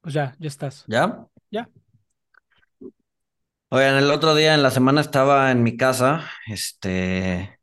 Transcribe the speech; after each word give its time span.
Pues 0.00 0.14
ya, 0.14 0.34
ya 0.38 0.48
estás. 0.48 0.84
¿Ya? 0.88 1.26
Ya. 1.50 1.68
Oigan, 3.68 3.96
el 3.96 4.10
otro 4.10 4.34
día 4.34 4.54
en 4.54 4.62
la 4.62 4.70
semana 4.70 5.00
estaba 5.00 5.50
en 5.52 5.62
mi 5.62 5.76
casa, 5.76 6.24
este, 6.48 7.60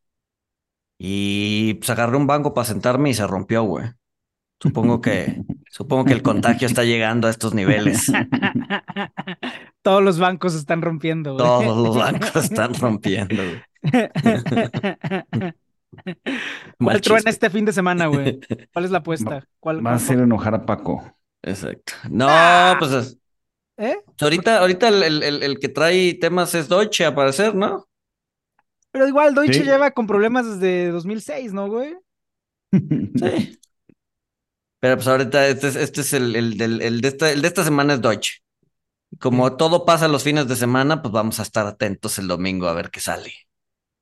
y 0.97 1.75
pues 1.75 1.89
agarré 1.89 2.17
un 2.17 2.27
banco 2.27 2.53
para 2.53 2.65
sentarme 2.65 3.09
y 3.09 3.13
se 3.13 3.27
rompió, 3.27 3.63
güey. 3.63 3.85
Supongo 4.59 5.01
que, 5.01 5.43
supongo 5.69 6.05
que 6.05 6.13
el 6.13 6.23
contagio 6.23 6.67
está 6.67 6.83
llegando 6.83 7.27
a 7.27 7.31
estos 7.31 7.53
niveles. 7.53 8.11
Todos 9.81 10.03
los 10.03 10.19
bancos 10.19 10.55
están 10.55 10.81
rompiendo, 10.81 11.33
güey. 11.33 11.45
Todos 11.45 11.87
los 11.87 11.97
bancos 11.97 12.35
están 12.43 12.73
rompiendo, 12.73 13.35
güey. 13.35 13.61
¿Cuál 16.77 17.01
truena 17.01 17.29
este 17.29 17.49
fin 17.49 17.65
de 17.65 17.73
semana, 17.73 18.07
güey? 18.07 18.39
¿Cuál 18.73 18.85
es 18.85 18.91
la 18.91 18.99
apuesta? 18.99 19.47
¿Cuál, 19.59 19.85
Va 19.85 19.91
a 19.91 19.95
hacer 19.95 20.19
enojar 20.19 20.55
a 20.55 20.65
Paco. 20.65 21.16
Exacto. 21.47 21.93
No, 22.09 22.27
Ah. 22.29 22.75
pues 22.79 22.91
es- 22.91 23.17
¿Eh? 23.77 23.95
ahorita, 24.21 24.59
ahorita 24.59 24.87
el, 24.89 25.03
el- 25.03 25.23
el- 25.23 25.43
el 25.43 25.59
que 25.59 25.69
trae 25.69 26.15
temas 26.15 26.53
es 26.55 26.67
Deutsche, 26.67 27.05
a 27.05 27.13
parecer, 27.15 27.53
¿no? 27.55 27.87
Pero 28.91 29.07
igual 29.07 29.35
Deutsche 29.35 29.59
Sí. 29.59 29.63
lleva 29.63 29.91
con 29.91 30.07
problemas 30.07 30.45
desde 30.59 30.89
2006, 30.89 31.53
¿no, 31.53 31.67
güey? 31.69 31.95
Sí. 32.71 32.79
Pero 34.79 34.95
pues 34.95 35.07
ahorita 35.07 35.47
este 35.47 35.67
es, 35.69 35.75
este 35.75 36.01
es 36.01 36.13
el, 36.13 36.35
el, 36.35 36.57
del- 36.57 36.81
el 36.81 37.01
de 37.01 37.07
esta, 37.07 37.31
el 37.31 37.41
de 37.41 37.47
esta 37.47 37.63
semana 37.63 37.93
es 37.95 38.01
Deutsche. 38.01 38.39
Como 39.19 39.55
todo 39.55 39.85
pasa 39.85 40.07
los 40.07 40.23
fines 40.23 40.47
de 40.47 40.55
semana, 40.55 41.01
pues 41.01 41.11
vamos 41.11 41.39
a 41.39 41.43
estar 41.43 41.65
atentos 41.65 42.19
el 42.19 42.27
domingo 42.27 42.67
a 42.67 42.73
ver 42.73 42.89
qué 42.91 42.99
sale. 42.99 43.31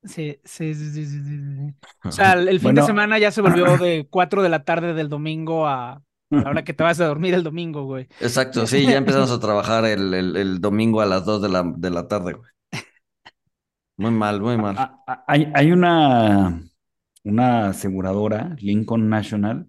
Sí, 0.03 0.39
sí, 0.43 0.73
sí, 0.75 0.91
sí, 0.91 1.05
sí. 1.05 1.73
O 2.03 2.11
sea, 2.11 2.33
el, 2.33 2.47
el 2.49 2.59
fin 2.59 2.75
de 2.75 2.83
semana 2.83 3.17
ya 3.19 3.31
se 3.31 3.41
volvió 3.41 3.77
de 3.77 4.07
4 4.09 4.41
de 4.43 4.49
la 4.49 4.63
tarde 4.63 4.93
del 4.93 5.09
domingo 5.09 5.67
a, 5.67 6.01
a 6.37 6.43
la 6.43 6.49
hora 6.49 6.63
que 6.63 6.73
te 6.73 6.83
vas 6.83 6.99
a 6.99 7.07
dormir 7.07 7.33
el 7.33 7.43
domingo, 7.43 7.83
güey. 7.85 8.07
Exacto, 8.19 8.67
sí, 8.67 8.85
ya 8.85 8.97
empezamos 8.97 9.31
a 9.31 9.39
trabajar 9.39 9.85
el, 9.85 10.13
el, 10.13 10.35
el 10.35 10.61
domingo 10.61 11.01
a 11.01 11.05
las 11.05 11.25
2 11.25 11.41
de 11.41 11.49
la, 11.49 11.63
de 11.75 11.89
la 11.89 12.07
tarde, 12.07 12.33
güey. 12.33 12.49
Muy 13.97 14.11
mal, 14.11 14.41
muy 14.41 14.57
mal. 14.57 14.75
Hay, 15.27 15.51
hay 15.53 15.71
una, 15.71 16.61
una 17.23 17.69
aseguradora, 17.69 18.55
Lincoln 18.59 19.09
National, 19.09 19.67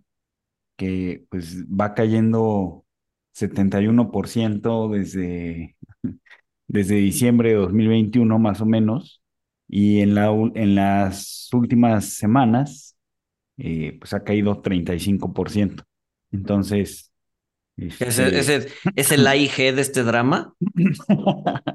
que 0.76 1.26
pues 1.30 1.64
va 1.66 1.94
cayendo 1.94 2.84
71% 3.32 4.88
desde, 4.90 5.76
desde 6.68 6.96
diciembre 6.96 7.50
de 7.50 7.56
2021 7.56 8.38
más 8.38 8.60
o 8.60 8.66
menos, 8.66 9.22
y 9.68 10.00
en, 10.00 10.14
la, 10.14 10.28
en 10.54 10.74
las 10.74 11.48
últimas 11.52 12.06
semanas 12.14 12.96
eh, 13.58 13.96
pues 14.00 14.12
ha 14.14 14.24
caído 14.24 14.62
35%. 14.62 15.84
Entonces, 16.36 17.12
¿Ese, 17.76 18.06
este, 18.06 18.38
ese, 18.38 18.68
es 18.94 19.12
el 19.12 19.26
AIG 19.26 19.74
de 19.74 19.80
este 19.80 20.02
drama? 20.02 20.54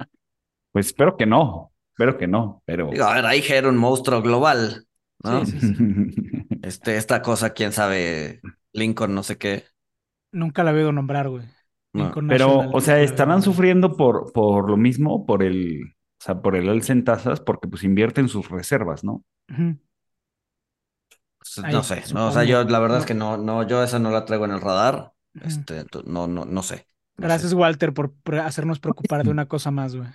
pues 0.72 0.88
espero 0.88 1.16
que 1.16 1.26
no, 1.26 1.72
espero 1.94 2.18
que 2.18 2.28
no, 2.28 2.64
pero... 2.66 2.90
Digo, 2.92 3.06
a 3.06 3.16
ver, 3.16 3.26
AIG 3.26 3.52
era 3.52 3.70
un 3.70 3.78
monstruo 3.78 4.22
global, 4.22 4.88
¿no? 5.24 5.46
Sí, 5.46 5.60
sí, 5.60 5.76
Este, 6.64 6.98
esta 6.98 7.22
cosa, 7.22 7.52
quién 7.52 7.72
sabe, 7.72 8.42
Lincoln, 8.74 9.16
no 9.16 9.24
sé 9.24 9.38
qué. 9.38 9.66
Nunca 10.32 10.64
la 10.64 10.72
he 10.72 10.76
oído 10.76 10.92
nombrar, 10.92 11.30
güey. 11.30 11.46
No. 11.94 12.12
Pero, 12.30 12.70
o 12.72 12.82
sea, 12.82 13.02
estarán 13.02 13.42
sufriendo 13.42 13.98
por, 13.98 14.32
por 14.32 14.70
lo 14.70 14.78
mismo, 14.78 15.26
por 15.26 15.44
el, 15.44 15.82
o 15.84 16.24
sea, 16.24 16.42
por 16.42 16.56
el 16.56 16.70
alza 16.70 16.94
en 16.94 17.04
tasas, 17.04 17.42
porque 17.42 17.68
pues 17.68 17.84
invierten 17.84 18.30
sus 18.30 18.50
reservas, 18.50 19.04
¿no? 19.04 19.24
No 21.58 21.84
sé, 21.84 22.04
no, 22.14 22.28
o 22.28 22.32
sea, 22.32 22.44
yo 22.46 22.64
la 22.64 22.80
verdad 22.80 22.98
No. 22.98 23.00
es 23.00 23.06
que 23.06 23.14
no, 23.14 23.38
no, 23.38 23.68
yo 23.68 23.84
esa 23.84 24.00
no 24.00 24.10
la 24.12 24.26
traigo 24.26 24.46
en 24.46 24.52
el 24.52 24.62
radar. 24.62 25.14
Este, 25.42 25.86
no, 26.06 26.28
no, 26.28 26.46
no 26.46 26.64
sé. 26.64 26.88
no 27.18 27.28
Gracias, 27.28 27.54
sé. 27.54 27.54
Walter, 27.54 27.94
por 27.94 28.14
por 28.24 28.36
hacernos 28.40 28.80
preocupar 28.80 29.24
de 29.24 29.32
una 29.32 29.48
cosa 29.48 29.72
más, 29.72 29.96
güey. 29.96 30.10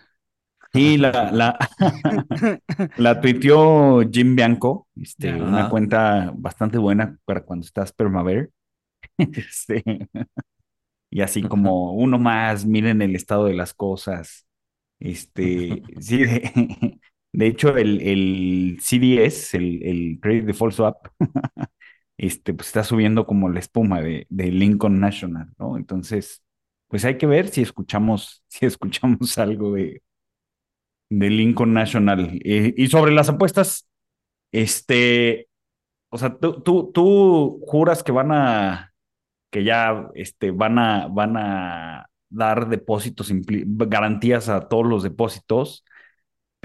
Sí, 0.72 0.98
la, 0.98 1.30
la, 1.32 1.56
la 2.96 3.20
tuiteó 3.20 4.02
Jim 4.10 4.36
Bianco, 4.36 4.88
este, 4.96 5.32
una 5.34 5.68
cuenta 5.70 6.32
bastante 6.36 6.76
buena 6.78 7.18
para 7.24 7.44
cuando 7.44 7.64
estás 7.66 7.92
permaver. 7.92 8.50
Este, 9.18 9.84
y 11.10 11.20
así 11.22 11.42
como 11.42 11.92
uno 11.94 12.18
más, 12.18 12.64
miren 12.66 13.02
el 13.02 13.16
estado 13.16 13.46
de 13.46 13.54
las 13.54 13.74
cosas. 13.74 14.46
Este, 14.98 15.82
sí, 16.00 16.24
de, 17.32 17.46
hecho, 17.46 17.76
el, 17.76 18.00
el 18.00 18.78
CDS, 18.80 19.54
el, 19.56 19.82
el 19.82 20.18
Credit 20.20 20.44
Default 20.44 20.74
Swap, 20.74 21.08
este, 22.18 22.54
pues 22.54 22.68
está 22.68 22.84
subiendo 22.84 23.26
como 23.26 23.48
la 23.48 23.60
espuma 23.60 24.00
de, 24.00 24.26
de 24.30 24.50
Lincoln 24.50 25.00
National, 25.00 25.50
¿no? 25.58 25.76
Entonces, 25.76 26.42
pues 26.88 27.04
hay 27.04 27.18
que 27.18 27.26
ver 27.26 27.48
si 27.48 27.62
escuchamos, 27.62 28.44
si 28.48 28.66
escuchamos 28.66 29.38
algo 29.38 29.72
de, 29.74 30.02
de 31.10 31.30
Lincoln 31.30 31.72
National. 31.72 32.40
Eh, 32.44 32.74
y 32.76 32.86
sobre 32.88 33.12
las 33.12 33.28
apuestas, 33.28 33.88
este, 34.52 35.48
o 36.10 36.18
sea, 36.18 36.36
tú, 36.38 36.62
tú, 36.62 36.90
tú 36.92 37.60
juras 37.66 38.02
que 38.02 38.12
van 38.12 38.32
a, 38.32 38.94
que 39.50 39.64
ya, 39.64 40.08
este, 40.14 40.50
van 40.50 40.78
a, 40.78 41.08
van 41.08 41.36
a 41.36 42.10
dar 42.28 42.68
depósitos, 42.68 43.32
garantías 43.32 44.48
a 44.48 44.68
todos 44.68 44.86
los 44.86 45.02
depósitos, 45.02 45.84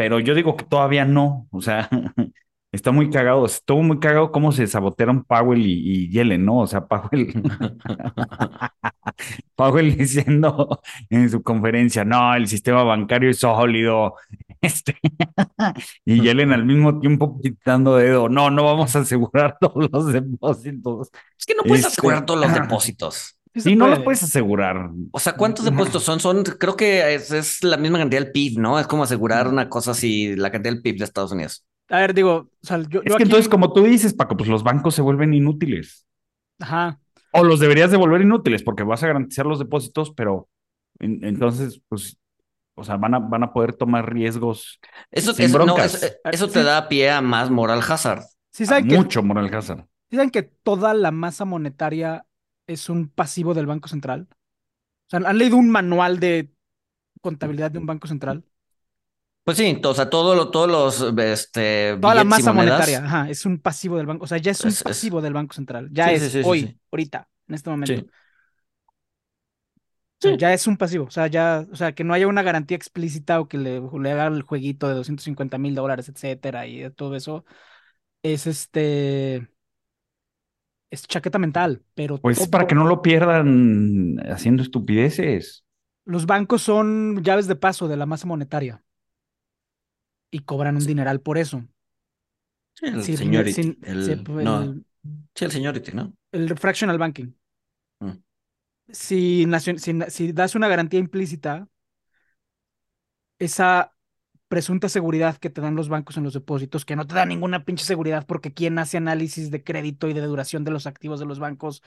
pero 0.02 0.20
yo 0.20 0.34
digo 0.34 0.58
que 0.58 0.66
todavía 0.66 1.06
no, 1.06 1.48
o 1.52 1.62
sea, 1.62 1.88
está 2.72 2.92
muy 2.92 3.12
cagado, 3.12 3.46
estuvo 3.46 3.84
muy 3.84 4.00
cagado 4.00 4.32
cómo 4.32 4.52
se 4.52 4.66
sabotearon 4.66 5.24
Powell 5.26 5.62
y, 5.64 6.06
y 6.08 6.10
Yellen, 6.10 6.44
¿no? 6.44 6.58
O 6.58 6.66
sea, 6.68 6.82
Powell, 6.88 7.32
Powell 9.56 9.96
diciendo 9.96 10.82
en 11.12 11.30
su 11.30 11.44
conferencia, 11.44 12.04
no, 12.04 12.34
el 12.34 12.48
sistema 12.48 12.82
bancario 12.84 13.30
es 13.30 13.38
sólido, 13.38 14.16
este, 14.60 14.98
y 16.04 16.20
Yellen 16.22 16.52
al 16.52 16.66
mismo 16.66 17.00
tiempo 17.00 17.40
quitando 17.40 17.98
dedo, 17.98 18.28
no, 18.28 18.50
no 18.50 18.64
vamos 18.64 18.96
a 18.96 19.02
asegurar 19.02 19.58
todos 19.60 19.88
los 19.92 20.12
depósitos. 20.12 21.12
Es 21.38 21.46
que 21.46 21.54
no 21.54 21.62
puedes 21.62 21.86
Este- 21.86 22.00
asegurar 22.00 22.26
todos 22.26 22.42
los 22.42 22.54
depósitos. 22.56 23.38
Sí 23.56 23.76
no 23.76 23.86
los 23.88 23.96
puede. 23.96 24.06
puedes 24.06 24.24
asegurar. 24.24 24.90
O 25.12 25.20
sea, 25.20 25.34
¿cuántos 25.34 25.66
depósitos 25.66 26.04
son? 26.04 26.20
Son, 26.22 26.44
creo 26.44 26.76
que 26.78 27.14
es, 27.16 27.32
es 27.32 27.64
la 27.64 27.78
misma 27.78 27.98
cantidad 28.00 28.22
del 28.22 28.32
PIB, 28.32 28.60
¿no? 28.60 28.80
Es 28.80 28.88
como 28.88 29.04
asegurar 29.04 29.48
una 29.48 29.68
cosa 29.70 29.92
así, 29.92 30.36
la 30.38 30.52
cantidad 30.52 30.74
del 30.74 30.82
PIB 30.82 30.98
de 31.00 31.04
Estados 31.04 31.32
Unidos. 31.34 31.66
A 31.90 31.98
ver, 32.00 32.14
digo, 32.14 32.32
o 32.34 32.66
sea, 32.66 32.78
yo, 32.78 32.84
Es 32.84 32.90
yo 32.94 33.02
que 33.02 33.14
aquí- 33.16 33.24
entonces, 33.24 33.50
como 33.50 33.74
tú 33.74 33.84
dices, 33.84 34.14
Paco, 34.14 34.38
pues 34.38 34.50
los 34.50 34.64
bancos 34.64 34.96
se 34.96 35.02
vuelven 35.02 35.34
inútiles. 35.34 36.06
Ajá. 36.60 37.00
O 37.34 37.44
los 37.44 37.60
deberías 37.60 37.92
de 37.92 37.98
volver 37.98 38.22
inútiles 38.22 38.64
porque 38.64 38.84
vas 38.84 39.04
a 39.04 39.08
garantizar 39.08 39.46
los 39.46 39.60
depósitos, 39.60 40.12
pero 40.16 40.48
en- 41.00 41.24
entonces, 41.26 41.82
pues, 41.90 42.18
o 42.76 42.84
sea, 42.86 42.96
van 42.96 43.16
a, 43.16 43.20
van 43.20 43.44
a 43.44 43.52
poder 43.52 43.74
tomar 43.74 44.14
riesgos. 44.14 44.80
Eso, 45.12 45.34
Sin 45.34 45.46
eso- 45.46 45.66
no, 45.66 45.78
eso, 45.78 46.08
eso 46.32 46.48
te 46.48 46.60
Sí. 46.60 46.66
da 46.66 46.88
pie 46.88 47.10
a 47.10 47.20
más 47.22 47.50
moral 47.50 47.82
hazard. 47.86 48.22
Sí 48.52 48.66
saben, 48.66 48.88
que, 48.88 48.96
Mucho 48.96 49.22
moral 49.24 49.54
hazard. 49.54 49.86
sí 50.10 50.16
saben 50.16 50.30
que 50.30 50.44
toda 50.44 50.94
la 50.94 51.12
masa 51.12 51.44
monetaria 51.46 52.26
es 52.74 52.90
un 52.90 53.10
pasivo 53.10 53.54
del 53.54 53.66
Banco 53.68 53.88
Central. 53.90 54.28
O 55.08 55.12
sea, 55.12 55.22
¿han 55.30 55.38
leído 55.38 55.58
un 55.58 55.72
manual 55.72 56.20
de 56.20 56.52
contabilidad 57.22 57.72
de 57.72 57.80
un 57.80 57.86
banco 57.88 58.08
central? 58.08 58.46
Pues 59.44 59.58
sí, 59.58 59.80
o 59.84 59.94
sea, 59.94 60.10
todo 60.10 60.36
lo, 60.36 60.52
todos 60.52 60.70
los 60.70 61.02
este, 61.20 61.98
Toda 62.00 62.16
la 62.16 62.24
masa 62.24 62.52
monedas, 62.52 62.54
monetaria, 62.54 63.06
ajá, 63.06 63.30
es 63.30 63.46
un 63.46 63.60
pasivo 63.60 63.98
del 63.98 64.08
banco. 64.08 64.24
O 64.26 64.28
sea, 64.28 64.40
ya 64.40 64.52
es 64.52 64.66
un 64.66 64.70
Es- 64.70 64.82
es- 64.82 64.82
pasivo 64.84 65.22
del 65.22 65.34
Banco 65.34 65.54
Central. 65.54 65.90
Ya 65.92 66.12
Sí, 66.12 66.12
es 66.12 66.24
sí, 66.24 66.30
sí, 66.30 66.44
sí, 66.44 66.44
hoy, 66.44 66.60
sí. 66.68 66.80
ahorita, 66.92 67.30
en 67.48 67.56
este 67.56 67.70
momento. 67.70 68.02
Sí. 68.02 68.12
O 70.20 70.24
sea, 70.24 70.32
Sí. 70.32 70.38
ya 70.38 70.54
es 70.54 70.68
un 70.68 70.78
pasivo. 70.78 71.06
O 71.06 71.10
sea, 71.12 71.28
ya, 71.28 71.66
o 71.72 71.76
sea, 71.76 71.94
que 71.96 72.04
no 72.04 72.14
haya 72.14 72.28
una 72.28 72.44
garantía 72.44 72.78
explícita 72.78 73.40
o 73.40 73.48
que 73.48 73.58
le, 73.58 73.82
le 73.82 74.12
haga 74.12 74.28
el 74.28 74.44
jueguito 74.44 74.88
de 74.88 74.94
250 74.94 75.58
mil 75.58 75.74
dólares, 75.76 76.10
etcétera, 76.10 76.68
y 76.68 76.80
de 76.82 76.92
todo 76.92 77.16
eso. 77.16 77.44
Es 78.24 78.48
este. 78.48 79.50
Es 80.92 81.08
chaqueta 81.08 81.40
mental, 81.40 81.84
pero 81.96 82.18
Pues 82.20 82.38
es 82.38 82.44
todo- 82.44 82.52
para 82.52 82.68
que 82.68 82.76
no 82.76 82.86
lo 82.86 83.02
pierdan 83.02 84.18
haciendo 84.30 84.62
estupideces. 84.62 85.64
los 86.06 86.26
bancos 86.26 86.62
son 86.62 87.24
llaves 87.24 87.48
de 87.48 87.56
paso 87.56 87.88
de 87.88 87.96
la 87.98 88.06
masa 88.06 88.28
monetaria 88.28 88.84
y 90.32 90.40
cobran 90.40 90.76
un 90.78 90.86
dineral 90.86 91.22
por 91.22 91.38
eso. 91.38 91.64
Sí, 92.74 92.88
el 92.88 93.04
Sí, 93.04 93.18
seniority. 93.18 93.54
sin- 93.64 93.78
el, 93.84 94.06
sí, 94.06 94.16
pues, 94.18 94.46
no, 94.46 94.62
el- 94.64 94.86
sí, 95.36 95.46
el 95.46 95.52
seniority, 95.52 95.92
¿no? 95.94 96.14
el 96.32 96.58
fractional 96.58 96.98
banking. 96.98 97.34
Mm. 98.00 98.12
si, 98.92 99.46
si, 99.78 100.00
si 100.10 100.32
das 100.34 100.56
una 100.56 100.68
garantía 100.68 101.00
implícita, 101.00 101.68
esa 103.40 103.94
presunta 104.52 104.90
seguridad 104.90 105.38
que 105.38 105.50
te 105.50 105.62
dan 105.62 105.78
los 105.78 105.88
bancos 105.88 106.18
en 106.18 106.26
los 106.26 106.34
depósitos, 106.34 106.84
que 106.84 106.98
no 106.98 107.08
te 107.08 107.16
da 107.16 107.26
ninguna 107.26 107.64
pinche 107.64 107.86
seguridad 107.86 108.26
porque 108.28 108.54
quien 108.54 108.80
hace 108.80 108.98
análisis 108.98 109.50
de 109.50 109.64
crédito 109.64 110.10
y 110.10 110.14
de 110.14 110.20
duración 110.20 110.66
de 110.66 110.72
los 110.72 110.88
activos 110.88 111.22
de 111.22 111.26
los 111.26 111.40
bancos 111.40 111.82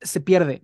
se 0.00 0.20
pierde, 0.20 0.62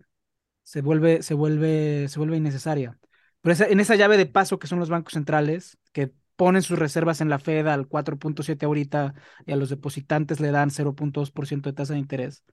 se 0.63 0.83
vuelve, 0.83 1.23
se 1.23 1.35
vuelve, 1.35 2.09
se 2.09 2.21
vuelve 2.21 2.37
innecesaria. 2.37 2.99
Pero 3.41 3.65
en 3.69 3.81
esa 3.81 3.97
llave 3.97 4.17
de 4.17 4.27
paso 4.27 4.61
que 4.61 4.69
son 4.69 4.79
los 4.79 4.89
bancos 4.89 5.15
centrales, 5.15 5.77
que 5.93 6.13
ponen 6.37 6.63
sus 6.63 6.79
reservas 6.79 7.21
en 7.21 7.31
la 7.31 7.41
Fed 7.41 7.67
al 7.67 7.89
4.7 7.89 8.65
ahorita 8.65 9.15
y 9.45 9.53
a 9.53 9.57
los 9.57 9.71
depositantes 9.71 10.39
le 10.39 10.53
dan 10.53 10.71
0.2% 10.71 11.63
de 11.71 11.73
tasa 11.73 11.95
de 11.95 11.99
interés. 11.99 12.45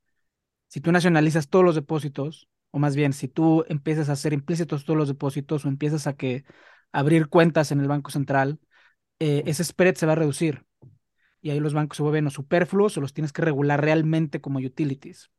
Si 0.70 0.82
tú 0.82 0.92
nacionalizas 0.92 1.50
todos 1.50 1.64
los 1.64 1.76
depósitos, 1.76 2.50
o 2.72 2.80
más 2.80 2.96
bien, 2.96 3.14
si 3.14 3.28
tú 3.28 3.64
empiezas 3.70 4.10
a 4.10 4.14
hacer 4.14 4.34
implícitos 4.34 4.86
todos 4.86 4.98
los 4.98 5.08
depósitos 5.08 5.66
o 5.66 5.68
empiezas 5.68 6.08
a 6.08 6.14
que 6.14 6.46
abrir 6.94 7.28
cuentas 7.28 7.72
en 7.72 7.82
el 7.82 7.88
Banco 7.88 8.12
Central, 8.12 8.60
eh, 9.20 9.44
ese 9.46 9.64
spread 9.64 9.96
se 9.96 10.06
va 10.06 10.14
a 10.14 10.16
reducir. 10.16 10.66
Y 11.42 11.50
ahí 11.50 11.60
los 11.60 11.74
bancos 11.74 11.98
se 11.98 12.04
vuelven 12.04 12.28
o 12.28 12.30
superfluos 12.30 12.98
o 12.98 13.02
los 13.02 13.14
tienes 13.14 13.34
que 13.34 13.42
regular 13.42 13.82
realmente 13.82 14.40
como 14.40 14.60
utilities. 14.60 15.30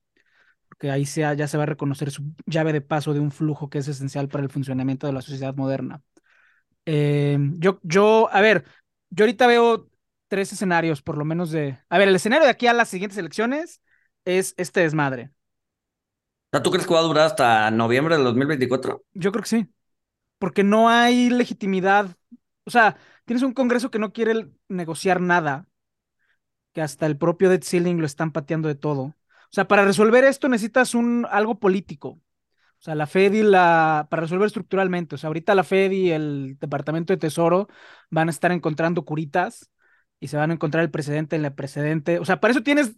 Porque 0.68 0.90
ahí 0.90 1.06
sea, 1.06 1.32
ya 1.34 1.48
se 1.48 1.56
va 1.56 1.62
a 1.62 1.66
reconocer 1.66 2.10
su 2.10 2.34
llave 2.44 2.72
de 2.74 2.82
paso 2.82 3.14
de 3.14 3.20
un 3.20 3.30
flujo 3.30 3.70
que 3.70 3.78
es 3.78 3.88
esencial 3.88 4.28
para 4.28 4.44
el 4.44 4.50
funcionamiento 4.50 5.06
de 5.06 5.14
la 5.14 5.22
sociedad 5.22 5.54
moderna. 5.54 6.02
Eh, 6.84 7.38
yo, 7.58 7.80
yo, 7.82 8.28
a 8.30 8.40
ver, 8.42 8.64
yo 9.08 9.24
ahorita 9.24 9.46
veo 9.46 9.88
tres 10.28 10.52
escenarios, 10.52 11.00
por 11.00 11.16
lo 11.16 11.24
menos 11.24 11.50
de. 11.50 11.78
A 11.88 11.96
ver, 11.96 12.08
el 12.08 12.16
escenario 12.16 12.44
de 12.44 12.50
aquí 12.50 12.66
a 12.66 12.72
las 12.72 12.88
siguientes 12.88 13.18
elecciones 13.18 13.80
es 14.24 14.54
este 14.56 14.80
desmadre. 14.80 15.30
¿tú 16.62 16.70
crees 16.70 16.86
que 16.86 16.94
va 16.94 17.00
a 17.00 17.04
durar 17.04 17.26
hasta 17.26 17.70
noviembre 17.70 18.14
del 18.14 18.24
2024? 18.24 19.04
Yo 19.12 19.32
creo 19.32 19.42
que 19.42 19.48
sí. 19.48 19.73
Porque 20.38 20.64
no 20.64 20.88
hay 20.88 21.30
legitimidad. 21.30 22.16
O 22.64 22.70
sea, 22.70 22.96
tienes 23.24 23.42
un 23.42 23.52
Congreso 23.52 23.90
que 23.90 23.98
no 23.98 24.12
quiere 24.12 24.50
negociar 24.68 25.20
nada, 25.20 25.68
que 26.72 26.82
hasta 26.82 27.06
el 27.06 27.16
propio 27.16 27.50
debt 27.50 27.64
ceiling 27.64 27.98
lo 27.98 28.06
están 28.06 28.32
pateando 28.32 28.68
de 28.68 28.74
todo. 28.74 29.02
O 29.02 29.52
sea, 29.54 29.68
para 29.68 29.84
resolver 29.84 30.24
esto 30.24 30.48
necesitas 30.48 30.94
un 30.94 31.26
algo 31.30 31.58
político. 31.60 32.08
O 32.80 32.82
sea, 32.84 32.94
la 32.94 33.06
Fed 33.06 33.32
y 33.34 33.42
la. 33.42 34.08
Para 34.10 34.22
resolver 34.22 34.46
estructuralmente. 34.46 35.14
O 35.14 35.18
sea, 35.18 35.28
ahorita 35.28 35.54
la 35.54 35.64
Fed 35.64 35.92
y 35.92 36.10
el 36.10 36.58
Departamento 36.60 37.12
de 37.12 37.18
Tesoro 37.18 37.68
van 38.10 38.28
a 38.28 38.30
estar 38.30 38.52
encontrando 38.52 39.04
curitas 39.04 39.70
y 40.20 40.28
se 40.28 40.36
van 40.36 40.50
a 40.50 40.54
encontrar 40.54 40.84
el 40.84 40.90
precedente 40.90 41.36
en 41.36 41.42
la 41.42 41.54
precedente. 41.54 42.18
O 42.18 42.24
sea, 42.24 42.40
para 42.40 42.52
eso 42.52 42.62
tienes 42.62 42.96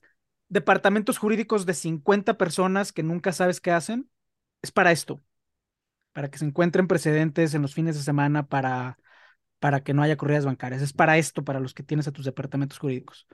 departamentos 0.48 1.18
jurídicos 1.18 1.66
de 1.66 1.74
50 1.74 2.38
personas 2.38 2.92
que 2.92 3.02
nunca 3.02 3.32
sabes 3.32 3.60
qué 3.60 3.72
hacen. 3.72 4.10
Es 4.62 4.72
para 4.72 4.92
esto 4.92 5.22
para 6.16 6.30
que 6.30 6.38
se 6.38 6.46
encuentren 6.46 6.88
precedentes 6.88 7.54
en 7.54 7.62
los 7.62 7.74
fines 7.74 7.96
de 7.96 8.02
semana 8.02 8.46
para, 8.48 8.98
para 9.60 9.82
que 9.82 9.94
no 9.94 10.02
haya 10.02 10.16
corridas 10.16 10.46
bancarias. 10.46 10.82
Es 10.82 10.92
para 10.94 11.18
esto, 11.18 11.44
para 11.44 11.60
los 11.60 11.74
que 11.74 11.82
tienes 11.84 12.08
a 12.08 12.12
tus 12.12 12.24
departamentos 12.24 12.78
jurídicos. 12.78 13.26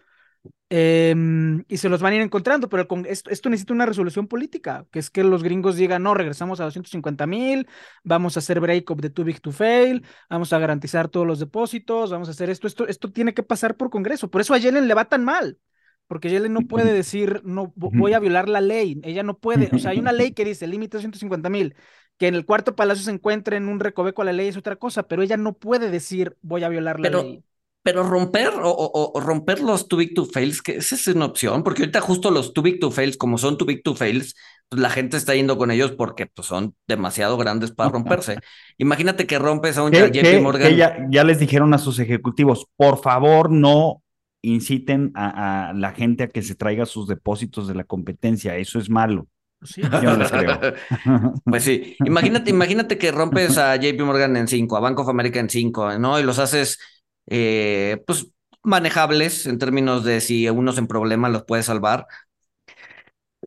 Em, 0.75 1.65
y 1.69 1.77
se 1.77 1.91
los 1.91 2.01
van 2.01 2.15
a 2.15 2.17
ir 2.17 2.23
encontrando, 2.23 2.69
pero 2.71 2.89
con 2.89 3.07
esto, 3.07 3.31
esto 3.31 3.51
necesita 3.51 3.75
una 3.75 3.87
resolución 3.87 4.27
política, 4.27 4.87
que 4.91 4.99
es 5.01 5.11
que 5.11 5.23
los 5.23 5.43
gringos 5.43 5.77
digan, 5.77 6.03
no, 6.03 6.15
regresamos 6.15 6.61
a 6.61 6.65
250 6.65 7.27
mil, 7.27 7.69
vamos 8.05 8.37
a 8.37 8.41
hacer 8.41 8.59
break-up 8.59 9.01
de 9.03 9.11
too 9.11 9.23
big 9.25 9.41
to 9.43 9.53
fail, 9.53 10.03
vamos 10.31 10.53
a 10.53 10.59
garantizar 10.59 11.09
todos 11.11 11.27
los 11.27 11.39
depósitos, 11.39 12.11
vamos 12.11 12.29
a 12.29 12.31
hacer 12.33 12.51
esto, 12.51 12.67
esto, 12.67 12.89
esto 12.89 13.13
tiene 13.13 13.35
que 13.35 13.43
pasar 13.43 13.77
por 13.77 13.91
Congreso. 13.91 14.31
Por 14.31 14.41
eso 14.41 14.55
a 14.55 14.59
Yellen 14.59 14.89
le 14.89 14.95
va 14.95 15.05
tan 15.05 15.25
mal, 15.25 15.59
porque 16.07 16.31
Yellen 16.31 16.53
no 16.55 16.67
puede 16.67 16.93
decir, 16.93 17.43
no, 17.45 17.73
vo- 17.75 17.93
voy 17.95 18.15
a 18.15 18.19
violar 18.21 18.49
la 18.49 18.61
ley, 18.63 18.99
ella 19.05 19.23
no 19.23 19.39
puede, 19.39 19.71
o 19.75 19.79
sea, 19.79 19.91
hay 19.93 19.99
una 20.01 20.13
ley 20.13 20.33
que 20.35 20.45
dice 20.45 20.67
límite 20.67 20.97
de 20.97 20.99
250 20.99 21.51
mil, 21.51 21.75
que 22.23 22.29
en 22.29 22.37
el 22.37 22.47
cuarto 22.47 22.77
palacio 22.77 23.05
se 23.05 23.11
encuentre 23.11 23.57
en 23.57 23.67
un 23.69 23.81
recoveco 23.81 24.23
a 24.23 24.25
la 24.25 24.33
ley 24.33 24.47
es 24.47 24.57
otra 24.57 24.77
cosa, 24.77 25.03
pero 25.09 25.23
ella 25.23 25.37
no 25.37 25.55
puede 25.55 25.91
decir, 25.91 26.37
voy 26.41 26.63
a 26.63 26.69
violar 26.69 27.01
la 27.01 27.09
Pero, 27.09 27.23
ley. 27.25 27.45
pero 27.83 28.05
romper 28.05 28.51
o, 28.63 28.71
o- 28.71 29.11
o 29.13 29.21
romper 29.21 29.61
los 29.61 29.89
too 29.89 29.97
big 29.97 30.15
to 30.15 30.25
fails, 30.25 30.63
que 30.63 30.77
esa 30.77 30.95
es 30.95 31.09
una 31.09 31.25
opción, 31.25 31.65
porque 31.65 31.83
ahorita 31.83 32.01
justo 32.01 32.31
los 32.31 32.53
too 32.55 32.63
big 32.63 32.79
to 32.79 32.93
fails, 32.93 33.17
como 33.17 33.39
son 33.39 33.59
too 33.59 33.67
big 33.67 33.83
to 33.83 33.97
fails, 33.97 34.37
pues 34.69 34.81
la 34.81 34.89
gente 34.91 35.17
está 35.17 35.35
yendo 35.35 35.59
con 35.59 35.73
ellos 35.73 35.91
porque 35.93 36.27
pues, 36.27 36.47
son 36.47 36.77
demasiado 36.87 37.37
grandes 37.37 37.73
para 37.73 37.91
romperse. 37.91 38.39
Imagínate 38.79 39.27
que 39.27 39.39
rompes 39.41 39.77
a 39.79 39.83
un 39.83 39.91
Que, 39.91 39.99
JP 40.13 40.41
Morgan. 40.43 40.69
que 40.71 40.77
ya, 40.77 40.97
ya 41.11 41.25
les 41.25 41.41
dijeron 41.41 41.75
a 41.75 41.79
sus 41.79 41.99
ejecutivos, 41.99 42.67
por 42.77 42.99
favor 43.03 43.51
no 43.51 44.03
inciten 44.43 45.13
a, 45.15 45.71
a 45.71 45.73
la 45.73 45.93
gente 45.93 46.25
a 46.25 46.29
que 46.29 46.43
se 46.43 46.55
traiga 46.55 46.87
sus 46.87 47.07
depósitos 47.09 47.69
de 47.69 47.75
la 47.75 47.85
competencia, 47.85 48.57
eso 48.57 48.79
es 48.79 48.91
malo. 48.91 49.27
Pues 49.63 49.71
sí. 49.75 49.83
Yo 50.01 50.11
no 50.11 50.17
les 50.17 50.33
creo. 50.33 50.61
Pues 51.49 51.65
sí, 51.65 51.97
imagínate, 52.03 52.51
imagínate 52.51 52.99
que 52.99 53.13
rompes 53.13 53.59
a 53.59 53.77
JP 53.77 54.03
Morgan 54.05 54.37
en 54.37 54.49
5, 54.49 54.77
a 54.77 54.81
Bank 54.81 54.99
of 54.99 55.09
America 55.09 55.39
en 55.39 55.49
5, 55.51 55.97
¿no? 55.99 56.19
Y 56.19 56.25
los 56.25 56.39
haces, 56.41 56.79
eh, 57.27 58.03
pues, 58.07 58.27
manejables 58.65 59.47
en 59.47 59.59
términos 59.59 60.03
de 60.05 60.21
si 60.21 60.49
unos 60.49 60.79
en 60.79 60.89
problema 60.89 61.29
los 61.29 61.45
puedes 61.45 61.67
salvar. 61.67 62.07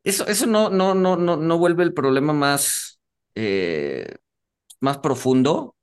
Eso, 0.03 0.27
eso 0.27 0.45
no, 0.45 0.69
no, 0.69 0.93
no, 0.93 1.17
no, 1.17 1.35
no 1.37 1.57
vuelve 1.57 1.83
el 1.83 1.93
problema 1.93 2.31
más, 2.33 2.99
eh, 3.35 4.15
más 4.81 4.99
profundo. 4.99 5.75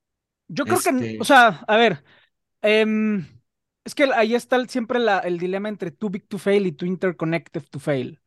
Yo 0.49 0.67
creo 0.67 0.81
que, 0.81 0.91
Este- 0.91 1.19
o 1.21 1.25
sea, 1.25 1.65
a 1.67 1.77
ver, 1.77 2.05
em, 2.63 3.27
es 3.85 3.95
que 3.95 4.05
ahí 4.15 4.35
está 4.35 4.57
el- 4.57 4.69
siempre 4.71 4.99
la- 5.01 5.21
el 5.21 5.39
dilema 5.39 5.69
entre 5.69 5.91
too 5.93 6.11
big 6.11 6.29
to 6.29 6.39
fail 6.39 6.67
y 6.67 6.73
too 6.73 6.87
interconnected 6.87 7.63
to 7.71 7.81
fail. 7.81 8.21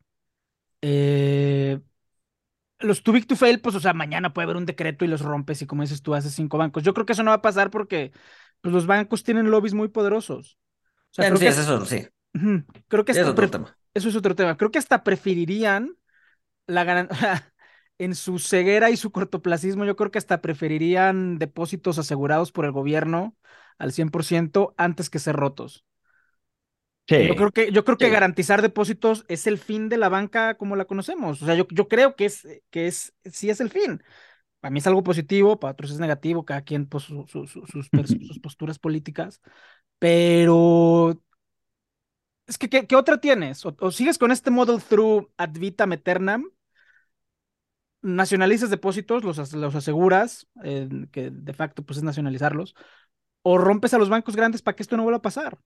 Eh, 0.82 1.80
los 2.80 3.02
too 3.02 3.12
big 3.12 3.26
to 3.26 3.36
fail, 3.36 3.60
pues, 3.60 3.74
o 3.76 3.80
sea, 3.80 3.92
mañana 3.94 4.32
puede 4.34 4.44
haber 4.44 4.56
un 4.56 4.66
decreto 4.66 5.04
y 5.04 5.08
los 5.08 5.22
rompes 5.22 5.62
y 5.62 5.66
como 5.66 5.82
dices 5.82 6.02
tú, 6.02 6.14
haces 6.14 6.34
cinco 6.34 6.58
bancos. 6.58 6.82
Yo 6.84 6.94
creo 6.94 7.06
que 7.06 7.12
eso 7.14 7.22
no 7.22 7.30
va 7.30 7.36
a 7.36 7.42
pasar 7.42 7.70
porque 7.70 8.12
pues, 8.60 8.74
los 8.74 8.86
bancos 8.86 9.24
tienen 9.24 9.50
lobbies 9.50 9.74
muy 9.74 9.88
poderosos. 9.88 10.58
O 11.12 11.14
sea, 11.14 11.24
Bueno, 11.24 11.36
creo 11.36 11.40
sí, 11.40 11.46
que, 11.46 11.50
es 11.50 11.58
eso, 11.58 11.84
sí, 11.86 12.06
creo 12.88 13.04
que 13.04 13.12
es 13.12 13.22
otro 13.28 13.34
pre- 13.34 13.50
tema. 13.50 13.76
eso 13.94 14.08
es 14.08 14.16
otro 14.16 14.34
tema. 14.34 14.56
Creo 14.56 14.70
que 14.70 14.78
hasta 14.78 15.02
preferirían 15.04 15.96
la 16.66 16.84
garan- 16.84 17.08
en 17.98 18.14
su 18.16 18.38
ceguera 18.40 18.90
y 18.90 18.96
su 18.98 19.12
cortoplacismo, 19.12 19.84
yo 19.84 19.96
creo 19.96 20.10
que 20.10 20.18
hasta 20.18 20.42
preferirían 20.42 21.38
depósitos 21.38 21.98
asegurados 21.98 22.52
por 22.52 22.64
el 22.66 22.72
gobierno 22.72 23.36
al 23.78 23.92
100% 23.92 24.74
antes 24.78 25.10
que 25.10 25.18
ser 25.20 25.36
rotos. 25.36 25.84
Sí. 27.08 27.16
Yo 27.28 27.34
creo 27.36 27.50
que, 27.52 27.72
yo 27.72 27.84
creo 27.84 27.98
que 27.98 28.10
garantizar 28.10 28.62
depósitos 28.62 29.24
es 29.28 29.46
el 29.46 29.58
fin 29.58 29.88
de 29.88 29.96
la 29.96 30.08
banca 30.08 30.56
como 30.56 30.76
la 30.76 30.84
conocemos. 30.86 31.40
O 31.42 31.46
sea, 31.46 31.54
yo, 31.54 31.66
yo 31.70 31.88
creo 31.88 32.16
que 32.16 32.26
es, 32.26 32.46
que 32.70 32.86
es, 32.88 33.14
sí 33.24 33.48
es 33.50 33.60
el 33.60 33.70
fin. 33.70 34.02
Para 34.60 34.72
mí 34.72 34.80
es 34.80 34.86
algo 34.88 35.02
positivo, 35.04 35.60
para 35.60 35.72
otros 35.72 35.92
es 35.92 36.00
negativo, 36.00 36.44
cada 36.44 36.62
quien 36.62 36.86
pues, 36.88 37.04
su- 37.04 37.26
su- 37.28 37.46
su- 37.48 37.66
sus, 37.66 37.88
sus 38.28 38.40
posturas 38.40 38.78
políticas. 38.78 39.40
Pero 39.98 41.22
es 42.46 42.58
que, 42.58 42.68
¿qué, 42.68 42.86
qué 42.86 42.96
otra 42.96 43.20
tienes? 43.20 43.64
O, 43.66 43.76
o 43.80 43.90
sigues 43.90 44.18
con 44.18 44.30
este 44.32 44.50
model 44.50 44.82
through 44.82 45.30
ad 45.36 45.50
vitam 45.58 45.92
aeternam, 45.92 46.44
nacionalizas 48.02 48.70
depósitos, 48.70 49.24
los, 49.24 49.52
los 49.52 49.74
aseguras, 49.74 50.46
eh, 50.64 50.88
que 51.12 51.30
de 51.30 51.52
facto 51.54 51.84
pues 51.84 51.98
es 51.98 52.04
nacionalizarlos, 52.04 52.74
o 53.42 53.58
rompes 53.58 53.94
a 53.94 53.98
los 53.98 54.08
bancos 54.10 54.36
grandes 54.36 54.62
para 54.62 54.76
que 54.76 54.82
esto 54.84 54.96
no 54.96 55.04
vuelva 55.04 55.18
a 55.18 55.22
pasar. 55.22 55.58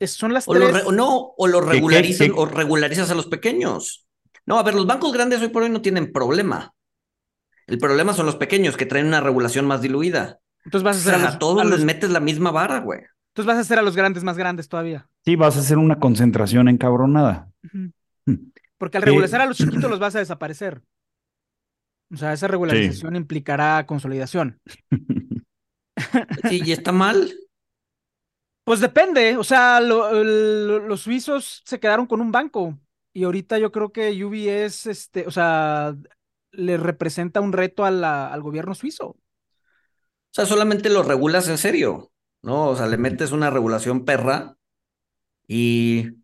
Es- 0.00 0.12
son 0.12 0.32
las 0.32 0.46
O 0.48 0.54
lo 0.54 0.68
tres. 0.68 0.82
re- 0.82 0.88
o 0.88 0.92
no, 0.92 1.34
o 1.36 1.46
lo 1.48 1.60
qué- 1.60 1.72
regularizan, 1.72 2.32
o 2.36 2.46
regularizas 2.46 3.10
a 3.10 3.14
los 3.14 3.26
pequeños. 3.26 4.06
No, 4.46 4.58
a 4.58 4.62
ver, 4.62 4.74
los 4.74 4.86
bancos 4.86 5.12
grandes 5.12 5.40
hoy 5.42 5.48
por 5.48 5.62
hoy 5.64 5.70
no 5.70 5.82
tienen 5.82 6.12
problema. 6.12 6.72
El 7.66 7.78
problema 7.78 8.14
son 8.14 8.24
los 8.26 8.36
pequeños 8.36 8.76
que 8.76 8.86
traen 8.86 9.06
una 9.06 9.20
regulación 9.20 9.66
más 9.66 9.82
diluida. 9.82 10.38
Entonces 10.64 10.84
vas 10.84 10.96
a 10.96 10.98
O 10.98 11.00
hacer 11.02 11.14
a 11.14 11.18
sea, 11.18 11.26
los, 11.26 11.34
a 11.34 11.38
todos 11.38 11.60
a 11.60 11.64
les 11.64 11.72
los- 11.78 11.84
metes 11.84 12.10
la 12.10 12.20
misma 12.20 12.50
vara, 12.50 12.78
güey. 12.80 13.00
entonces 13.32 13.46
vas 13.46 13.56
a 13.58 13.60
hacer 13.60 13.78
a 13.78 13.82
los 13.82 13.94
grandes 13.96 14.24
más 14.24 14.36
grandes 14.38 14.68
todavía. 14.68 15.08
Sí, 15.24 15.36
vas 15.36 15.56
a 15.56 15.60
hacer 15.60 15.78
una 15.78 15.98
concentración 15.98 16.68
encabronada. 16.68 17.50
Ujú. 17.64 17.90
Mm. 18.26 18.52
Porque 18.78 18.96
al 18.98 19.02
Sí. 19.02 19.06
regularizar 19.06 19.40
a 19.42 19.46
los 19.46 19.56
chiquitos 19.58 19.90
los 19.90 19.98
vas 20.00 20.14
a 20.16 20.20
desaparecer. 20.20 20.80
O 22.12 22.16
sea, 22.16 22.32
esa 22.32 22.48
regularización 22.48 23.16
implicará 23.16 23.84
consolidación. 23.86 24.60
Sí, 26.48 26.62
y 26.64 26.72
está 26.72 26.92
mal. 26.92 27.32
Pues 28.68 28.80
depende, 28.80 29.38
o 29.38 29.44
sea, 29.44 29.80
los 29.80 31.00
suizos 31.00 31.62
se 31.64 31.80
quedaron 31.80 32.06
con 32.06 32.20
un 32.20 32.30
banco 32.30 32.78
y 33.14 33.24
ahorita 33.24 33.58
yo 33.58 33.72
creo 33.72 33.92
que 33.92 34.22
UBS, 34.22 34.90
este, 34.90 35.26
o 35.26 35.30
sea, 35.30 35.96
le 36.52 36.76
representa 36.76 37.40
un 37.40 37.54
reto 37.54 37.86
a 37.86 37.88
al 38.30 38.42
gobierno 38.42 38.74
suizo. 38.74 39.06
O 39.06 39.16
sea, 40.32 40.44
solamente 40.44 40.90
lo 40.90 41.02
regulas 41.02 41.48
en 41.48 41.56
serio, 41.56 42.12
¿no? 42.42 42.68
O 42.68 42.76
sea, 42.76 42.88
le 42.88 42.98
metes 42.98 43.32
una 43.32 43.48
regulación 43.48 44.04
perra 44.04 44.58
y 45.46 46.17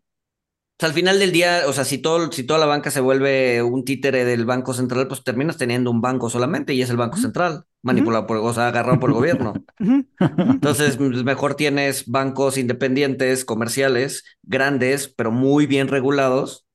o 0.77 0.81
sea, 0.81 0.89
al 0.89 0.95
final 0.95 1.19
del 1.19 1.31
día, 1.31 1.63
o 1.67 1.73
sea, 1.73 1.85
si 1.85 1.99
todo, 1.99 2.31
si 2.31 2.43
toda 2.43 2.59
la 2.59 2.65
banca 2.65 2.91
se 2.91 2.99
vuelve 2.99 3.63
un 3.63 3.85
títere 3.85 4.25
del 4.25 4.45
Banco 4.45 4.73
Central, 4.73 5.07
pues 5.07 5.23
terminas 5.23 5.57
teniendo 5.57 5.89
un 5.91 6.01
banco 6.01 6.29
solamente 6.29 6.73
y 6.73 6.81
es 6.81 6.89
el 6.89 6.97
Banco. 6.97 7.17
Central, 7.17 7.63
manipulado 7.81 8.27
por, 8.27 8.37
o 8.37 8.53
sea, 8.53 8.67
agarrado 8.67 8.99
por 8.99 9.09
el 9.09 9.15
gobierno. 9.15 9.63
Entonces, 9.79 10.97
pues, 10.97 11.23
mejor 11.23 11.55
tienes 11.55 12.07
bancos 12.07 12.57
independientes, 12.57 13.45
comerciales, 13.45 14.23
grandes, 14.43 15.07
pero 15.07 15.31
muy 15.31 15.65
bien 15.65 15.87
regulados 15.87 16.67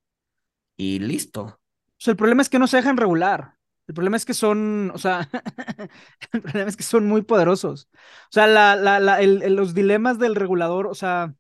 y 0.76 1.00
listo. 1.00 1.42
O 1.42 2.02
sea, 2.02 2.12
el 2.12 2.16
problema 2.16 2.42
es 2.42 2.48
que 2.48 2.58
no 2.58 2.66
se 2.66 2.78
dejan 2.78 2.96
regular. 2.96 3.54
El 3.86 3.94
problema 3.94 4.16
es 4.16 4.24
que 4.24 4.34
son, 4.34 4.92
o 4.94 4.98
sea, 4.98 5.28
el 6.32 6.42
problema 6.42 6.68
es 6.70 6.76
que 6.76 6.82
son 6.84 7.06
muy 7.06 7.22
poderosos. 7.22 7.88
O 7.94 8.32
sea, 8.32 8.46
la, 8.46 8.76
la, 8.76 9.20
el- 9.20 9.54
los 9.56 9.74
dilemas 9.74 10.18
del 10.18 10.34
regulador, 10.36 10.86
o 10.86 10.94
sea, 10.94 11.34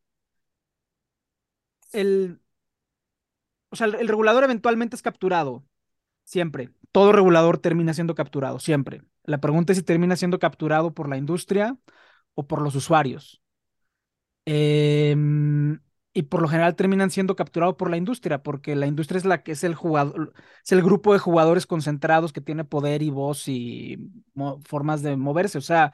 el, 1.92 2.40
o 3.70 3.76
sea, 3.76 3.86
el, 3.86 4.08
regulador 4.08 4.44
eventualmente 4.44 4.96
es 4.96 5.02
capturado, 5.02 5.64
siempre. 6.24 6.70
Todo 6.92 7.12
regulador 7.12 7.58
termina 7.58 7.94
siendo 7.94 8.14
capturado, 8.14 8.58
siempre. 8.58 9.02
La 9.24 9.40
pregunta 9.40 9.72
es 9.72 9.78
si 9.78 9.84
termina 9.84 10.16
siendo 10.16 10.38
capturado 10.38 10.92
por 10.94 11.08
la 11.08 11.16
industria 11.16 11.78
o 12.34 12.46
por 12.46 12.62
los 12.62 12.74
usuarios. 12.74 13.42
Em, 14.46 15.80
y 16.12 16.22
por 16.22 16.42
lo 16.42 16.48
general 16.48 16.74
terminan 16.74 17.10
siendo 17.10 17.36
capturados 17.36 17.76
por 17.76 17.90
la 17.90 17.96
industria, 17.96 18.42
porque 18.42 18.74
la 18.74 18.86
industria 18.86 19.18
es 19.18 19.24
la 19.24 19.42
que 19.42 19.52
es 19.52 19.62
el 19.64 19.74
jugador, 19.74 20.32
es 20.64 20.72
el 20.72 20.82
grupo 20.82 21.12
de 21.12 21.20
jugadores 21.20 21.66
concentrados 21.66 22.32
que 22.32 22.40
tiene 22.40 22.64
poder 22.64 23.02
y 23.02 23.10
voz 23.10 23.46
y 23.48 23.98
formas 24.64 25.02
de 25.02 25.16
moverse. 25.16 25.58
O 25.58 25.60
sea, 25.60 25.92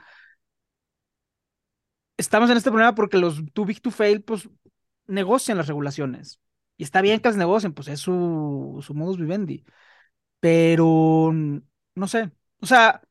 estamos 2.16 2.50
en 2.50 2.56
este 2.56 2.70
problema 2.70 2.94
porque 2.94 3.18
los 3.18 3.42
too 3.52 3.64
big 3.64 3.80
to 3.82 3.90
fail, 3.90 4.22
pues, 4.22 4.48
negocian 5.06 5.58
las 5.58 5.68
regulaciones. 5.68 6.40
Y 6.76 6.84
está 6.84 7.00
bien 7.02 7.20
que 7.20 7.28
las 7.28 7.36
negocien, 7.36 7.72
pues 7.72 7.88
es 7.88 8.00
su, 8.00 8.80
su 8.86 8.94
modus 8.94 9.18
vivendi. 9.18 9.64
Pero, 10.40 11.32
no 11.34 12.08
sé. 12.08 12.32
O 12.60 12.66
sea, 12.66 13.02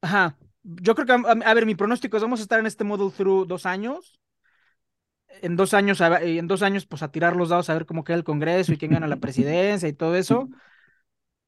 ajá. 0.00 0.36
Yo 0.64 0.94
creo 0.94 1.06
que, 1.06 1.12
a, 1.12 1.50
a 1.50 1.54
ver, 1.54 1.66
mi 1.66 1.74
pronóstico 1.74 2.16
es 2.16 2.22
vamos 2.22 2.40
a 2.40 2.42
estar 2.44 2.60
en 2.60 2.66
este 2.66 2.84
model 2.84 3.12
through 3.12 3.46
dos 3.46 3.66
años. 3.66 4.18
En 5.40 5.56
dos 5.56 5.72
años, 5.74 6.00
en 6.00 6.46
dos 6.46 6.62
años, 6.62 6.86
pues 6.86 7.02
a 7.02 7.10
tirar 7.10 7.34
los 7.36 7.48
dados 7.48 7.70
a 7.70 7.74
ver 7.74 7.86
cómo 7.86 8.04
queda 8.04 8.16
el 8.16 8.24
Congreso 8.24 8.72
y 8.72 8.76
quién 8.78 8.92
gana 8.92 9.08
la 9.08 9.16
presidencia 9.16 9.88
y 9.88 9.92
todo 9.92 10.14
eso. 10.14 10.48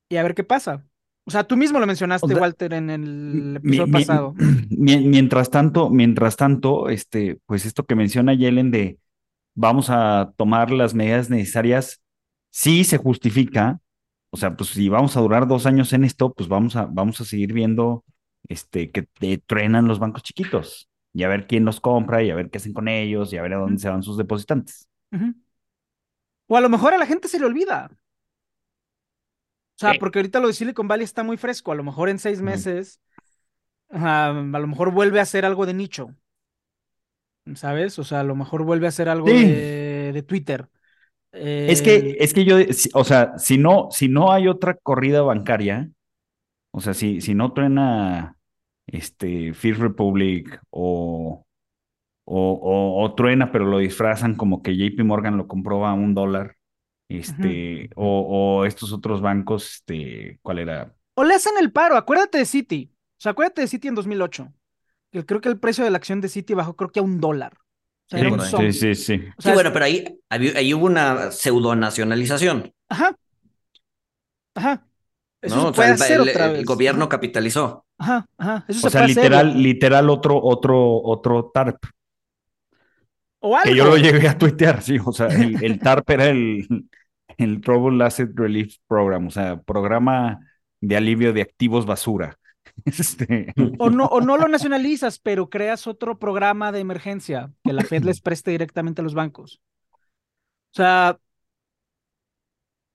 Y 0.08 0.16
a 0.16 0.22
ver 0.22 0.34
qué 0.34 0.44
pasa. 0.44 0.86
O 1.24 1.30
sea, 1.30 1.44
tú 1.44 1.56
mismo 1.56 1.80
lo 1.80 1.86
mencionaste, 1.86 2.26
O 2.26 2.28
sea, 2.28 2.40
Walter, 2.40 2.74
en 2.74 2.90
el 2.90 3.56
episodio 3.56 3.86
mi- 3.86 3.92
pasado. 3.92 4.34
mi- 4.70 5.00
mientras 5.08 5.50
tanto, 5.50 5.90
mientras 5.90 6.36
tanto, 6.36 6.88
este, 6.88 7.38
pues 7.46 7.64
esto 7.66 7.84
que 7.84 7.94
menciona 7.94 8.34
Yellen 8.34 8.70
de 8.70 8.98
vamos 9.54 9.90
a 9.90 10.32
tomar 10.36 10.70
las 10.70 10.94
medidas 10.94 11.30
necesarias, 11.30 12.02
sí 12.50 12.84
se 12.84 12.98
justifica. 12.98 13.80
O 14.30 14.36
sea, 14.36 14.56
pues 14.56 14.70
si 14.70 14.88
vamos 14.88 15.16
a 15.16 15.20
durar 15.20 15.46
dos 15.46 15.66
años 15.66 15.92
en 15.92 16.04
esto, 16.04 16.32
pues 16.34 16.48
vamos 16.48 16.74
a, 16.76 16.86
vamos 16.86 17.20
a 17.20 17.24
seguir 17.24 17.52
viendo 17.52 18.04
este, 18.48 18.90
que 18.90 19.02
te 19.02 19.38
truenan 19.38 19.86
los 19.86 19.98
bancos 20.00 20.22
chiquitos 20.22 20.88
y 21.12 21.22
a 21.22 21.28
ver 21.28 21.46
quién 21.46 21.64
los 21.64 21.80
compra 21.80 22.22
y 22.22 22.30
a 22.30 22.34
ver 22.34 22.50
qué 22.50 22.58
hacen 22.58 22.72
con 22.72 22.88
ellos 22.88 23.32
y 23.32 23.36
a 23.36 23.42
ver 23.42 23.54
a 23.54 23.58
dónde 23.58 23.78
se 23.80 23.88
van 23.88 24.02
sus 24.02 24.16
depositantes. 24.18 24.88
O 26.48 26.56
a 26.56 26.60
lo 26.60 26.68
mejor 26.68 26.92
a 26.94 26.98
la 26.98 27.06
gente 27.06 27.28
se 27.28 27.38
le 27.38 27.46
olvida. 27.46 27.90
O 29.76 29.78
sea, 29.78 29.92
Sí. 29.92 29.98
porque 29.98 30.18
ahorita 30.18 30.40
lo 30.40 30.48
de 30.48 30.52
Silicon 30.54 30.88
Valley 30.88 31.04
está 31.04 31.22
muy 31.22 31.36
fresco. 31.36 31.72
A 31.72 31.74
lo 31.74 31.84
mejor 31.84 32.08
en 32.08 32.18
seis 32.18 32.40
meses, 32.40 33.00
a 33.90 34.32
lo 34.32 34.66
mejor 34.66 34.92
vuelve 34.92 35.20
a 35.20 35.24
ser 35.24 35.44
algo 35.44 35.66
de 35.66 35.74
nicho. 35.74 36.14
¿Sabes? 37.54 37.98
O 37.98 38.04
sea, 38.04 38.20
a 38.20 38.24
lo 38.24 38.34
mejor 38.36 38.64
vuelve 38.64 38.86
a 38.86 38.90
ser 38.90 39.08
algo 39.08 39.26
Sí. 39.28 39.44
de, 39.44 40.12
de 40.14 40.22
Twitter. 40.22 40.68
Es 41.66 41.82
que, 41.82 42.16
es 42.20 42.32
que 42.32 42.44
yo, 42.44 42.56
o 42.94 43.04
sea, 43.04 43.36
si 43.38 43.58
no, 43.58 43.88
si 43.90 44.08
no 44.08 44.30
hay 44.32 44.46
otra 44.46 44.74
corrida 44.74 45.22
bancaria, 45.22 45.90
o 46.72 46.80
sea, 46.80 46.94
si, 46.94 47.20
si 47.20 47.34
no 47.34 47.52
truena 47.52 48.36
este 48.86 49.54
Fifth 49.54 49.80
Republic 49.80 50.60
o, 50.70 51.44
o, 52.26 52.52
o, 52.52 53.04
o 53.04 53.14
truena, 53.14 53.52
pero 53.52 53.66
lo 53.66 53.78
disfrazan 53.78 54.36
como 54.36 54.62
que 54.62 54.76
JP 54.76 55.04
Morgan 55.04 55.36
lo 55.38 55.48
compró 55.48 55.86
a 55.86 55.94
un 55.94 56.14
dólar, 56.14 56.56
este, 57.08 57.90
o, 57.96 58.60
o 58.60 58.64
estos 58.66 58.92
otros 58.92 59.20
bancos, 59.22 59.76
este, 59.76 60.38
¿cuál 60.42 60.60
era? 60.60 60.94
O 61.16 61.24
le 61.24 61.34
hacen 61.34 61.54
el 61.58 61.72
paro. 61.72 61.96
Acuérdate 61.96 62.38
de 62.38 62.46
Citi. 62.46 62.92
O 63.18 63.20
sea, 63.20 63.32
acuérdate 63.32 63.62
de 63.62 63.68
Citi 63.68 63.88
en 63.88 63.94
2008. 63.94 64.52
Creo 65.26 65.40
que 65.40 65.48
el 65.48 65.58
precio 65.58 65.84
de 65.84 65.90
la 65.90 65.98
acción 65.98 66.20
de 66.20 66.28
Citi 66.28 66.54
bajó, 66.54 66.74
creo 66.76 66.90
que 66.90 67.00
a 67.00 67.02
un 67.02 67.20
dólar. 67.20 67.52
O 67.54 67.60
sea, 68.10 68.18
Sí, 68.20 68.26
era 68.26 68.34
un. 68.34 68.40
Sí, 68.40 68.72
sí, 68.72 68.94
sí. 68.94 69.14
O 69.36 69.42
Sí, 69.42 69.42
sea, 69.42 69.54
bueno, 69.54 69.72
pero 69.72 69.84
ahí, 69.84 70.18
ahí 70.30 70.74
hubo 70.74 70.86
una 70.86 71.30
pseudo-nacionalización, 71.30 72.72
Ajá. 72.88 73.16
Ajá. 74.54 74.86
Eso 75.42 75.56
¿no? 75.56 75.62
se 75.62 75.68
O 75.68 75.74
sea, 75.74 75.74
puede 75.74 75.88
el, 75.88 75.94
hacer 75.94 76.20
el- 76.20 76.28
otra 76.30 76.46
el 76.46 76.52
vez. 76.52 76.64
gobierno 76.64 77.08
capitalizó. 77.08 77.86
Ajá, 77.98 78.26
ajá. 78.38 78.64
Eso 78.68 78.86
O 78.86 78.90
se 78.90 78.90
sea, 78.90 79.02
puede 79.02 79.14
literal, 79.14 79.62
literal 79.62 80.10
otro, 80.10 80.40
otro, 80.42 81.02
otro 81.02 81.50
TARP. 81.52 81.76
O 83.40 83.58
Que 83.62 83.74
yo 83.76 83.84
lo 83.84 83.96
llegué 83.96 84.28
a 84.28 84.38
tuitear, 84.38 84.82
sí. 84.82 84.96
O 85.04 85.12
sea, 85.12 85.26
el, 85.28 85.62
el 85.62 85.78
TARP 85.78 86.08
era 86.10 86.26
el, 86.26 86.66
el 87.36 87.60
Trouble 87.60 88.02
Asset 88.04 88.30
Relief 88.34 88.76
Program, 88.86 89.26
o 89.26 89.30
sea, 89.30 89.60
programa 89.62 90.40
de 90.80 90.96
alivio 90.96 91.32
de 91.32 91.42
activos 91.42 91.84
basura. 91.86 92.38
Este, 92.84 93.54
O 93.78 93.88
no, 93.90 94.06
o 94.06 94.20
no 94.20 94.36
lo 94.36 94.48
nacionalizas, 94.48 95.18
pero 95.18 95.48
creas 95.48 95.86
otro 95.86 96.18
programa 96.18 96.72
de 96.72 96.80
emergencia 96.80 97.52
que 97.62 97.72
la 97.72 97.82
Fed 97.84 98.02
les 98.04 98.20
preste 98.20 98.50
directamente 98.50 99.00
a 99.00 99.04
los 99.04 99.14
bancos. 99.14 99.60
O 100.72 100.76
sea, 100.76 101.18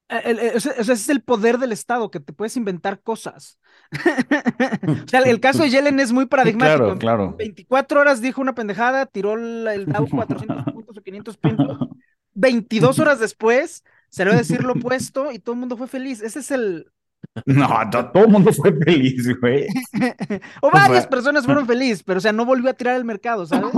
el- 0.10 0.40
el- 0.40 0.62
sea, 0.62 0.72
ese 0.74 0.94
es 0.94 1.10
el 1.10 1.22
poder 1.22 1.60
del 1.60 1.72
Estado, 1.72 2.10
que 2.10 2.20
te 2.20 2.34
puedes 2.34 2.58
inventar 2.58 3.02
cosas. 3.02 3.60
O 5.06 5.08
sea, 5.08 5.22
el 5.22 5.40
caso 5.40 5.64
de 5.64 5.70
Yellen 5.70 6.00
es 6.00 6.12
muy 6.12 6.26
paradigmático. 6.26 6.78
claro, 6.98 6.98
claro. 7.00 7.36
24 7.38 8.00
horas 8.02 8.22
dijo 8.22 8.42
una 8.42 8.56
pendejada, 8.56 9.06
tiró 9.06 9.34
el 9.36 9.86
Dow 9.86 10.08
400 10.10 10.66
puntos 10.74 10.98
o 10.98 11.02
500 11.02 11.38
puntos. 11.38 11.78
22 12.34 13.00
horas 13.00 13.20
después 13.20 13.84
salió 14.10 14.34
a 14.34 14.38
decir 14.38 14.64
lo 14.64 14.74
opuesto 14.74 15.32
y 15.32 15.40
todo 15.40 15.54
el 15.54 15.60
mundo 15.60 15.78
fue 15.78 15.88
feliz. 15.88 16.22
Ese 16.22 16.40
es 16.40 16.52
el... 16.52 16.92
No, 17.46 17.68
to- 17.92 18.12
todo 18.12 18.26
el 18.26 18.32
mundo 18.32 18.52
fue 18.52 18.74
feliz, 18.74 19.28
güey. 19.40 19.68
O 20.62 20.72
varias 20.72 21.08
personas 21.08 21.46
fueron 21.46 21.66
felices, 21.66 22.04
pero 22.04 22.18
o 22.18 22.22
sea, 22.22 22.32
no 22.34 22.46
volvió 22.46 22.70
a 22.70 22.74
tirar 22.74 22.96
el 22.96 23.06
mercado, 23.06 23.46
¿sabes? 23.46 23.72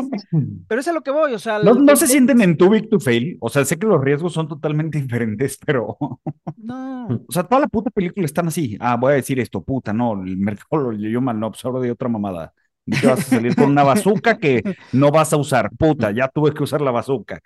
Pero 0.68 0.82
es 0.82 0.88
a 0.88 0.94
lo 0.94 1.02
que 1.02 1.12
voy, 1.12 1.34
o 1.34 1.40
sea... 1.40 1.60
No, 1.60 1.72
el- 1.72 1.86
no 1.86 1.92
el- 1.92 1.98
se 1.98 2.08
sienten 2.08 2.42
en 2.42 2.58
too 2.58 2.70
big 2.70 2.90
to 2.90 3.00
fail. 3.00 3.38
O 3.40 3.50
sea, 3.50 3.66
sé 3.66 3.78
que 3.78 3.88
los 3.88 4.02
riesgos 4.02 4.34
son 4.34 4.48
totalmente 4.48 5.00
diferentes, 5.02 5.58
pero, 5.66 5.86
o 6.00 6.20
No. 6.58 7.22
sea, 7.30 7.44
toda 7.44 7.62
la 7.62 7.68
puta 7.68 7.90
película 7.92 8.26
están 8.26 8.48
así. 8.48 8.78
Ah, 8.80 8.96
voy 8.96 9.14
a 9.14 9.16
decir 9.16 9.40
esto, 9.40 9.62
puta, 9.62 9.94
no, 9.94 10.24
el 10.24 10.38
mercado 10.38 10.84
lo 10.84 10.92
leyó 10.92 11.22
mal, 11.22 11.40
no, 11.40 11.52
pues 11.52 11.64
ahora 11.66 11.80
de 11.82 11.92
otra 11.92 12.10
mamada. 12.10 12.54
Y 12.84 13.00
te 13.00 13.06
vas 13.06 13.20
a 13.20 13.24
salir 13.36 13.56
con 13.56 13.70
una 13.70 13.84
bazuca 13.84 14.38
que 14.40 14.64
no 14.92 15.12
vas 15.12 15.32
a 15.34 15.38
usar, 15.38 15.70
puta, 15.78 16.10
ya 16.12 16.28
tuve 16.30 16.52
que 16.52 16.64
usar 16.64 16.82
la 16.82 16.90
bazuca. 16.90 17.40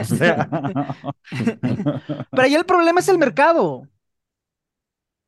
O 0.00 0.04
sea, 0.04 0.46
Pero 2.30 2.42
ahí 2.42 2.54
el 2.54 2.64
problema 2.66 3.00
es 3.00 3.08
el 3.08 3.18
mercado. 3.18 3.82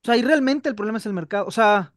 O 0.06 0.08
sea, 0.08 0.14
ahí 0.14 0.22
realmente 0.22 0.68
el 0.68 0.76
problema 0.76 0.98
es 0.98 1.06
el 1.06 1.12
mercado. 1.14 1.46
O 1.46 1.50
sea, 1.50 1.92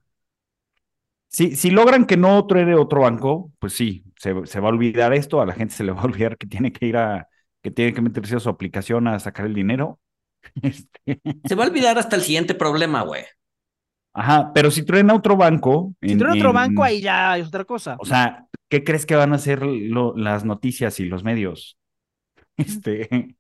si, 1.28 1.56
si 1.56 1.72
logran 1.72 2.06
que 2.06 2.18
no 2.18 2.46
truene 2.48 2.76
otro 2.76 3.02
banco, 3.02 3.52
pues 3.60 3.74
sí, 3.74 4.04
se, 4.18 4.34
se 4.46 4.60
va 4.60 4.68
a 4.70 4.72
olvidar 4.72 5.14
esto, 5.14 5.42
a 5.42 5.46
la 5.46 5.54
gente 5.54 5.74
se 5.76 5.84
le 5.84 5.92
va 5.92 6.02
a 6.02 6.06
olvidar 6.06 6.38
que 6.38 6.48
tiene 6.48 6.72
que 6.72 6.86
ir 6.88 6.98
a, 6.98 7.28
que 7.62 7.72
tiene 7.72 7.94
que 7.94 8.02
meterse 8.02 8.36
a 8.36 8.40
su 8.40 8.50
aplicación 8.50 9.08
a 9.08 9.20
sacar 9.20 9.46
el 9.46 9.54
dinero. 9.54 10.00
Este, 10.62 11.22
Se 11.48 11.56
va 11.56 11.66
a 11.66 11.68
olvidar 11.68 11.98
hasta 11.98 12.16
el 12.16 12.22
siguiente 12.22 12.56
problema, 12.56 13.02
güey. 13.04 13.24
Ajá, 14.14 14.52
pero 14.54 14.72
si 14.72 14.84
truena 14.84 15.14
otro 15.14 15.38
banco. 15.38 15.94
si 16.02 16.14
en- 16.14 16.18
tiene 16.18 16.34
otro 16.34 16.50
en- 16.50 16.54
banco, 16.56 16.84
ahí 16.84 17.02
ya 17.02 17.38
es 17.38 17.48
otra 17.48 17.66
cosa. 17.66 17.96
O 18.00 18.06
sea, 18.06 18.48
¿qué 18.70 18.84
crees 18.84 19.06
que 19.06 19.16
van 19.16 19.34
a 19.34 19.36
hacer 19.36 19.62
lo- 19.64 20.16
las 20.18 20.46
noticias 20.46 21.00
y 21.00 21.06
los 21.06 21.24
medios? 21.24 21.78
Este, 22.58 23.36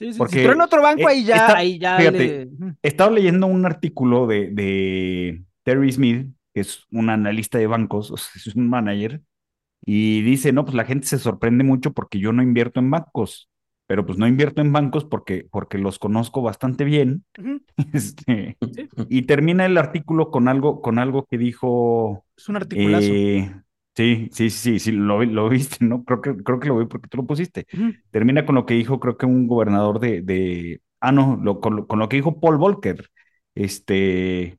Sí, 0.00 0.12
sí, 0.14 0.18
porque, 0.18 0.42
truena 0.44 0.64
otro 0.64 0.80
banco, 0.80 1.02
eh, 1.02 1.06
ahí 1.12 1.24
ya, 1.24 1.56
ahí 1.56 1.78
ya 1.78 1.98
fíjate, 1.98 2.46
le- 2.46 2.74
estaba 2.82 3.10
leyendo 3.10 3.46
un 3.46 3.66
artículo 3.66 4.26
de, 4.26 4.48
de 4.50 5.42
Terry 5.62 5.92
Smith, 5.92 6.26
que 6.54 6.60
es 6.62 6.86
un 6.90 7.10
analista 7.10 7.58
de 7.58 7.66
bancos, 7.66 8.10
o 8.10 8.16
sea, 8.16 8.32
es 8.34 8.56
un 8.56 8.66
manager, 8.70 9.20
y 9.84 10.22
dice, 10.22 10.52
no, 10.54 10.64
pues 10.64 10.74
la 10.74 10.84
gente 10.86 11.06
se 11.06 11.18
sorprende 11.18 11.64
mucho 11.64 11.92
porque 11.92 12.18
yo 12.18 12.32
no 12.32 12.42
invierto 12.42 12.80
en 12.80 12.90
bancos, 12.90 13.50
pero 13.86 14.06
pues 14.06 14.16
no 14.16 14.26
invierto 14.26 14.62
en 14.62 14.72
bancos 14.72 15.04
porque, 15.04 15.46
porque 15.50 15.76
los 15.76 15.98
conozco 15.98 16.40
bastante 16.40 16.84
bien. 16.84 17.24
Este, 17.92 18.56
Sí. 18.74 18.88
y 19.10 19.22
termina 19.22 19.66
el 19.66 19.76
artículo 19.76 20.30
con 20.30 20.48
algo, 20.48 20.80
con 20.80 20.98
algo 20.98 21.26
que 21.26 21.36
dijo 21.36 22.24
Es 22.38 22.48
un 22.48 22.56
articulazo. 22.56 23.06
Eh, 23.10 23.52
sí, 24.00 24.28
sí, 24.32 24.50
sí, 24.50 24.78
sí, 24.78 24.92
lo, 24.92 25.24
lo 25.24 25.48
viste, 25.48 25.84
¿no? 25.84 26.04
Creo 26.04 26.20
que, 26.20 26.36
creo 26.42 26.60
que 26.60 26.68
lo 26.68 26.78
vi 26.78 26.86
porque 26.86 27.08
tú 27.08 27.18
lo 27.18 27.26
pusiste. 27.26 27.66
Termina 28.10 28.44
con 28.46 28.54
lo 28.54 28.66
que 28.66 28.74
dijo, 28.74 29.00
creo 29.00 29.16
que 29.16 29.26
un 29.26 29.46
gobernador 29.46 30.00
de, 30.00 30.22
de 30.22 30.80
ah, 31.00 31.12
no, 31.12 31.38
lo- 31.42 31.60
con, 31.60 31.76
lo, 31.76 31.86
con 31.86 31.98
lo 31.98 32.08
que 32.08 32.16
dijo 32.16 32.40
Paul 32.40 32.56
Volcker. 32.58 33.08
Este, 33.54 34.58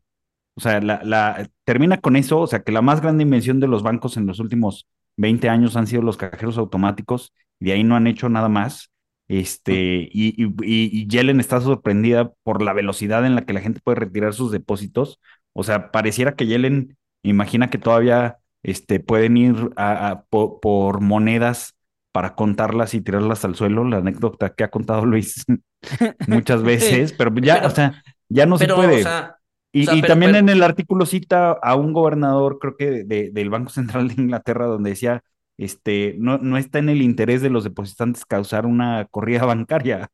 o 0.55 0.61
sea, 0.61 0.81
la, 0.81 1.01
la, 1.05 1.49
termina 1.65 2.01
con 2.01 2.15
eso, 2.17 2.41
o 2.41 2.47
sea, 2.47 2.63
que 2.63 2.71
la 2.73 2.81
más 2.83 3.01
grande 3.01 3.23
invención 3.23 3.59
de 3.61 3.67
los 3.67 3.83
bancos 3.83 4.17
en 4.17 4.27
los 4.27 4.39
últimos 4.39 4.87
20 5.17 5.49
años 5.49 5.77
han 5.77 5.87
sido 5.87 6.03
los 6.03 6.17
cajeros 6.17 6.57
automáticos, 6.59 7.33
y 7.59 7.65
de 7.67 7.73
ahí 7.73 7.83
no 7.85 7.95
han 7.97 8.07
hecho 8.07 8.29
nada 8.29 8.49
más. 8.49 8.91
Este, 9.29 9.73
y, 10.11 10.35
y, 10.43 10.45
y- 10.63 11.01
y 11.03 11.07
Yellen 11.07 11.39
está 11.39 11.61
sorprendida 11.61 12.33
por 12.43 12.61
la 12.63 12.73
velocidad 12.73 13.25
en 13.25 13.35
la 13.35 13.45
que 13.45 13.53
la 13.53 13.61
gente 13.61 13.81
puede 13.83 13.99
retirar 14.01 14.33
sus 14.33 14.51
depósitos. 14.51 15.19
O 15.53 15.63
sea, 15.63 15.91
pareciera 15.91 16.35
que 16.35 16.47
Yellen 16.47 16.97
imagina 17.23 17.69
que 17.69 17.77
todavía 17.77 18.39
este, 18.63 18.99
pueden 18.99 19.37
ir 19.37 19.55
a, 19.75 20.09
a- 20.09 20.23
po- 20.25 20.59
por, 20.59 21.01
monedas 21.01 21.75
para 22.11 22.35
contarlas 22.35 22.93
y 22.93 23.01
tirarlas 23.01 23.45
al 23.45 23.55
suelo. 23.55 23.83
La 23.85 23.97
anécdota 23.97 24.53
que 24.53 24.63
ha 24.63 24.69
contado 24.71 25.05
Luis 25.05 25.45
muchas 26.27 26.63
veces, 26.63 27.13
pero 27.13 27.33
ya, 27.35 27.55
Pero- 27.55 27.67
o 27.67 27.71
sea, 27.71 28.03
ya 28.29 28.45
no 28.45 28.57
Pero, 28.57 28.75
se 28.75 28.81
puede. 28.81 28.99
o 29.01 29.03
sea, 29.03 29.35
Y, 29.73 29.83
O 29.83 29.85
sea, 29.85 29.95
y 29.95 30.01
pero- 30.01 30.13
también 30.13 30.35
en 30.35 30.49
el 30.49 30.63
artículo 30.63 31.05
cita 31.05 31.51
a 31.51 31.75
un 31.75 31.93
gobernador, 31.93 32.59
creo 32.59 32.75
que 32.77 33.03
de- 33.05 33.29
del 33.31 33.49
Banco 33.49 33.69
Central 33.71 34.09
de 34.09 34.21
Inglaterra, 34.21 34.65
donde 34.65 34.91
decía, 34.91 35.23
este, 35.57 36.15
no, 36.19 36.37
no 36.39 36.57
está 36.57 36.79
en 36.79 36.89
el 36.89 37.01
interés 37.01 37.41
de 37.41 37.49
los 37.51 37.63
depositantes 37.63 38.25
causar 38.25 38.65
una 38.65 39.05
corrida 39.11 39.45
bancaria, 39.45 40.09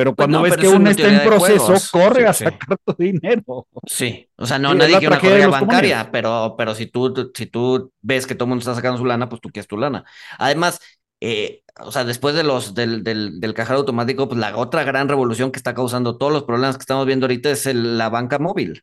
pero 0.00 0.14
Pues 0.14 0.24
cuando 0.24 0.38
no, 0.38 0.44
ves 0.44 0.52
pero 0.56 0.62
que 0.62 0.68
uno 0.76 0.88
está 0.88 1.08
en 1.12 1.28
proceso, 1.28 1.74
corre 1.92 2.22
Sí, 2.22 2.26
a 2.26 2.32
sí. 2.32 2.44
sacar 2.44 2.78
tu 2.86 2.94
dinero. 2.98 3.66
Sí, 3.86 4.30
o 4.36 4.46
sea, 4.46 4.58
no, 4.58 4.70
Sí, 4.72 4.78
nadie 4.78 4.98
quiere 4.98 5.36
una 5.36 5.46
los 5.48 5.60
bancaria, 5.60 6.10
pero, 6.10 6.54
pero 6.56 6.74
si 6.74 6.86
tú, 6.86 7.30
si 7.34 7.44
tú 7.44 7.92
ves 8.00 8.26
que 8.26 8.34
todo 8.34 8.44
el 8.46 8.48
mundo 8.48 8.60
está 8.62 8.74
sacando 8.74 8.96
su 8.96 9.04
lana, 9.04 9.28
pues 9.28 9.42
tú 9.42 9.50
quieres 9.50 9.68
tu 9.68 9.76
lana. 9.76 10.06
Además, 10.38 10.80
eh, 11.20 11.64
o 11.78 11.92
sea, 11.92 12.04
después 12.04 12.34
de 12.34 12.44
los, 12.44 12.74
del, 12.74 13.04
del, 13.04 13.40
del 13.40 13.52
cajero 13.52 13.80
automático, 13.80 14.26
pues 14.26 14.40
la 14.40 14.56
otra 14.56 14.84
gran 14.84 15.06
revolución 15.06 15.52
que 15.52 15.58
está 15.58 15.74
causando 15.74 16.16
todos 16.16 16.32
los 16.32 16.44
problemas 16.44 16.78
que 16.78 16.82
estamos 16.82 17.04
viendo 17.04 17.26
ahorita 17.26 17.50
es 17.50 17.66
el- 17.66 17.98
la 17.98 18.08
banca 18.08 18.38
móvil. 18.38 18.82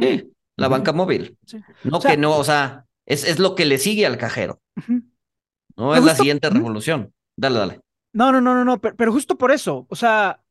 Sí, 0.00 0.30
la 0.58 0.68
banca 0.68 0.92
móvil. 0.92 1.38
No 1.84 1.96
O 1.96 2.00
sea- 2.02 2.10
que 2.10 2.16
no, 2.18 2.36
o 2.36 2.44
sea, 2.44 2.84
es, 3.06 3.24
es 3.26 3.38
lo 3.38 3.54
que 3.54 3.64
le 3.64 3.78
sigue 3.78 4.04
al 4.04 4.18
cajero. 4.18 4.60
¿no? 5.76 5.94
Es 5.94 6.04
la 6.04 6.14
siguiente 6.14 6.50
revolución. 6.50 7.14
Dale, 7.36 7.58
dale. 7.58 7.80
No, 8.18 8.26
no, 8.32 8.40
no, 8.40 8.54
no, 8.54 8.64
no, 8.64 8.80
pero, 8.80 8.96
pero 8.96 9.12
justo 9.12 9.38
por 9.38 9.50
eso, 9.52 9.86
o 9.90 9.96
sea, 9.96 10.42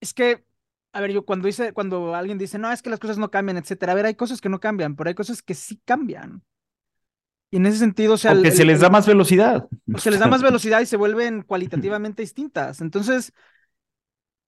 es 0.00 0.14
que, 0.14 0.44
a 0.92 1.00
ver, 1.00 1.12
yo 1.12 1.24
cuando 1.24 1.46
dice, 1.46 1.72
cuando 1.72 2.14
alguien 2.14 2.38
dice, 2.38 2.58
no, 2.58 2.70
es 2.72 2.82
que 2.82 2.90
las 2.90 3.00
cosas 3.00 3.18
no 3.18 3.30
cambian, 3.30 3.56
etcétera, 3.56 3.92
a 3.92 3.94
ver, 3.94 4.06
hay 4.06 4.14
cosas 4.14 4.40
que 4.40 4.48
no 4.48 4.60
cambian, 4.60 4.96
pero 4.96 5.08
hay 5.08 5.14
cosas 5.14 5.42
que 5.42 5.54
sí 5.54 5.80
cambian. 5.84 6.42
Y 7.50 7.56
en 7.58 7.66
ese 7.66 7.78
sentido, 7.78 8.14
o 8.14 8.16
sea, 8.16 8.32
el- 8.32 8.38
Porque 8.38 8.50
se 8.50 8.64
les 8.64 8.80
da 8.80 8.90
más 8.90 9.06
velocidad. 9.06 9.68
o 9.92 9.98
se 9.98 10.10
les 10.10 10.18
da 10.20 10.26
más 10.26 10.42
velocidad 10.42 10.80
y 10.80 10.86
se 10.86 10.96
vuelven 10.96 11.42
cualitativamente 11.42 12.22
distintas. 12.22 12.80
Entonces, 12.80 13.32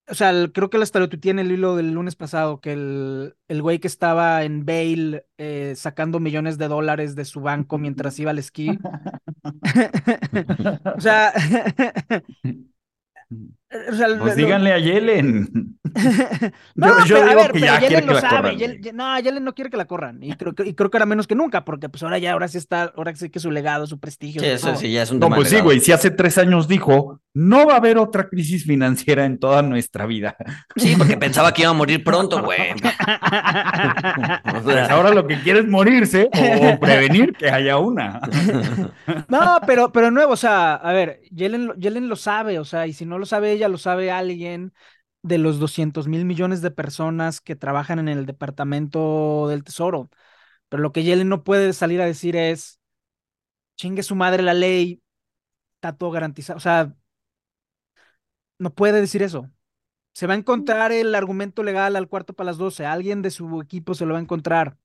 o 0.09 0.13
sea, 0.15 0.29
el- 0.29 0.51
creo 0.53 0.69
que 0.69 0.77
la 0.77 0.83
estereotipía 0.85 1.31
en 1.31 1.39
el 1.39 1.51
hilo 1.51 1.75
del 1.75 1.91
lunes 1.91 2.15
pasado, 2.15 2.61
que 2.61 2.73
el, 2.73 3.35
el 3.47 3.61
güey 3.61 3.79
que 3.79 3.87
estaba 3.87 4.43
en 4.43 4.65
Bale 4.65 5.25
eh, 5.37 5.73
sacando 5.75 6.19
millones 6.19 6.57
de 6.57 6.67
dólares 6.67 7.15
de 7.15 7.25
su 7.25 7.41
banco 7.41 7.77
mientras 7.77 8.17
iba 8.19 8.31
al 8.31 8.39
esquí. 8.39 8.69
o 10.95 11.01
sea, 11.01 11.33
o 13.91 13.95
sea, 13.95 14.07
lo- 14.07 14.19
Pues 14.19 14.37
lo- 14.37 14.45
díganle 14.45 14.73
a 14.73 14.79
Yellen. 14.79 15.77
no, 16.75 17.05
yo- 17.05 17.05
yo 17.05 17.15
pero, 17.25 17.31
a 17.31 17.35
ver, 17.35 17.51
que 17.51 17.59
ya 17.59 17.79
Yellen 17.79 18.07
lo 18.07 18.19
sabe. 18.21 18.55
Yellen- 18.57 18.93
no, 18.93 19.19
Yellen 19.19 19.43
no 19.43 19.53
quiere 19.53 19.69
que 19.69 19.77
la 19.77 19.85
corran. 19.85 20.23
Y 20.23 20.33
creo 20.33 20.55
que, 20.55 20.65
y 20.65 20.73
creo 20.73 20.89
que 20.89 20.97
ahora 20.97 21.05
menos 21.05 21.27
que 21.27 21.35
nunca, 21.35 21.65
porque 21.65 21.89
pues 21.89 22.01
ahora 22.03 22.17
ya, 22.17 22.31
ahora 22.33 22.47
sí 22.47 22.57
está, 22.57 22.93
ahora 22.95 23.13
sí 23.15 23.29
que 23.29 23.39
su 23.39 23.51
legado, 23.51 23.85
su 23.87 23.99
prestigio. 23.99 24.41
Sí, 24.41 24.47
eso 24.47 24.67
todo. 24.67 24.77
sí, 24.77 24.91
ya 24.91 25.03
es 25.03 25.11
un 25.11 25.19
No, 25.19 25.25
tema 25.27 25.35
pues 25.37 25.49
sí, 25.49 25.59
güey, 25.59 25.79
si 25.81 25.91
hace 25.91 26.11
tres 26.11 26.37
años 26.37 26.67
dijo, 26.69 27.19
no 27.37 27.67
va 27.67 27.73
a 27.73 27.77
haber 27.77 27.99
otra 27.99 28.27
crisis 28.27 28.65
financiera 28.65 29.23
en 29.23 29.37
toda 29.37 29.61
nuestra 29.61 30.07
vida. 30.07 30.35
Sí, 30.75 30.95
porque 30.97 31.17
pensaba 31.17 31.53
que 31.53 31.61
iba 31.61 31.69
a 31.69 31.73
morir 31.75 32.03
pronto, 32.03 32.41
güey. 32.41 32.73
Pues 34.63 34.89
ahora 34.89 35.11
lo 35.11 35.27
que 35.27 35.39
quiere 35.41 35.59
es 35.59 35.67
morirse 35.67 36.29
o, 36.33 36.79
prevenir 36.79 37.33
que 37.33 37.49
haya 37.49 37.77
una. 37.77 38.19
No, 39.29 39.59
pero, 39.67 39.91
pero 39.91 40.09
nuevo, 40.09 40.33
o 40.33 40.37
sea, 40.37 40.75
a 40.75 40.93
ver, 40.93 41.21
Yellen, 41.31 41.67
lo- 41.67 41.75
Yellen 41.75 42.09
lo 42.09 42.15
sabe, 42.15 42.59
o 42.59 42.65
sea, 42.65 42.87
y 42.87 42.93
si 42.93 43.05
no 43.05 43.19
lo 43.19 43.25
sabe 43.25 43.51
ella, 43.51 43.67
lo 43.67 43.77
sabe 43.77 44.11
alguien 44.11 44.73
de 45.21 45.37
los 45.37 45.59
200 45.59 46.07
mil 46.07 46.25
millones 46.25 46.61
de 46.61 46.71
personas 46.71 47.39
que 47.41 47.55
trabajan 47.55 47.99
en 47.99 48.07
el 48.07 48.25
Departamento 48.25 49.47
del 49.47 49.63
Tesoro. 49.63 50.09
Pero 50.69 50.81
lo 50.81 50.91
que 50.91 51.03
Yellen 51.03 51.29
no 51.29 51.43
puede 51.43 51.73
salir 51.73 52.01
a 52.01 52.05
decir 52.05 52.35
es, 52.35 52.79
chingue 53.75 54.03
su 54.03 54.15
madre 54.15 54.41
la 54.43 54.53
ley, 54.53 55.01
está 55.75 55.95
todo 55.95 56.11
garantizado, 56.11 56.57
o 56.57 56.61
sea, 56.61 56.95
no 58.59 58.73
puede 58.73 59.01
decir 59.01 59.21
eso. 59.23 59.49
Se 60.13 60.27
va 60.27 60.33
a 60.33 60.37
encontrar 60.37 60.91
el 60.91 61.13
argumento 61.13 61.63
legal 61.63 61.95
al 61.95 62.07
cuarto 62.07 62.33
para 62.33 62.47
las 62.47 62.57
12, 62.57 62.85
alguien 62.85 63.21
de 63.21 63.31
su 63.31 63.61
equipo 63.61 63.93
se 63.93 64.05
lo 64.05 64.13
va 64.13 64.19
a 64.19 64.23
encontrar. 64.23 64.77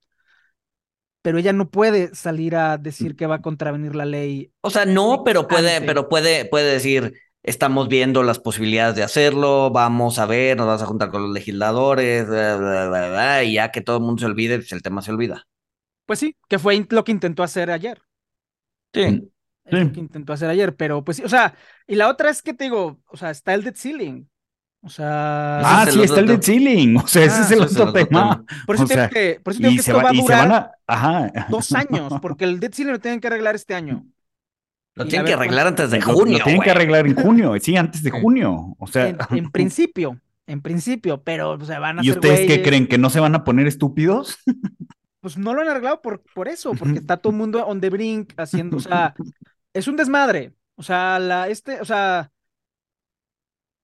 Pero 1.23 1.37
ella 1.37 1.53
no 1.53 1.69
puede 1.71 2.13
salir 2.13 2.55
a 2.55 2.77
decir 2.77 3.15
que 3.15 3.27
va 3.27 3.35
a 3.35 3.41
contravenir 3.41 3.95
la 3.95 4.05
ley 4.05 4.51
O 4.61 4.69
sea, 4.69 4.85
no, 4.85 5.23
pero 5.23 5.47
puede, 5.47 5.81
pero 5.81 6.09
puede, 6.09 6.45
puede 6.45 6.73
decir, 6.73 7.13
estamos 7.43 7.87
viendo 7.87 8.23
las 8.23 8.39
posibilidades 8.39 8.95
de 8.95 9.03
hacerlo, 9.03 9.71
vamos 9.71 10.19
a 10.19 10.25
ver, 10.25 10.57
nos 10.57 10.67
vamos 10.67 10.81
a 10.81 10.85
juntar 10.85 11.11
con 11.11 11.23
los 11.23 11.31
legisladores, 11.31 12.27
bla, 12.27 12.57
bla, 12.57 12.89
bla, 12.89 13.09
bla, 13.09 13.43
y 13.43 13.53
ya 13.53 13.71
que 13.71 13.81
todo 13.81 13.97
el 13.97 14.03
mundo 14.03 14.19
se 14.19 14.25
olvide, 14.25 14.57
pues 14.57 14.71
el 14.73 14.81
tema 14.81 15.01
se 15.01 15.11
olvida. 15.11 15.47
Pues 16.05 16.19
sí, 16.19 16.35
que 16.49 16.59
fue 16.59 16.85
lo 16.89 17.03
que 17.03 17.11
intentó 17.11 17.41
hacer 17.43 17.71
ayer. 17.71 18.01
Sí. 18.93 19.32
Es 19.65 19.73
lo 19.79 19.91
que 19.93 19.99
intentó 20.01 20.33
hacer 20.33 20.49
ayer, 20.49 20.75
pero 20.75 21.03
pues 21.03 21.17
sí, 21.17 21.23
o 21.23 21.29
sea, 21.29 21.55
y 21.87 21.95
la 21.95 22.09
otra 22.09 22.29
es 22.29 22.41
que 22.41 22.53
te 22.53 22.65
digo, 22.65 22.99
o 23.07 23.17
sea, 23.17 23.31
está 23.31 23.53
el 23.53 23.63
debt 23.63 23.77
ceiling. 23.77 24.27
O 24.81 24.89
sea, 24.89 25.59
Ah, 25.63 25.85
es 25.87 25.93
sí, 25.93 26.01
está 26.03 26.19
el 26.19 26.27
debt 26.27 26.43
ceiling. 26.43 26.97
O 27.03 27.07
sea, 27.07 27.23
ese 27.25 27.41
Ah, 27.41 27.41
es 27.43 27.51
el 27.51 27.63
ese 27.63 27.65
es 27.65 27.75
el 27.75 27.81
otro 27.81 27.93
tema. 27.93 28.43
por 28.65 28.75
eso 28.75 28.85
o 28.85 28.87
tengo 28.87 29.01
sea, 29.01 29.09
que, 29.09 29.39
por 29.43 29.53
eso 29.53 29.61
que 29.61 29.81
se, 29.81 29.91
esto 29.91 29.97
va- 29.97 30.03
va 30.03 30.09
a 30.09 30.13
y 30.13 30.17
se 30.21 30.21
durar 30.23 30.47
van 30.47 30.51
a. 30.51 30.71
Ajá. 30.87 31.31
dos 31.45 31.71
años, 31.73 32.13
porque 32.21 32.43
el 32.45 32.59
debt 32.59 32.73
ceiling 32.75 32.93
lo 32.93 32.99
tienen 32.99 33.19
que 33.21 33.27
arreglar 33.27 33.55
este 33.55 33.73
año. 33.75 34.05
Lo 34.95 35.07
tienen 35.07 35.25
ver 35.25 35.33
que 35.33 35.33
arreglar 35.33 35.67
antes 35.67 35.89
de 35.91 35.99
Lo- 35.99 36.07
lo 36.07 36.13
junio, 36.13 36.37
tienen 36.43 36.61
que 36.61 36.71
arreglar 36.71 37.07
en 37.07 37.15
junio. 37.15 37.53
Sí, 37.59 37.75
antes 37.77 38.03
de 38.03 38.11
junio. 38.11 38.75
O 38.77 38.87
sea, 38.87 39.07
En, 39.07 39.17
en 39.31 39.51
principio, 39.51 40.19
en 40.45 40.61
principio, 40.61 41.23
pero 41.23 41.51
o 41.51 41.65
sea, 41.65 41.79
van 41.79 41.99
a 41.99 42.03
¿y 42.03 42.11
ustedes 42.11 42.47
qué 42.47 42.61
creen? 42.61 42.87
¿Que 42.87 42.97
no 42.97 43.09
se 43.09 43.19
van 43.19 43.33
a 43.35 43.43
poner 43.43 43.67
estúpidos? 43.67 44.37
Pues 45.21 45.37
no 45.37 45.53
lo 45.53 45.61
han 45.61 45.69
arreglado 45.69 46.01
por, 46.01 46.21
por 46.33 46.49
eso, 46.49 46.73
porque 46.73 46.99
está 46.99 47.15
todo 47.17 47.31
el 47.31 47.37
mundo 47.39 47.65
on 47.65 47.79
the 47.79 47.89
brink 47.89 48.33
haciendo, 48.37 48.77
o 48.77 48.79
sea, 48.81 49.15
es 49.73 49.87
un 49.87 49.95
desmadre. 49.95 50.53
O 50.75 50.83
sea, 50.83 51.19
la, 51.19 51.49
este, 51.49 51.81
o 51.81 51.85
sea, 51.85 52.31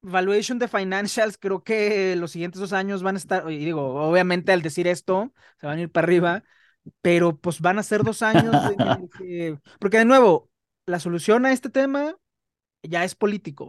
valuation 0.01 0.59
de 0.59 0.67
financials, 0.67 1.37
creo 1.37 1.63
que 1.63 2.15
los 2.15 2.31
siguientes 2.31 2.61
dos 2.61 2.73
años 2.73 3.03
van 3.03 3.15
a 3.15 3.17
estar, 3.19 3.51
y 3.51 3.57
digo, 3.57 3.95
obviamente 4.01 4.51
al 4.51 4.61
decir 4.61 4.87
esto, 4.87 5.33
se 5.59 5.67
van 5.67 5.79
a 5.79 5.81
ir 5.81 5.91
para 5.91 6.05
arriba, 6.05 6.43
pero 7.01 7.37
pues 7.37 7.61
van 7.61 7.79
a 7.79 7.83
ser 7.83 8.03
dos 8.03 8.21
años 8.21 8.55
porque 9.79 9.97
de 9.97 10.05
nuevo, 10.05 10.49
la 10.85 10.99
solución 10.99 11.45
a 11.45 11.51
este 11.51 11.69
tema 11.69 12.15
ya 12.83 13.03
es 13.03 13.15
político. 13.15 13.65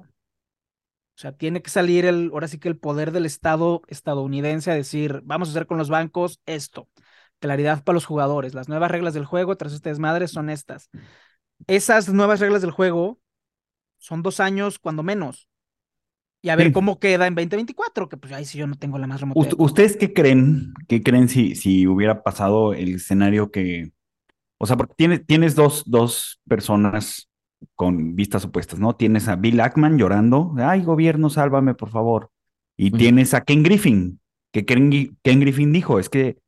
O 1.17 1.21
sea, 1.21 1.33
tiene 1.33 1.61
que 1.61 1.69
salir 1.69 2.07
el, 2.07 2.31
ahora 2.33 2.49
sí 2.49 2.59
que 2.59 2.69
el 2.69 2.79
poder 2.79 3.13
del 3.13 3.27
Estado 3.27 3.83
estadounidense 3.89 4.71
a 4.71 4.75
decir, 4.75 5.21
vamos 5.25 5.49
a 5.49 5.51
hacer 5.51 5.67
con 5.67 5.77
los 5.77 5.91
bancos 5.91 6.41
esto. 6.47 6.89
Claridad 7.41 7.85
para 7.85 7.95
los 7.95 8.07
jugadores. 8.07 8.55
Las 8.55 8.69
nuevas 8.71 8.91
reglas 8.91 9.13
del 9.13 9.27
juego 9.27 9.57
tras 9.57 9.75
este 9.75 9.91
desmadre 9.91 10.29
son 10.29 10.49
estas. 10.49 10.89
Esas 11.67 12.09
nuevas 12.09 12.41
reglas 12.41 12.63
del 12.63 12.71
juego 12.71 13.19
son 13.99 14.23
dos 14.23 14.41
años 14.41 14.79
cuando 14.79 15.03
menos. 15.03 15.49
Y 16.43 16.49
a 16.49 16.57
ver 16.57 16.69
Sí. 16.69 16.73
cómo 16.73 16.99
queda 16.99 17.27
en 17.27 17.35
2024, 17.35 18.09
que 18.09 18.17
pues 18.17 18.33
ahí 18.33 18.45
sí 18.47 18.57
yo 18.59 18.67
no 18.67 18.77
tengo 18.77 18.99
la 18.99 19.07
más 19.07 19.21
remota. 19.21 19.51
¿Ustedes 19.59 19.97
qué 19.97 20.13
creen? 20.15 20.73
¿Qué 20.89 21.03
creen 21.03 21.29
si, 21.29 21.55
si 21.55 21.87
hubiera 21.87 22.23
pasado 22.23 22.73
el 22.73 22.95
escenario 22.95 23.51
que, 23.51 23.93
o 24.59 24.67
sea, 24.67 24.77
porque 24.79 24.95
tienes, 24.97 25.27
tienes 25.27 25.55
dos, 25.55 25.83
dos 25.87 26.41
personas 26.49 27.29
con 27.75 28.17
vistas 28.17 28.47
opuestas, 28.47 28.79
¿no? 28.79 28.97
Tienes 28.97 29.29
a 29.29 29.37
Bill 29.37 29.61
Ackman 29.61 29.99
llorando, 29.99 30.55
ay, 30.59 30.83
gobierno, 30.83 31.29
sálvame, 31.29 31.75
por 31.75 31.91
favor. 31.91 32.31
Y 32.79 32.91
tienes 32.91 33.35
a 33.35 33.43
Ken 33.43 33.63
Griffin, 33.63 34.19
que 34.51 34.65
Ken 34.65 34.89
Griffin 35.23 35.73
dijo, 35.73 35.99
es 35.99 36.09
que 36.09 36.39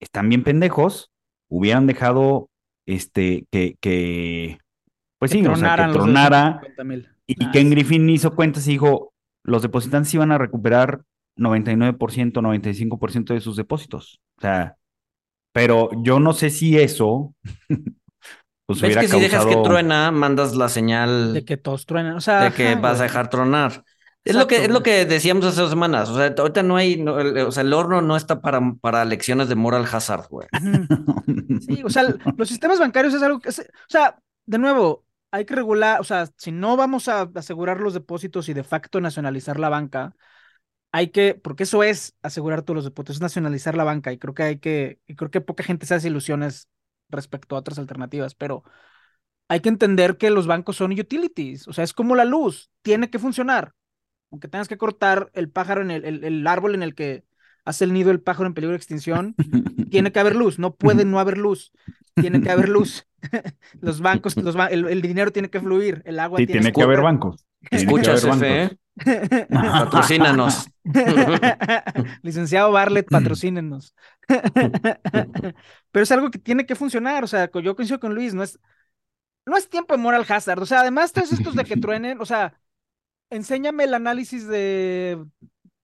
están 0.00 0.28
bien 0.28 0.44
pendejos, 0.44 1.10
hubieran 1.48 1.86
dejado, 1.86 2.49
este, 2.90 3.46
que, 3.50 3.76
que, 3.80 4.58
pues 5.18 5.30
Que 5.32 5.38
sí, 5.38 5.46
o 5.46 5.56
sea, 5.56 5.76
que 5.86 5.92
tronara. 5.92 6.60
250,000. 6.62 7.08
Y 7.26 7.44
Ah, 7.44 7.50
Ken 7.52 7.68
sí. 7.68 7.70
Griffin 7.70 8.08
hizo 8.10 8.34
cuentas 8.34 8.66
y 8.66 8.72
dijo, 8.72 9.12
los 9.44 9.62
depositantes 9.62 10.12
iban 10.14 10.32
a 10.32 10.38
recuperar 10.38 11.02
99%, 11.36 12.40
95% 12.40 13.34
de 13.34 13.40
sus 13.40 13.56
depósitos. 13.56 14.20
O 14.38 14.40
sea, 14.42 14.76
pero 15.52 15.90
yo 16.02 16.20
no 16.20 16.32
sé 16.32 16.50
si 16.50 16.78
eso 16.78 17.34
pues 18.66 18.80
¿Ves 18.80 18.82
hubiera 18.82 19.00
que 19.02 19.08
si 19.08 19.20
dejas 19.20 19.44
que 19.46 19.52
causado- 19.54 19.62
truena, 19.64 20.10
mandas 20.10 20.54
la 20.54 20.68
señal 20.68 21.34
De 21.34 21.44
que 21.44 21.56
todos 21.56 21.86
truenan. 21.86 22.14
O 22.16 22.20
sea, 22.20 22.44
de 22.44 22.52
que 22.52 22.68
ajá, 22.68 22.80
vas 22.80 23.00
a 23.00 23.04
dejar 23.04 23.28
tronar? 23.30 23.84
Es 24.24 24.36
lo 24.36 24.46
que, 24.46 24.64
es 24.64 24.68
lo 24.70 24.82
que 24.82 25.06
decíamos 25.06 25.44
hace 25.46 25.60
dos 25.62 25.70
semanas. 25.70 26.08
O 26.10 26.16
sea, 26.16 26.34
ahorita 26.36 26.62
no 26.62 26.76
hay, 26.76 26.96
no, 26.98 27.18
el, 27.18 27.38
o 27.38 27.52
sea, 27.52 27.62
el 27.62 27.72
horno 27.72 28.02
no 28.02 28.16
está 28.16 28.40
para, 28.40 28.60
para 28.80 29.04
lecciones 29.04 29.48
de 29.48 29.54
moral 29.54 29.86
hazard, 29.90 30.28
güey. 30.28 30.46
Sí, 31.58 31.82
o 31.84 31.90
sea, 31.90 32.04
los 32.36 32.48
sistemas 32.48 32.78
bancarios 32.78 33.14
es 33.14 33.22
algo 33.22 33.38
que, 33.40 33.52
se- 33.52 33.62
o 33.62 33.66
sea, 33.88 34.18
de 34.46 34.58
nuevo, 34.58 35.04
hay 35.30 35.44
que 35.44 35.54
regular, 35.54 36.00
o 36.00 36.04
sea, 36.04 36.26
si 36.36 36.52
no 36.52 36.76
vamos 36.76 37.06
a 37.08 37.30
asegurar 37.34 37.80
los 37.80 37.94
depósitos 37.94 38.48
y 38.48 38.54
de 38.54 38.64
facto 38.64 39.00
nacionalizar 39.00 39.60
la 39.60 39.68
banca, 39.68 40.16
hay 40.92 41.08
que, 41.10 41.34
porque 41.34 41.64
eso 41.64 41.82
es 41.84 42.16
asegurar 42.22 42.62
todos 42.62 42.76
los 42.76 42.84
depósitos, 42.84 43.16
es 43.16 43.22
nacionalizar 43.22 43.76
la 43.76 43.84
banca 43.84 44.12
y 44.12 44.18
creo 44.18 44.34
que 44.34 44.42
hay 44.44 44.58
que, 44.60 45.00
y 45.06 45.16
creo 45.16 45.30
que 45.30 45.40
poca 45.42 45.64
gente 45.64 45.86
se 45.86 45.94
hace 45.94 46.08
ilusiones 46.08 46.68
respecto 47.10 47.56
a 47.56 47.60
otras 47.60 47.78
alternativas, 47.78 48.34
pero 48.34 48.64
hay 49.48 49.60
que 49.60 49.68
entender 49.68 50.16
que 50.18 50.30
los 50.30 50.46
bancos 50.46 50.76
son 50.76 50.92
utilities, 50.92 51.68
o 51.68 51.72
sea, 51.72 51.84
es 51.84 51.92
como 51.92 52.14
la 52.16 52.24
luz, 52.24 52.70
tiene 52.82 53.10
que 53.10 53.18
funcionar, 53.18 53.74
aunque 54.30 54.48
tengas 54.48 54.68
que 54.68 54.78
cortar 54.78 55.30
el 55.34 55.50
pájaro 55.50 55.82
en 55.82 55.90
el, 55.90 56.04
el, 56.04 56.24
el 56.24 56.46
árbol 56.46 56.74
en 56.74 56.82
el 56.82 56.94
que 56.94 57.24
hace 57.64 57.84
el 57.84 57.92
nido 57.92 58.10
el 58.10 58.20
pájaro 58.20 58.46
en 58.46 58.54
peligro 58.54 58.72
de 58.72 58.76
extinción, 58.78 59.38
tiene 59.88 60.12
que 60.12 60.20
haber 60.20 60.36
luz, 60.36 60.58
no 60.58 60.74
puede 60.76 61.04
no 61.04 61.20
haber 61.20 61.38
luz, 61.38 61.72
tiene 62.18 62.40
que 62.40 62.50
haber 62.50 62.68
luz. 62.68 63.06
Los 63.80 64.00
bancos, 64.00 64.36
los 64.36 64.56
ba- 64.56 64.68
el, 64.68 64.86
el 64.88 65.02
dinero 65.02 65.30
tiene 65.32 65.50
que 65.50 65.60
fluir, 65.60 66.02
el 66.06 66.18
agua 66.20 66.38
Sí, 66.38 66.46
tiene 66.46 66.72
que 66.72 66.82
haber 66.82 67.00
bancos. 67.02 67.44
Tiene 67.70 67.94
que 67.94 68.02
Escucha, 68.02 68.10
haber 68.12 68.20
CFE, 68.20 68.78
bancos. 69.50 69.80
patrocínanos. 69.80 70.68
Licenciado 72.22 72.72
Barlet, 72.72 73.08
patrocínenos. 73.10 73.94
Pero 75.90 76.02
es 76.02 76.12
algo 76.12 76.30
que 76.30 76.38
tiene 76.38 76.66
que 76.66 76.74
funcionar, 76.74 77.24
o 77.24 77.26
sea, 77.26 77.50
yo 77.62 77.76
coincido 77.76 78.00
con 78.00 78.14
Luis, 78.14 78.34
no 78.34 78.42
es, 78.42 78.58
no 79.46 79.56
es 79.56 79.68
tiempo 79.70 79.94
de 79.94 80.00
moral 80.02 80.26
hazard, 80.28 80.62
o 80.62 80.66
sea, 80.66 80.80
además 80.80 81.12
todos 81.12 81.32
estos 81.32 81.56
de 81.56 81.66
que 81.66 81.76
truenen, 81.78 82.20
o 82.20 82.26
sea, 82.26 82.60
enséñame 83.30 83.84
el 83.84 83.94
análisis 83.94 84.46
de 84.46 85.24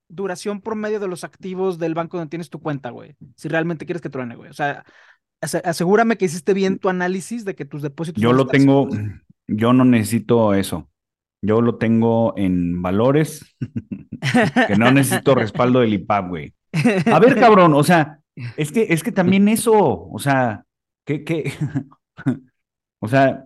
duración 0.09 0.61
promedio 0.61 1.01
de 1.01 1.09
los 1.09 1.25
activos 1.25 1.79
del 1.79 1.95
banco 1.95 2.17
donde 2.17 2.31
tienes 2.31 2.51
tu 2.51 2.61
cuenta, 2.61 2.91
güey, 2.91 3.17
si 3.37 3.49
realmente 3.49 3.87
quieres 3.87 4.03
que 4.03 4.11
truene, 4.11 4.37
güey, 4.37 4.51
o 4.51 4.55
sea, 4.55 4.85
asegúrame 5.41 6.17
que 6.17 6.27
hiciste 6.27 6.55
bien 6.55 6.79
tu 6.79 6.89
análisis 6.89 7.45
de 7.45 7.55
que 7.55 7.65
tus 7.65 7.83
depósitos... 7.83 8.23
Yo 8.23 8.33
lo 8.33 8.47
tengo, 8.47 8.89
yo 9.47 9.73
no 9.73 9.85
necesito 9.85 10.55
eso. 10.55 10.89
Yo 11.43 11.61
lo 11.61 11.77
tengo 11.77 12.35
en 12.37 12.83
valores, 12.83 13.57
que 14.67 14.77
no 14.77 14.91
necesito 14.91 15.35
respaldo 15.35 15.81
del 15.81 15.95
IPAP, 15.95 16.29
güey. 16.29 16.55
A 17.13 17.19
ver, 17.21 17.39
cabrón, 17.39 17.75
o 17.75 17.85
sea, 17.85 18.21
es 18.57 18.73
que, 18.73 18.87
es 18.91 19.03
que 19.03 19.13
también 19.13 19.49
eso, 19.49 19.73
o 19.75 20.19
sea, 20.19 20.65
que, 21.05 21.25
que, 21.25 21.53
o 23.01 23.09
sea, 23.09 23.46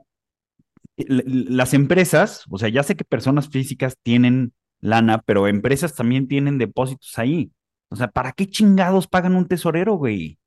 las 1.08 1.74
empresas, 1.74 2.44
o 2.50 2.58
sea, 2.58 2.68
ya 2.68 2.82
sé 2.82 2.96
que 2.96 3.04
personas 3.04 3.48
físicas 3.48 3.96
tienen 4.02 4.52
lana, 4.80 5.22
pero 5.22 5.46
empresas 5.48 5.94
también 5.94 6.28
tienen 6.28 6.58
depósitos 6.58 7.18
ahí. 7.18 7.52
O 7.88 7.96
sea, 7.96 8.08
¿para 8.08 8.32
qué 8.32 8.46
chingados 8.46 9.06
pagan 9.06 9.36
un 9.36 9.46
tesorero, 9.46 9.94
güey? 9.94 10.38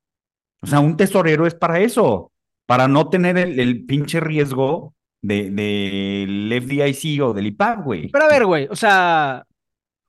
O 0.62 0.68
sea, 0.68 0.80
un 0.80 0.96
tesorero 0.96 1.46
es 1.46 1.56
para 1.56 1.80
eso, 1.82 2.32
para 2.66 2.88
no 2.88 3.10
tener 3.10 3.38
el, 3.38 3.86
pinche 3.86 4.20
riesgo 4.20 4.96
del 5.22 5.56
de, 5.56 6.62
FDIC 6.62 7.22
o 7.22 7.34
del 7.34 7.48
IPAC, 7.48 7.84
güey. 7.84 8.10
Pero 8.10 8.26
a 8.26 8.30
ver, 8.30 8.46
güey, 8.46 8.68
o 8.70 8.76
sea, 8.76 9.46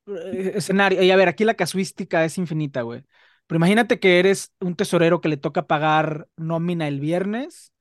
eh, 0.07 0.53
escenario, 0.55 1.03
y 1.03 1.11
a 1.11 1.17
ver, 1.17 1.29
aquí 1.29 1.45
la 1.45 1.55
casuística 1.55 2.25
es 2.25 2.39
infinita, 2.39 2.83
güey. 2.83 3.03
Pero 3.47 3.57
imagínate 3.57 3.99
que 3.99 4.21
eres 4.21 4.53
un 4.61 4.77
tesorero 4.77 5.21
que 5.21 5.29
le 5.29 5.37
toca 5.37 5.67
pagar 5.67 6.29
nómina 6.37 6.87
el 6.89 7.01
viernes, 7.01 7.73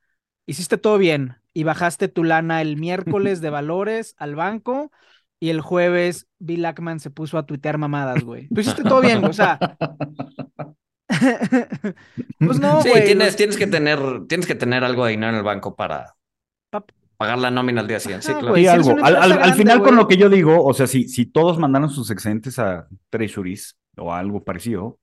hiciste 0.46 0.78
todo 0.78 0.98
bien 0.98 1.38
y 1.54 1.64
bajaste 1.64 2.08
tu 2.08 2.24
lana 2.24 2.62
el 2.62 2.78
miércoles 2.78 3.42
de 3.42 3.50
valores 3.52 4.16
al 4.18 4.36
banco 4.36 4.92
y 5.40 5.50
el 5.50 5.62
jueves 5.62 6.28
Bill 6.40 6.66
Ackman 6.66 7.00
se 7.00 7.10
puso 7.10 7.38
a 7.38 7.46
tuitear 7.46 7.78
mamadas, 7.78 8.24
güey. 8.24 8.48
Tú 8.48 8.62
hiciste 8.62 8.84
todo 8.84 9.02
bien, 9.02 9.24
o 9.26 9.34
sea. 9.34 9.60
pues 12.40 12.60
no, 12.60 12.82
sí, 12.82 12.90
tienes, 13.06 13.36
tienes 13.36 13.58
que 13.58 13.68
tener, 13.68 14.00
tienes 14.28 14.48
que 14.48 14.56
tener 14.56 14.84
algo 14.84 15.06
de 15.06 15.12
dinero 15.12 15.32
en 15.32 15.38
el 15.38 15.44
banco 15.44 15.76
para, 15.76 16.16
pagar 17.18 17.40
la 17.40 17.52
nómina 17.52 17.82
al 17.82 17.88
día 17.88 18.00
siguiente. 18.00 18.28
Sí, 18.28 18.34
claro. 18.34 18.56
algo. 18.56 19.04
Al, 19.04 19.54
final, 19.54 19.82
con 19.82 19.96
lo 19.96 20.08
que 20.08 20.18
yo 20.18 20.30
digo, 20.30 20.64
o 20.64 20.74
sea, 20.74 20.88
si, 20.88 21.08
si 21.08 21.26
todos 21.26 21.58
mandaran 21.60 21.90
sus 21.90 22.10
excedentes 22.12 22.60
a 22.60 22.88
Treasuries 23.10 23.78
o 23.98 24.14
algo 24.14 24.44
parecido, 24.44 25.00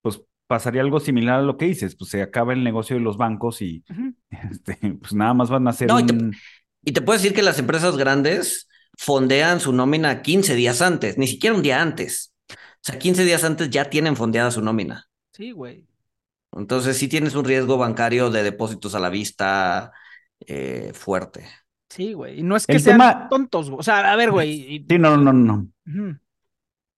pues 0.00 0.20
pasaría 0.46 0.82
algo 0.82 1.00
similar 1.00 1.40
a 1.40 1.42
lo 1.42 1.56
que 1.56 1.66
dices, 1.66 1.96
pues 1.96 2.10
se 2.10 2.22
acaba 2.22 2.52
el 2.52 2.64
negocio 2.64 2.96
de 2.96 3.02
los 3.02 3.16
bancos 3.16 3.62
y 3.62 3.84
este, 4.30 4.76
pues 5.00 5.12
nada 5.12 5.34
más 5.34 5.50
van 5.50 5.66
a 5.66 5.70
hacer. 5.70 5.88
y, 6.84 6.92
te, 6.92 7.02
puedo 7.02 7.18
decir 7.18 7.34
que 7.34 7.42
las 7.42 7.58
empresas 7.58 7.96
grandes 7.96 8.68
fondean 8.98 9.60
su 9.60 9.72
nómina 9.72 10.22
15 10.22 10.54
días 10.54 10.82
antes, 10.82 11.18
ni 11.18 11.26
siquiera 11.26 11.56
un 11.56 11.62
día 11.62 11.80
antes. 11.80 12.34
O 12.50 12.84
sea, 12.84 12.98
15 12.98 13.24
días 13.24 13.44
antes 13.44 13.70
ya 13.70 13.88
tienen 13.88 14.16
fondeada 14.16 14.50
su 14.50 14.60
nómina. 14.60 15.08
Sí, 15.32 15.52
güey. 15.52 15.86
Entonces 16.52 16.96
sí 16.96 17.08
tienes 17.08 17.34
un 17.34 17.44
riesgo 17.44 17.78
bancario 17.78 18.30
de 18.30 18.42
depósitos 18.42 18.94
a 18.94 19.00
la 19.00 19.08
vista, 19.08 19.92
eh, 20.40 20.92
fuerte. 20.94 21.48
Sí, 21.88 22.12
güey. 22.12 22.40
Y 22.40 22.42
no 22.42 22.56
es 22.56 22.66
que 22.66 22.78
sean 22.78 23.28
tontos, 23.28 23.70
o 23.70 23.82
sea, 23.82 24.12
a 24.12 24.16
ver, 24.16 24.30
güey. 24.30 24.84
Sí, 24.88 24.98
no, 24.98 25.16
no, 25.16 25.32
no. 25.32 25.68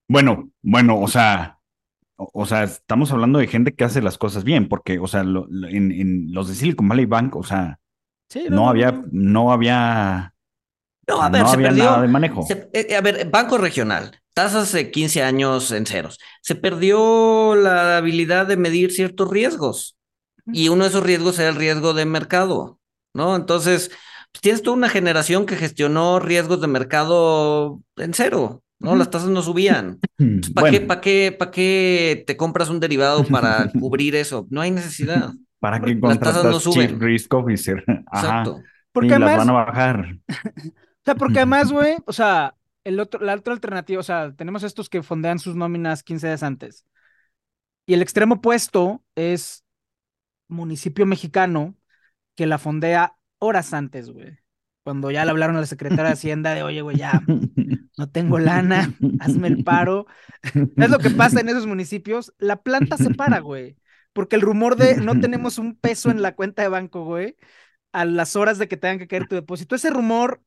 Bueno, 0.09 0.51
bueno, 0.63 1.01
o 1.01 1.09
sea, 1.09 1.54
o, 2.17 2.47
sea, 2.47 2.65
estamos 2.65 3.11
hablando 3.13 3.39
de 3.39 3.47
gente 3.47 3.75
que 3.75 3.85
hace 3.85 4.03
las 4.03 4.19
cosas 4.19 4.45
bien, 4.45 4.69
porque, 4.69 4.99
o 4.99 5.07
sea, 5.07 5.21
en, 5.21 6.33
los 6.33 6.49
de 6.49 6.55
Silicon 6.55 6.89
Valley 6.89 7.07
Bank, 7.07 7.37
o 7.37 7.43
sea, 7.43 7.79
no, 8.51 8.69
había, 8.69 9.03
no 9.11 9.53
había. 9.53 10.35
No, 11.07 11.23
a 11.23 11.29
ver, 11.29 11.47
se 11.47 11.59
perdió. 11.59 11.85
Nada 11.85 12.03
de 12.03 12.09
manejo. 12.09 12.47
Eh, 12.73 12.97
a 12.97 13.01
ver, 13.01 13.29
Banco 13.31 13.59
Regional, 13.59 14.21
tasas 14.33 14.73
de 14.73 14.91
15 14.91 15.23
años 15.23 15.71
en 15.73 15.87
ceros. 15.87 16.19
Se 16.41 16.55
perdió 16.55 17.55
la 17.55 17.99
habilidad 17.99 18.47
de 18.47 18.57
medir 18.57 18.93
ciertos 18.93 19.31
riesgos. 19.31 19.97
Y 20.47 20.69
uno 20.69 20.85
de 20.85 20.91
esos 20.91 21.03
riesgos 21.03 21.39
era 21.39 21.49
el 21.49 21.57
riesgo 21.57 21.95
de 21.95 22.05
mercado. 22.05 22.79
¿no? 23.15 23.37
Entonces, 23.37 23.91
pues, 24.33 24.43
tienes 24.43 24.63
toda 24.63 24.77
una 24.77 24.89
generación 24.89 25.47
que 25.47 25.57
gestionó 25.57 26.19
riesgos 26.19 26.61
de 26.61 26.67
mercado 26.67 27.81
en 27.97 28.13
cero, 28.13 28.64
¿no? 28.79 28.97
Las 28.97 29.11
tasas 29.11 29.29
no 29.29 29.43
subían. 29.43 29.99
¿Para 30.55 30.71
qué, 30.71 30.81
para 30.81 31.01
qué, 31.01 31.37
para 31.39 31.51
qué 31.51 32.25
te 32.27 32.37
compras 32.37 32.71
un 32.71 32.81
derivado 32.81 33.25
para 33.25 33.71
cubrir 33.81 34.15
eso? 34.15 34.47
No 34.51 34.61
hay 34.61 34.71
necesidad. 34.71 35.33
¿Para 35.59 35.81
qué 35.81 35.95
las 35.95 36.21
tasas 36.21 36.45
no 36.45 36.61
suben? 36.61 37.01
Risk 37.01 37.33
Officer. 37.33 37.83
Exacto. 37.87 38.61
Porque 38.93 39.11
además, 39.11 39.31
las 39.31 39.47
van 39.47 39.49
a 39.49 39.65
bajar. 39.65 40.19
o 40.29 41.05
sea, 41.05 41.15
porque 41.15 41.39
además, 41.39 41.73
güey, 41.73 41.97
o 42.07 42.13
sea, 42.13 42.55
el 42.85 43.01
otro, 43.01 43.21
la 43.25 43.35
otra 43.35 43.55
alternativa, 43.55 43.99
o 43.99 44.05
sea, 44.05 44.35
tenemos 44.35 44.63
estos 44.63 44.89
que 44.89 45.03
fondean 45.03 45.39
sus 45.39 45.57
nóminas 45.57 46.03
15 46.03 46.27
días 46.27 46.43
antes. 46.43 46.87
Y 47.87 47.95
el 47.95 48.03
extremo 48.03 48.37
opuesto 48.37 49.03
es 49.15 49.65
municipio 50.49 51.07
mexicano 51.07 51.75
que 52.35 52.47
la 52.47 52.59
fondea 52.59 53.17
horas 53.39 53.75
antes, 53.75 54.11
güey. 54.11 54.39
Cuando 54.85 55.11
ya 55.11 55.25
le 55.25 55.31
hablaron 55.31 55.57
a 55.57 55.61
la 55.61 55.67
secretaria 55.67 56.05
de 56.05 56.13
Hacienda 56.13 56.55
de, 56.55 56.63
oye, 56.63 56.83
güey, 56.83 56.97
ya 56.99 57.23
no 57.99 58.11
tengo 58.11 58.39
lana, 58.39 58.95
hazme 59.21 59.49
el 59.49 59.65
paro. 59.65 60.07
Es 60.77 60.91
lo 60.91 60.99
que 60.99 61.11
pasa 61.11 61.41
en 61.41 61.49
esos 61.49 61.67
municipios. 61.67 62.35
La 62.39 62.63
planta 62.63 62.97
se 62.97 63.15
para, 63.15 63.41
güey. 63.41 63.77
Porque 64.13 64.37
el 64.37 64.43
rumor 64.43 64.77
de 64.77 64.97
no 64.97 65.19
tenemos 65.19 65.59
un 65.59 65.75
peso 65.75 66.11
en 66.11 66.23
la 66.23 66.37
cuenta 66.37 66.63
de 66.63 66.69
banco, 66.69 67.05
güey, 67.05 67.37
a 67.93 68.05
las 68.05 68.37
horas 68.37 68.59
de 68.59 68.69
que 68.69 68.77
tengan 68.77 68.99
que 68.99 69.09
caer 69.09 69.27
tu 69.27 69.35
depósito, 69.35 69.75
ese 69.75 69.91
rumor, 69.91 70.43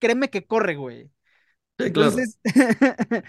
créeme 0.00 0.30
que 0.30 0.46
corre, 0.46 0.74
güey. 0.74 1.10
Entonces, 1.78 2.40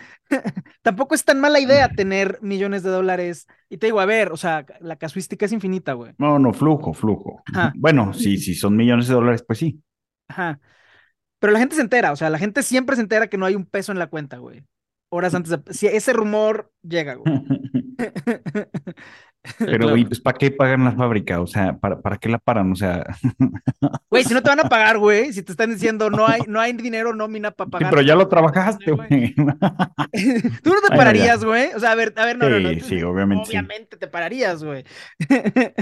tampoco 0.82 1.16
es 1.16 1.26
tan 1.26 1.40
mala 1.40 1.60
idea 1.60 1.90
tener 1.90 2.40
millones 2.42 2.82
de 2.82 2.90
dólares. 2.90 3.46
Y 3.70 3.78
te 3.78 3.88
digo, 3.88 4.00
a 4.00 4.06
ver, 4.06 4.32
o 4.32 4.38
sea, 4.38 4.66
la 4.80 4.96
casuística 4.96 5.46
es 5.46 5.52
infinita, 5.52 5.94
güey. 5.94 6.14
No, 6.18 6.40
no, 6.40 6.54
flujo, 6.54 6.94
flujo. 6.94 7.44
Bueno, 7.76 8.14
sí, 8.14 8.38
sí, 8.38 8.56
son 8.56 8.76
millones 8.76 9.08
de 9.08 9.14
dólares, 9.14 9.44
pues 9.46 9.60
sí. 9.60 9.82
Ajá. 10.28 10.60
Pero 11.40 11.54
la 11.54 11.60
gente 11.60 11.76
se 11.76 11.82
entera, 11.82 12.12
o 12.12 12.16
sea, 12.16 12.30
la 12.30 12.40
gente 12.40 12.64
siempre 12.64 12.96
se 12.96 13.02
entera 13.04 13.30
que 13.30 13.38
no 13.38 13.46
hay 13.46 13.56
un 13.56 13.66
peso 13.66 13.92
en 13.92 14.00
la 14.00 14.08
cuenta, 14.10 14.38
güey. 14.38 14.66
Horas 15.10 15.36
antes 15.36 15.52
de... 15.52 15.74
Si 15.74 15.88
ese 15.88 16.14
rumor 16.14 16.72
llega, 16.84 17.16
güey. 17.16 17.34
Pero, 19.60 19.90
güey, 19.90 20.06
pues, 20.06 20.20
¿para 20.20 20.38
qué 20.38 20.52
pagan 20.52 20.84
la 20.84 20.92
fábrica? 20.92 21.40
O 21.42 21.48
sea, 21.48 21.78
¿para, 21.78 22.02
¿para 22.02 22.18
qué 22.18 22.30
la 22.30 22.40
paran? 22.40 22.72
O 22.72 22.76
sea. 22.76 23.04
Güey, 24.10 24.24
si 24.24 24.34
no 24.34 24.42
te 24.42 24.50
van 24.50 24.62
a 24.62 24.70
pagar, 24.70 24.98
güey, 24.98 25.34
si 25.34 25.44
te 25.44 25.52
están 25.52 25.70
diciendo 25.70 26.10
no 26.10 26.26
hay, 26.26 26.42
no 26.48 26.62
hay 26.62 26.72
dinero, 26.74 27.14
nómina 27.14 27.52
para 27.52 27.70
pagar. 27.70 27.90
Sí, 27.90 27.96
pero 27.96 28.08
ya 28.08 28.16
lo 28.16 28.28
trabajaste, 28.30 28.92
güey. 28.92 29.34
Tú 29.36 30.70
no 30.70 30.82
te 30.88 30.96
pararías, 30.96 31.44
güey. 31.44 31.72
O 31.76 31.80
sea, 31.80 31.92
a 31.92 31.96
ver, 31.96 32.14
a 32.16 32.26
ver, 32.26 32.38
no, 32.38 32.50
no, 32.50 32.60
no. 32.60 32.70
Sí, 32.80 33.02
obviamente. 33.04 33.50
Obviamente 33.50 33.98
te 33.98 34.08
pararías, 34.08 34.64
güey. 34.64 34.86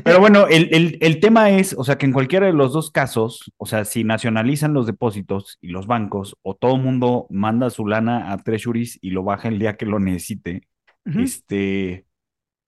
Pero 0.04 0.20
bueno, 0.20 0.48
el, 0.48 0.70
el, 0.72 0.98
el 1.02 1.20
tema 1.20 1.52
es, 1.52 1.76
o 1.78 1.84
sea, 1.84 1.98
que 1.98 2.08
en 2.08 2.14
cualquiera 2.14 2.48
de 2.48 2.54
los 2.54 2.74
dos 2.74 2.90
casos, 2.90 3.52
o 3.58 3.66
sea, 3.68 3.86
si 3.86 4.04
nacionalizan 4.04 4.74
los 4.74 4.88
depósitos 4.88 5.58
y 5.62 5.68
los 5.68 5.86
bancos, 5.86 6.36
o 6.42 6.56
todo 6.56 6.76
el 6.76 6.82
mundo 6.82 7.28
manda 7.30 7.70
su 7.70 7.86
lana 7.86 8.32
a 8.32 8.38
Treasuries 8.38 8.98
y 9.02 9.12
lo 9.12 9.24
baja 9.24 9.50
el 9.50 9.60
día 9.60 9.78
que 9.78 9.86
lo 9.86 10.00
necesite, 10.00 10.68
este 11.06 12.06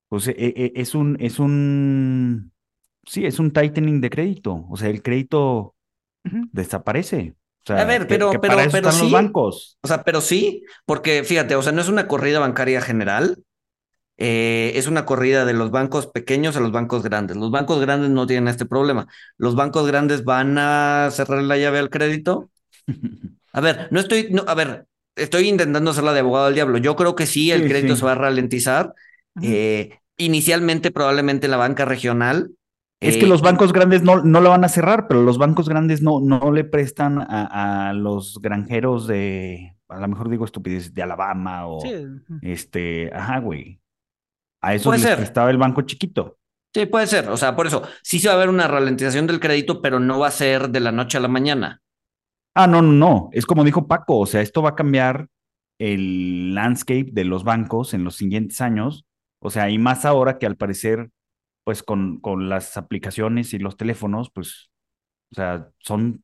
pues 0.10 0.28
e, 0.28 0.36
e, 0.38 0.74
es 0.76 0.96
un, 0.96 1.17
es 1.20 1.39
un, 1.39 2.52
sí, 3.06 3.26
es 3.26 3.39
un 3.39 3.52
tightening 3.52 4.02
de 4.02 4.10
crédito. 4.10 4.65
O 4.70 4.78
sea, 4.78 4.89
el 4.89 5.02
crédito 5.02 5.76
desaparece. 6.52 7.36
O 7.63 7.67
sea, 7.67 7.82
a 7.82 7.86
ver, 7.86 8.08
pero, 8.08 8.32
pero, 8.41 8.58
pero 8.72 8.91
sí. 8.91 9.04
Los 9.04 9.12
bancos. 9.12 9.78
O 9.82 9.88
sea, 9.88 10.04
pero 10.04 10.22
sí, 10.22 10.63
porque 10.86 11.24
fíjate, 11.24 11.56
o 11.56 11.62
sea, 11.62 11.74
no 11.74 11.82
es 11.82 11.89
una 11.89 12.08
corrida 12.08 12.39
bancaria 12.39 12.82
general. 12.82 13.43
Eh, 14.20 14.72
es 14.76 14.88
una 14.88 15.06
corrida 15.06 15.46
de 15.46 15.54
los 15.54 15.70
bancos 15.70 16.08
pequeños 16.08 16.56
a 16.56 16.60
los 16.60 16.72
bancos 16.72 17.04
grandes. 17.04 17.38
Los 17.38 17.52
bancos 17.52 17.80
grandes 17.80 18.10
no 18.10 18.26
tienen 18.26 18.48
este 18.48 18.65
problema. 18.65 19.08
Los 19.38 19.56
bancos 19.56 19.86
grandes 19.86 20.24
van 20.24 20.58
a 20.58 21.10
cerrar 21.12 21.43
la 21.43 21.58
llave 21.58 21.80
al 21.80 21.89
crédito. 21.89 22.50
A 23.54 23.62
ver, 23.62 23.88
no 23.89 24.00
estoy, 24.00 24.28
no, 24.30 24.43
a 24.46 24.54
ver, 24.54 24.86
estoy 25.15 25.48
intentando 25.48 25.89
hacerla 25.89 26.13
de 26.13 26.20
abogado 26.20 26.46
del 26.46 26.54
diablo. 26.54 26.78
Yo 26.78 26.96
creo 26.96 27.15
que 27.15 27.26
sí, 27.26 27.50
el 27.50 27.67
crédito 27.67 27.96
se 27.96 28.06
va 28.06 28.12
a 28.12 28.15
ralentizar 28.15 28.93
eh, 29.41 30.00
inicialmente 30.17 30.91
probablemente 30.91 31.47
la 31.47 31.58
banca 31.58 31.86
regional. 31.86 32.52
Es 33.00 33.17
que 33.17 33.26
eh, 33.26 33.30
los 33.30 33.41
bancos 33.41 33.73
grandes 33.73 34.02
no, 34.02 34.23
no 34.23 34.41
lo 34.41 34.50
van 34.50 34.63
a 34.63 34.69
cerrar, 34.69 35.08
pero 35.08 35.21
los 35.21 35.38
bancos 35.38 35.69
grandes 35.69 36.02
no, 36.02 36.19
no 36.19 36.52
le 36.52 36.63
prestan 36.63 37.19
a, 37.19 37.93
los 37.93 38.39
granjeros 38.41 39.06
de, 39.08 39.76
a 39.88 40.00
lo 40.00 40.08
mejor 40.08 40.30
digo 40.30 40.45
estupidez, 40.45 40.93
de 40.93 41.04
Alabama 41.04 41.67
o 41.67 41.80
este, 42.41 43.12
ajá, 43.13 43.39
güey. 43.39 43.80
A 44.62 44.73
eso 44.73 44.91
les 44.91 45.06
prestaba 45.06 45.52
el 45.52 45.58
banco 45.58 45.84
chiquito. 45.84 46.38
Sí, 46.73 46.86
puede 46.86 47.08
ser. 47.08 47.30
O 47.30 47.38
sea, 47.38 47.56
por 47.56 47.67
eso, 47.67 47.84
sí 48.04 48.19
se 48.19 48.28
va 48.28 48.34
a 48.34 48.38
haber 48.38 48.50
una 48.50 48.67
ralentización 48.67 49.28
del 49.28 49.39
crédito, 49.39 49.82
pero 49.82 50.00
no 50.00 50.19
va 50.19 50.28
a 50.28 50.32
ser 50.32 50.69
de 50.69 50.80
la 50.80 50.91
noche 50.91 51.17
a 51.17 51.21
la 51.21 51.28
mañana. 51.28 51.82
Ah, 52.54 52.67
no, 52.67 52.82
no, 52.82 52.91
no. 52.91 53.30
Es 53.34 53.45
como 53.45 53.63
dijo 53.63 53.88
Paco, 53.88 54.19
o 54.19 54.26
sea, 54.26 54.41
esto 54.41 54.62
va 54.62 54.69
a 54.69 54.76
cambiar 54.76 55.28
el 55.80 56.54
landscape 56.56 57.10
de 57.12 57.23
los 57.23 57.43
bancos 57.43 57.93
en 57.93 58.04
los 58.04 58.15
siguientes 58.15 58.62
años. 58.62 59.07
O 59.39 59.50
sea, 59.50 59.69
y 59.69 59.78
más 59.78 60.06
ahora 60.06 60.38
que 60.39 60.45
al 60.45 60.58
parecer, 60.58 61.10
pues 61.63 61.84
con, 61.84 62.19
con 62.21 62.50
las 62.50 62.78
aplicaciones 62.78 63.54
y 63.54 63.60
los 63.60 63.78
teléfonos, 63.78 64.32
pues, 64.32 64.69
o 65.32 65.36
sea, 65.36 65.69
son 65.80 66.23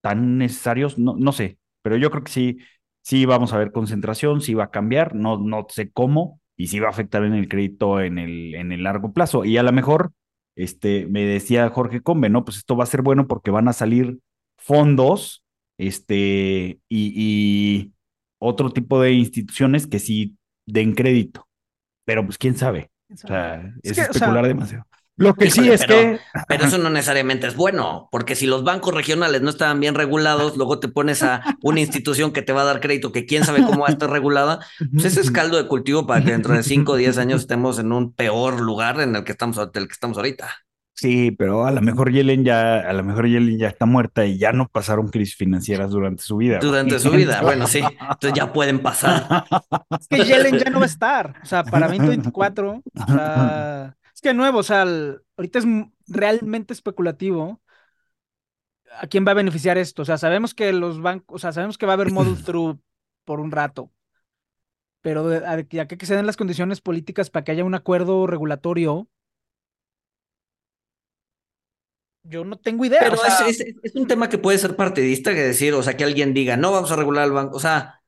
tan 0.00 0.38
necesarios, 0.38 0.98
no, 0.98 1.16
no 1.18 1.32
sé, 1.32 1.58
pero 1.82 1.96
yo 1.96 2.10
creo 2.10 2.24
que 2.24 2.32
sí, 2.32 2.58
sí 3.02 3.26
vamos 3.26 3.52
a 3.52 3.58
ver 3.58 3.72
concentración, 3.72 4.40
sí 4.40 4.54
va 4.54 4.64
a 4.64 4.70
cambiar, 4.70 5.14
no, 5.14 5.38
no 5.38 5.66
sé 5.68 5.90
cómo, 5.92 6.40
y 6.56 6.68
sí 6.68 6.80
va 6.80 6.88
a 6.88 6.90
afectar 6.90 7.24
en 7.24 7.34
el 7.34 7.48
crédito 7.48 8.00
en 8.00 8.18
el, 8.18 8.54
en 8.54 8.72
el 8.72 8.82
largo 8.84 9.12
plazo. 9.12 9.44
Y 9.44 9.56
a 9.58 9.62
lo 9.62 9.72
mejor, 9.72 10.12
este, 10.56 11.06
me 11.06 11.24
decía 11.24 11.68
Jorge 11.70 12.02
Combe, 12.02 12.28
¿no? 12.30 12.44
Pues 12.44 12.58
esto 12.58 12.76
va 12.76 12.84
a 12.84 12.86
ser 12.86 13.02
bueno 13.02 13.26
porque 13.26 13.50
van 13.50 13.68
a 13.68 13.72
salir 13.72 14.18
fondos, 14.58 15.44
este, 15.78 16.80
y, 16.88 17.12
y 17.16 17.92
otro 18.38 18.70
tipo 18.70 19.00
de 19.00 19.12
instituciones 19.12 19.86
que 19.86 19.98
sí 19.98 20.36
den 20.66 20.94
crédito. 20.94 21.46
Pero 22.04 22.24
pues 22.24 22.38
quién 22.38 22.56
sabe. 22.56 22.90
O 23.12 23.16
sea, 23.16 23.72
es, 23.82 23.90
Es 23.90 23.96
que, 23.96 24.02
o 24.02 24.04
sea, 24.04 24.12
especular 24.12 24.46
demasiado. 24.46 24.86
Lo 25.16 25.34
que 25.34 25.50
sí 25.50 25.68
es 25.68 25.82
pero, 25.82 25.94
que 25.94 26.20
pero 26.48 26.64
eso 26.64 26.78
no 26.78 26.88
necesariamente 26.88 27.46
es 27.46 27.54
bueno, 27.54 28.08
porque 28.10 28.34
si 28.34 28.46
los 28.46 28.64
bancos 28.64 28.94
regionales 28.94 29.42
no 29.42 29.50
estaban 29.50 29.78
bien 29.78 29.94
regulados, 29.94 30.56
luego 30.56 30.80
te 30.80 30.88
pones 30.88 31.22
a 31.22 31.42
una 31.62 31.80
institución 31.80 32.32
que 32.32 32.40
te 32.40 32.52
va 32.52 32.62
a 32.62 32.64
dar 32.64 32.80
crédito 32.80 33.12
que 33.12 33.26
quién 33.26 33.44
sabe 33.44 33.62
cómo 33.62 33.82
va 33.82 33.88
a 33.88 33.92
estar 33.92 34.10
regulada, 34.10 34.60
pues 34.90 35.04
ese 35.04 35.20
es 35.20 35.30
caldo 35.30 35.58
de 35.58 35.68
cultivo 35.68 36.06
para 36.06 36.24
que 36.24 36.32
dentro 36.32 36.54
de 36.54 36.62
5 36.62 36.92
o 36.92 36.96
10 36.96 37.18
años 37.18 37.42
estemos 37.42 37.78
en 37.78 37.92
un 37.92 38.14
peor 38.14 38.60
lugar 38.60 39.00
en 39.00 39.14
el 39.14 39.24
que 39.24 39.32
estamos, 39.32 39.56
del 39.72 39.86
que 39.86 39.92
estamos 39.92 40.16
ahorita. 40.16 40.48
Sí, 40.94 41.32
pero 41.32 41.64
a 41.66 41.72
lo 41.72 41.80
mejor 41.80 42.12
Yellen 42.12 42.44
ya, 42.44 42.78
a 42.80 42.92
lo 42.92 43.02
mejor 43.02 43.26
Yellen 43.26 43.58
ya 43.58 43.68
está 43.68 43.86
muerta 43.86 44.24
y 44.26 44.38
ya 44.38 44.52
no 44.52 44.68
pasaron 44.68 45.08
crisis 45.08 45.34
financieras 45.36 45.90
durante 45.90 46.22
su 46.22 46.36
vida. 46.36 46.58
Durante 46.60 46.98
su 46.98 47.10
vida, 47.10 47.42
bueno, 47.42 47.66
sí, 47.66 47.80
entonces 47.80 48.32
ya 48.34 48.52
pueden 48.52 48.80
pasar. 48.80 49.44
Es 49.98 50.08
que 50.08 50.24
Yellen 50.24 50.58
ya 50.58 50.70
no 50.70 50.78
va 50.78 50.84
a 50.84 50.88
estar. 50.88 51.34
O 51.42 51.46
sea, 51.46 51.64
para 51.64 51.86
2024, 51.88 52.82
o 52.94 53.06
sea, 53.06 53.96
es 54.14 54.20
que 54.20 54.28
de 54.28 54.34
nuevo, 54.34 54.58
o 54.58 54.62
sea, 54.62 54.82
el- 54.82 55.20
ahorita 55.36 55.58
es 55.60 55.66
realmente 56.08 56.72
especulativo. 56.72 57.60
¿A 59.00 59.06
quién 59.06 59.26
va 59.26 59.32
a 59.32 59.34
beneficiar 59.34 59.78
esto? 59.78 60.02
O 60.02 60.04
sea, 60.04 60.18
sabemos 60.18 60.54
que 60.54 60.72
los 60.72 61.00
bancos, 61.00 61.36
o 61.36 61.38
sea, 61.38 61.52
sabemos 61.52 61.78
que 61.78 61.86
va 61.86 61.92
a 61.92 61.94
haber 61.94 62.10
model 62.10 62.42
through 62.44 62.78
por 63.24 63.40
un 63.40 63.50
rato. 63.50 63.90
Pero 65.00 65.28
ya 65.70 65.86
que 65.88 66.06
se 66.06 66.14
den 66.14 66.26
las 66.26 66.36
condiciones 66.36 66.80
políticas 66.80 67.28
para 67.30 67.44
que 67.44 67.52
haya 67.52 67.64
un 67.64 67.74
acuerdo 67.74 68.26
regulatorio, 68.26 69.08
yo 72.24 72.44
no 72.44 72.58
tengo 72.58 72.84
idea. 72.84 73.00
Pero 73.00 73.14
o 73.14 73.16
sea, 73.16 73.46
es, 73.48 73.60
es- 73.60 73.76
es 73.82 73.94
un 73.96 74.06
tema 74.06 74.28
que 74.28 74.38
puede 74.38 74.58
ser 74.58 74.76
partidista, 74.76 75.32
que 75.34 75.40
decir, 75.42 75.74
o 75.74 75.82
sea, 75.82 75.96
que 75.96 76.04
alguien 76.04 76.34
diga, 76.34 76.56
no 76.56 76.72
vamos 76.72 76.90
a 76.92 76.96
regular 76.96 77.24
el 77.26 77.32
banco, 77.32 77.56
o 77.56 77.60
sea, 77.60 78.00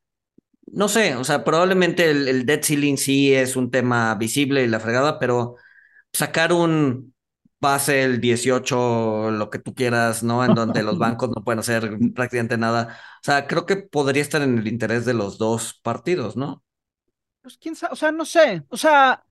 no 0.67 0.89
sé, 0.89 1.15
o 1.15 1.23
sea, 1.23 1.43
probablemente 1.45 2.11
el, 2.11 2.27
el 2.27 2.45
debt 2.45 2.63
ceiling 2.65 2.97
sí 2.97 3.33
es 3.33 3.55
un 3.55 3.71
tema 3.71 4.15
visible 4.15 4.63
y 4.63 4.67
la 4.67 4.79
fregada, 4.81 5.19
pero 5.19 5.55
sacar 6.13 6.53
un 6.53 7.13
base 7.61 8.03
el 8.03 8.21
18, 8.21 9.31
lo 9.31 9.49
que 9.51 9.59
tú 9.59 9.75
quieras, 9.75 10.23
¿no? 10.23 10.45
En 10.45 10.55
donde 10.55 10.83
los 10.83 10.97
bancos 10.99 11.29
no 11.35 11.43
pueden 11.43 11.59
hacer 11.59 11.97
prácticamente 12.15 12.57
nada. 12.57 12.97
O 13.21 13.25
sea, 13.25 13.47
creo 13.47 13.65
que 13.67 13.77
podría 13.77 14.21
estar 14.23 14.41
en 14.43 14.57
el 14.59 14.67
interés 14.67 15.05
de 15.05 15.13
los 15.15 15.37
dos 15.39 15.79
partidos, 15.83 16.37
¿no? 16.37 16.63
Pues 17.41 17.57
quién 17.57 17.75
sabe, 17.75 17.93
o 17.93 17.95
sea, 17.95 18.11
no 18.11 18.25
sé, 18.25 18.63
o 18.69 18.77
sea, 18.77 19.23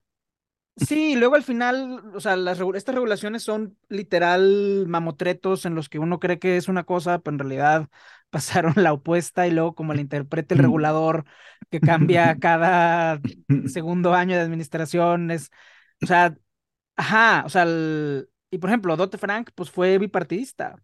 sí, 0.75 1.15
luego 1.15 1.35
al 1.35 1.43
final, 1.43 2.01
o 2.15 2.19
sea, 2.19 2.35
las, 2.35 2.59
estas 2.75 2.95
regulaciones 2.95 3.43
son 3.43 3.77
literal 3.89 4.85
mamotretos 4.87 5.65
en 5.65 5.75
los 5.75 5.89
que 5.89 5.99
uno 5.99 6.19
cree 6.19 6.39
que 6.39 6.57
es 6.57 6.67
una 6.67 6.83
cosa, 6.83 7.19
pero 7.19 7.35
en 7.35 7.39
realidad 7.39 7.89
pasaron 8.29 8.73
la 8.77 8.93
opuesta 8.93 9.47
y 9.47 9.51
luego 9.51 9.75
como 9.75 9.93
la 9.93 10.01
interprete 10.01 10.53
el 10.55 10.59
regulador 10.59 11.25
que 11.69 11.81
cambia 11.81 12.35
cada 12.39 13.19
segundo 13.65 14.13
año 14.13 14.35
de 14.35 14.41
administración, 14.41 15.31
es, 15.31 15.51
o 16.03 16.05
sea, 16.07 16.35
ajá, 16.97 17.43
o 17.45 17.49
sea, 17.49 17.63
el- 17.63 18.29
y 18.51 18.59
por 18.59 18.69
ejemplo, 18.71 18.97
Dodd 18.97 19.17
Frank, 19.17 19.51
pues 19.55 19.71
fue 19.71 19.97
bipartidista. 19.99 20.77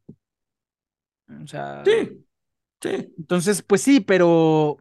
O 1.43 1.47
sea, 1.47 1.85
Sí, 1.85 2.25
sí. 2.81 3.15
entonces, 3.17 3.61
pues 3.63 3.81
sí, 3.81 3.99
pero 4.01 4.77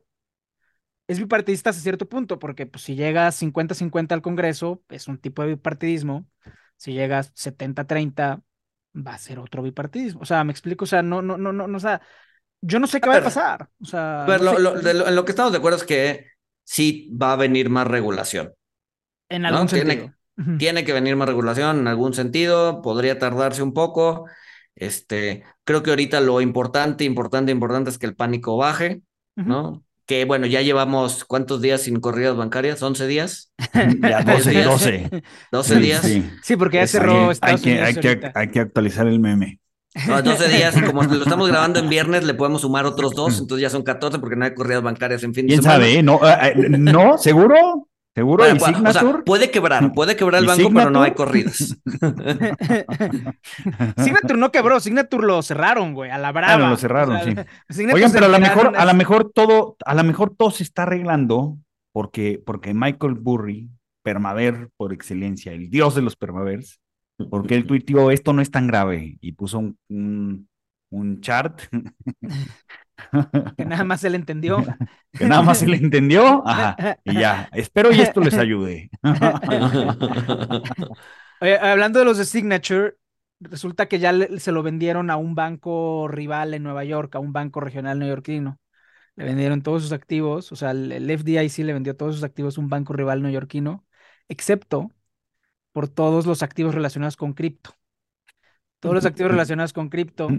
es 1.11 1.19
bipartidista 1.19 1.71
hasta 1.71 1.83
cierto 1.83 2.09
punto, 2.09 2.39
porque 2.39 2.67
pues, 2.67 2.85
si 2.85 2.95
llega 2.95 3.31
50-50 3.33 4.13
al 4.15 4.23
Congreso, 4.23 4.83
es 4.89 5.09
un 5.09 5.19
tipo 5.19 5.43
de 5.43 5.49
bipartidismo. 5.49 6.27
Si 6.77 6.93
llega 6.93 7.23
70-30, 7.23 8.43
va 8.97 9.15
a 9.15 9.19
ser 9.19 9.39
otro 9.39 9.63
bipartidismo. 9.63 10.21
O 10.21 10.25
sea, 10.25 10.45
me 10.45 10.53
explico, 10.53 10.85
o 10.85 10.87
sea, 10.87 11.03
no, 11.03 11.21
no, 11.23 11.37
no, 11.37 11.53
no, 11.53 11.67
no, 11.67 11.77
o 11.77 11.81
sea, 11.81 12.01
yo 12.63 12.79
no 12.79 12.87
sé 12.87 13.01
qué 13.01 13.09
va 13.09 13.17
a 13.17 13.23
pasar. 13.25 13.69
O 13.81 13.85
sea, 13.85 14.25
no 14.29 14.39
lo- 14.39 14.53
sé- 14.57 14.61
lo- 14.63 14.73
de 14.81 14.95
lo- 14.95 15.09
en 15.09 15.15
lo 15.17 15.25
que 15.25 15.33
estamos 15.33 15.53
de 15.53 15.59
acuerdo 15.59 15.79
es 15.79 15.85
que 15.85 16.27
sí 16.65 17.11
va 17.21 17.33
a 17.33 17.37
venir 17.37 17.71
más 17.71 17.87
regulación. 17.87 18.53
en 19.29 19.43
¿no? 19.43 19.49
algún 19.49 19.67
Tiene- 19.69 19.93
sentido. 19.95 20.59
Tiene 20.59 20.85
que 20.85 20.93
venir 20.93 21.17
más 21.17 21.29
regulación 21.29 21.81
en 21.81 21.87
algún 21.89 22.15
sentido, 22.15 22.81
podría 22.83 23.19
tardarse 23.19 23.63
un 23.63 23.75
poco. 23.75 24.27
Este, 24.75 25.45
creo 25.65 25.83
que 25.83 25.91
ahorita 25.91 26.21
lo 26.21 26.41
importante, 26.41 27.05
importante, 27.05 27.53
importante 27.53 27.91
es 27.91 27.99
que 27.99 28.07
el 28.07 28.17
pánico 28.17 28.57
baje. 28.57 29.03
¿no? 29.37 29.85
Que 30.11 30.25
bueno, 30.25 30.49
ya 30.49 30.61
llevamos 30.61 31.25
cuántos 31.25 31.63
días 31.63 31.83
sin 31.83 32.01
corridas 32.01 32.37
bancarias, 32.37 32.83
11 32.83 33.07
días, 33.07 33.53
ya 34.01 34.25
12, 34.25 34.51
días. 34.51 34.67
12. 34.67 35.23
12 35.53 35.75
Sí, 35.77 35.81
días. 35.81 36.03
sí. 36.03 36.31
Sí, 36.43 36.57
porque 36.57 36.79
ya 36.79 36.81
Hay 36.83 36.89
cerró 36.89 37.31
hay 37.41 37.57
que, 37.59 37.81
hay, 37.81 37.95
que, 37.95 38.33
hay 38.35 38.49
que 38.49 38.59
actualizar 38.59 39.07
el 39.07 39.21
meme. 39.21 39.61
No, 40.09 40.21
12 40.21 40.49
días, 40.57 40.77
y 40.77 40.81
como 40.83 41.05
lo 41.05 41.23
estamos 41.23 41.49
grabando 41.49 41.79
en 41.79 41.89
viernes, 41.89 42.25
le 42.25 42.35
podemos 42.35 42.63
sumar 42.63 42.87
otros 42.87 43.13
dos, 43.15 43.39
entonces 43.39 43.63
ya 43.63 43.71
son 43.71 43.85
14 43.85 44.19
porque 44.19 44.35
no 44.35 44.47
hay 44.47 44.53
corridas 44.53 44.83
bancarias 44.83 45.23
en 45.23 45.33
fin 45.33 45.47
de 45.47 45.51
¿Quién 45.53 45.63
semana. 45.63 45.85
sabe? 45.85 45.95
eh? 45.99 46.03
No, 46.03 46.17
eh, 46.29 46.55
eh, 46.57 46.69
no, 46.71 47.17
seguro, 47.17 47.89
seguro. 48.21 48.45
Bueno, 48.45 48.57
¿Y 48.57 48.87
o 48.87 48.93
sea, 48.93 49.23
puede 49.25 49.51
quebrar, 49.51 49.93
puede 49.93 50.15
quebrar 50.15 50.41
el 50.41 50.45
¿Y 50.45 50.49
banco, 50.49 50.71
pero 50.75 50.91
no 50.91 51.03
hay 51.03 51.13
corridas. 51.13 51.57
Signature 53.97 54.39
no 54.39 54.53
quebró, 54.53 54.79
Signature 54.79 55.27
lo 55.27 55.41
cerraron, 55.43 55.95
güey, 55.95 56.11
a 56.11 56.19
la 56.19 56.33
brava. 56.33 56.53
Ah, 56.55 56.59
no, 56.59 56.69
lo 56.69 56.77
cerraron, 56.77 57.17
O 57.17 57.25
sea, 57.25 57.47
sí. 57.71 57.87
Oigan, 57.93 58.13
pero 58.13 58.27
a 58.27 58.29
lo 58.29 58.39
mejor, 58.39 58.77
a 58.77 58.85
lo 58.85 58.95
mejor 58.95 59.33
todo, 59.33 59.77
a 59.85 59.95
lo 59.95 60.05
mejor 60.05 60.35
todo 60.37 60.51
se 60.51 60.63
está 60.63 60.83
arreglando 60.83 61.57
porque, 61.93 62.43
porque 62.45 62.75
Michael 62.75 63.15
Burry, 63.15 63.71
permaver 64.03 64.69
por 64.77 64.93
excelencia, 64.93 65.53
el 65.53 65.71
dios 65.71 65.95
de 65.95 66.03
los 66.03 66.17
permavers, 66.17 66.81
porque 67.31 67.55
él 67.55 67.67
tuiteó 67.67 68.11
esto 68.11 68.33
no 68.33 68.43
es 68.43 68.51
tan 68.51 68.67
grave 68.67 69.17
y 69.21 69.33
puso 69.33 69.59
un, 69.59 69.79
un, 69.89 70.49
un 70.91 71.21
chart 71.21 71.63
que 73.57 73.65
nada 73.65 73.85
más 73.85 74.05
él 74.05 74.15
entendió. 74.15 74.65
que 75.13 75.27
nada 75.27 75.43
más 75.43 75.63
él 75.63 75.75
entendió, 75.75 76.47
ajá, 76.47 76.99
y 77.05 77.15
ya, 77.19 77.49
espero 77.53 77.93
y 77.93 78.01
esto 78.01 78.21
les 78.21 78.35
ayude. 78.35 78.91
Oye, 81.41 81.59
hablando 81.59 81.99
de 81.99 82.05
los 82.05 82.19
de 82.19 82.25
Signature, 82.25 82.97
resulta 83.41 83.87
que 83.87 83.99
ya 83.99 84.13
le- 84.13 84.39
se 84.41 84.53
lo 84.53 84.63
vendieron 84.63 85.11
a 85.11 85.17
un 85.17 85.35
banco 85.35 86.09
rival 86.09 86.55
en 86.55 86.63
Nueva 86.63 86.85
York, 86.85 87.15
a 87.15 87.19
un 87.19 87.33
banco 87.33 87.61
regional 87.61 87.99
neoyorquino. 87.99 88.59
Le 89.17 89.25
vendieron 89.25 89.63
todos 89.63 89.83
sus 89.83 89.93
activos, 89.93 90.53
o 90.53 90.57
sea, 90.57 90.73
el, 90.73 90.93
el 90.93 91.11
FDIC 91.11 91.65
le 91.65 91.73
vendió 91.75 91.97
todos 91.97 92.17
sus 92.17 92.25
activos 92.25 92.59
a 92.59 92.61
un 92.63 92.69
banco 92.71 92.93
rival 92.95 93.23
neoyorquino, 93.23 93.87
excepto 94.29 94.93
por 95.73 95.89
todos 95.89 96.27
los 96.27 96.43
activos 96.43 96.75
relacionados 96.75 97.17
con 97.17 97.35
cripto. 97.35 97.73
Todos 98.81 98.95
los 98.95 99.07
activos 99.07 99.31
relacionados 99.31 99.73
con 99.73 99.89
cripto, 99.89 100.39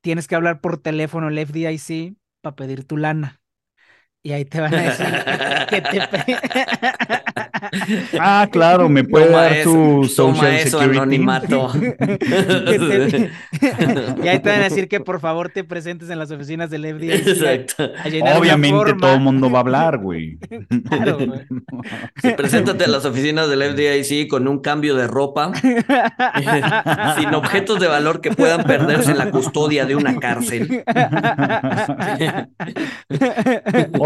tienes 0.00 0.26
que 0.28 0.34
hablar 0.34 0.60
por 0.60 0.78
teléfono 0.78 1.28
el 1.28 1.38
FDIC 1.38 2.16
para 2.40 2.56
pedir 2.56 2.84
tu 2.84 2.96
lana. 2.96 3.39
Y 4.22 4.32
ahí 4.32 4.44
te 4.44 4.60
van 4.60 4.74
a 4.74 4.82
decir 4.82 5.06
que 5.70 5.80
te... 5.80 6.36
Ah, 8.18 8.48
claro, 8.50 8.88
me 8.88 9.04
puede 9.04 9.26
Toma 9.26 9.42
dar 9.42 9.52
eso, 9.52 9.70
toma 10.16 10.34
social 10.34 10.54
eso, 10.54 10.78
security. 10.78 10.96
anonimato. 10.98 11.72
Te- 11.98 13.30
y 14.24 14.28
ahí 14.28 14.38
te 14.40 14.48
van 14.50 14.60
a 14.60 14.64
decir 14.64 14.88
que 14.88 15.00
por 15.00 15.20
favor 15.20 15.50
te 15.50 15.62
presentes 15.64 16.08
en 16.10 16.18
las 16.18 16.30
oficinas 16.30 16.70
del 16.70 16.84
FDIC 16.86 17.26
Exacto. 17.28 17.84
a 17.84 18.38
Obviamente 18.38 18.94
todo 18.98 19.14
el 19.14 19.20
mundo 19.20 19.50
va 19.50 19.58
a 19.58 19.60
hablar, 19.62 19.98
güey. 19.98 20.38
Claro, 20.88 21.18
güey. 21.18 21.40
Sí, 22.22 22.30
preséntate 22.36 22.84
a 22.84 22.88
las 22.88 23.04
oficinas 23.04 23.48
del 23.50 23.62
FDIC 23.62 24.28
con 24.28 24.48
un 24.48 24.60
cambio 24.60 24.96
de 24.96 25.06
ropa, 25.06 25.52
sin 27.18 27.34
objetos 27.34 27.78
de 27.80 27.88
valor 27.88 28.20
que 28.20 28.30
puedan 28.32 28.64
perderse 28.64 29.10
en 29.10 29.18
la 29.18 29.30
custodia 29.30 29.84
de 29.84 29.96
una 29.96 30.16
cárcel. 30.18 30.82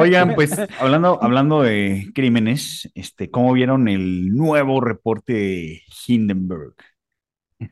Oigan, 0.04 0.28
pues 0.34 0.56
hablando, 0.80 1.18
hablando 1.22 1.62
de 1.62 2.10
crímenes, 2.14 2.90
este, 2.94 3.30
¿cómo 3.30 3.52
vieron 3.52 3.88
el 3.88 4.34
nuevo 4.34 4.80
reporte 4.80 5.32
de 5.32 5.82
Hindenburg? 6.06 6.74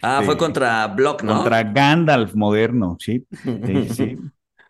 Ah, 0.02 0.14
Este, 0.16 0.26
fue 0.26 0.36
contra 0.38 0.86
Block, 0.88 1.22
¿no? 1.22 1.34
Contra 1.36 1.62
Gandalf 1.64 2.34
moderno, 2.34 2.96
sí. 2.98 3.26
Sí, 3.66 3.88
sí. 3.90 4.16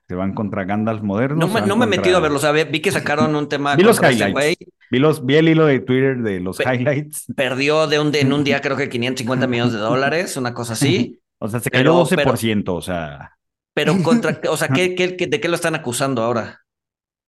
Se 0.09 0.15
van 0.17 0.35
contra 0.35 0.65
Gandalf 0.65 1.01
moderno. 1.03 1.37
No 1.47 1.49
me, 1.49 1.61
no 1.61 1.77
me 1.77 1.85
he 1.85 1.87
contra- 1.87 1.87
metido 1.87 2.17
a 2.19 2.21
verlo, 2.21 2.37
o 2.37 2.41
sea, 2.41 2.53
vi 2.53 2.81
que 2.81 2.91
sacaron 2.91 3.35
un 3.35 3.49
tema 3.49 3.77
Vi 3.77 3.83
los 3.83 3.99
highlights. 4.03 4.59
Vi, 4.91 4.99
los, 4.99 5.25
vi 5.25 5.37
el 5.37 5.49
hilo 5.49 5.65
de 5.65 5.81
Twitter 5.81 6.19
de 6.23 6.41
los 6.41 6.59
Pe- 6.59 6.65
highlights. 6.75 7.25
perdió 7.35 7.87
de 7.87 7.99
un, 7.99 8.15
en 8.15 8.33
un 8.33 8.45
día 8.45 8.61
creo 8.61 8.77
que 8.77 8.91
550 8.91 9.47
millones 9.47 9.73
de 9.73 9.79
dólares, 9.79 10.37
una 10.37 10.53
cosa 10.53 10.75
así, 10.75 11.19
O 11.39 11.49
sea, 11.49 11.61
se 11.61 11.71
Pero- 11.71 12.05
cayó 12.05 12.25
12%, 12.27 12.65
o 12.75 12.83
sea. 12.83 13.33
pero 13.75 13.97
contra, 14.03 14.39
o 14.51 14.57
sea, 14.57 14.69
¿qué, 14.69 14.95
qué, 14.95 15.17
qué- 15.17 15.29
de 15.29 15.41
qué 15.41 15.49
lo 15.49 15.55
están 15.55 15.75
acusando 15.75 16.23
ahora? 16.23 16.61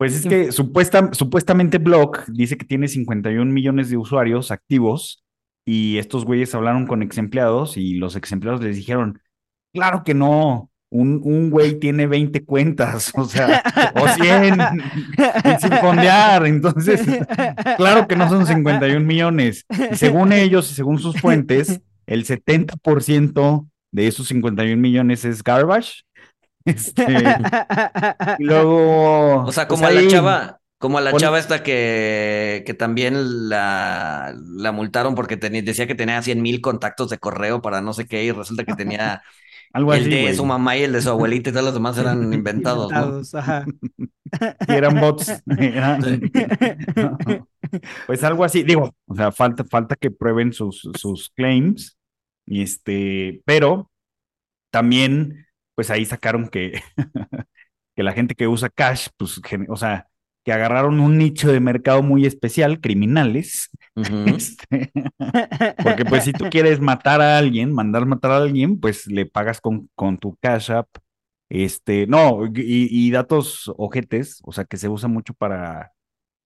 Pues 0.04 0.16
es 0.16 0.26
que 0.26 0.52
supuesta, 0.52 1.08
supuestamente 1.12 1.78
Block 1.78 2.26
dice 2.28 2.58
que 2.58 2.66
tiene 2.66 2.88
51 2.88 3.50
millones 3.50 3.88
de 3.88 3.96
usuarios 3.96 4.50
activos 4.50 5.24
y 5.64 5.96
estos 5.96 6.26
güeyes 6.26 6.54
hablaron 6.54 6.86
con 6.86 7.02
ex 7.02 7.16
empleados 7.16 7.78
y 7.78 7.94
los 7.94 8.14
ex 8.14 8.30
empleados 8.32 8.62
les 8.62 8.76
dijeron, 8.76 9.22
claro 9.72 10.04
que 10.04 10.12
no, 10.12 10.70
un, 10.90 11.22
un 11.24 11.48
güey 11.48 11.78
tiene 11.78 12.06
20 12.06 12.44
cuentas, 12.44 13.12
o 13.16 13.24
sea, 13.24 13.62
o 13.94 14.06
100 14.06 14.58
sin 15.60 15.72
fondear, 15.78 16.44
entonces, 16.44 17.00
claro 17.78 18.06
que 18.06 18.16
no 18.16 18.28
son 18.28 18.46
51 18.46 19.00
millones. 19.00 19.64
Y 19.90 19.96
según 19.96 20.34
ellos 20.34 20.70
y 20.70 20.74
según 20.74 20.98
sus 20.98 21.18
fuentes, 21.18 21.80
el 22.06 22.26
70% 22.26 23.66
de 23.90 24.06
esos 24.06 24.28
51 24.28 24.76
millones 24.76 25.24
es 25.24 25.42
garbage. 25.42 26.02
Este, 26.76 27.04
y 28.38 28.44
luego. 28.44 29.42
O 29.44 29.52
sea, 29.52 29.68
pues 29.68 29.80
como 29.80 29.86
a 29.86 29.90
la 29.90 30.06
chava, 30.08 30.60
como 30.78 30.98
a 30.98 31.00
la 31.00 31.10
pon- 31.12 31.20
chava 31.20 31.38
esta 31.38 31.62
que, 31.62 32.62
que 32.66 32.74
también 32.74 33.48
la, 33.48 34.34
la 34.36 34.72
multaron 34.72 35.14
porque 35.14 35.36
tenía, 35.36 35.62
decía 35.62 35.86
que 35.86 35.94
tenía 35.94 36.22
100 36.22 36.40
mil 36.42 36.60
contactos 36.60 37.10
de 37.10 37.18
correo 37.18 37.60
para 37.62 37.80
no 37.80 37.92
sé 37.92 38.06
qué 38.06 38.24
y 38.24 38.32
resulta 38.32 38.64
que 38.64 38.74
tenía 38.74 39.22
Algo 39.72 39.92
el 39.92 40.02
así, 40.02 40.10
de 40.10 40.34
su 40.34 40.44
mamá 40.46 40.76
y 40.76 40.82
el 40.84 40.92
de 40.92 41.02
su 41.02 41.10
abuelita 41.10 41.50
y 41.50 41.52
todos 41.52 41.64
los 41.64 41.74
demás 41.74 41.98
eran 41.98 42.32
inventados, 42.32 42.92
¿no? 42.92 43.20
Ajá. 43.38 43.64
Sí, 44.66 44.74
eran 44.74 45.00
bots. 45.00 45.32
eran- 45.58 46.00
Pues 48.06 48.22
algo 48.24 48.44
así, 48.44 48.62
digo, 48.62 48.94
o 49.06 49.14
sea, 49.14 49.32
falta, 49.32 49.64
falta 49.64 49.96
que 49.96 50.10
prueben 50.10 50.52
sus, 50.52 50.88
sus 50.98 51.30
claims, 51.30 51.98
y 52.46 52.62
este, 52.62 53.42
pero 53.44 53.90
también, 54.70 55.43
pues 55.74 55.90
ahí 55.90 56.04
sacaron 56.04 56.48
que, 56.48 56.82
que 57.96 58.02
la 58.02 58.12
gente 58.12 58.34
que 58.34 58.48
usa 58.48 58.68
cash, 58.70 59.08
pues, 59.16 59.40
o 59.68 59.76
sea, 59.76 60.08
que 60.44 60.52
agarraron 60.52 61.00
un 61.00 61.18
nicho 61.18 61.50
de 61.50 61.60
mercado 61.60 62.02
muy 62.02 62.26
especial, 62.26 62.80
criminales, 62.80 63.70
este, 64.26 64.92
porque 65.82 66.04
pues 66.04 66.24
si 66.24 66.32
tú 66.32 66.46
quieres 66.50 66.80
matar 66.80 67.20
a 67.20 67.38
alguien, 67.38 67.72
mandar 67.72 68.06
matar 68.06 68.32
a 68.32 68.36
alguien, 68.38 68.78
pues 68.78 69.06
le 69.06 69.26
pagas 69.26 69.60
con, 69.60 69.88
con 69.94 70.18
tu 70.18 70.36
Cash 70.36 70.70
App, 70.70 70.88
este, 71.48 72.06
no, 72.06 72.46
y, 72.46 72.88
y 72.90 73.10
datos 73.10 73.72
ojetes, 73.76 74.40
o 74.44 74.52
sea, 74.52 74.64
que 74.64 74.76
se 74.76 74.88
usa 74.88 75.08
mucho 75.08 75.34
para, 75.34 75.92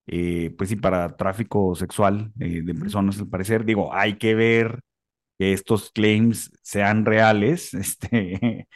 eh, 0.07 0.55
pues 0.57 0.71
sí, 0.71 0.77
para 0.77 1.17
tráfico 1.17 1.75
sexual 1.75 2.33
eh, 2.41 2.63
de 2.63 2.75
personas, 2.75 3.19
al 3.19 3.29
parecer. 3.29 3.65
Digo, 3.65 3.93
hay 3.95 4.17
que 4.19 4.35
ver 4.35 4.81
que 5.39 5.53
estos 5.53 5.91
claims 5.91 6.51
sean 6.63 7.05
reales, 7.07 7.75
este, 7.75 8.69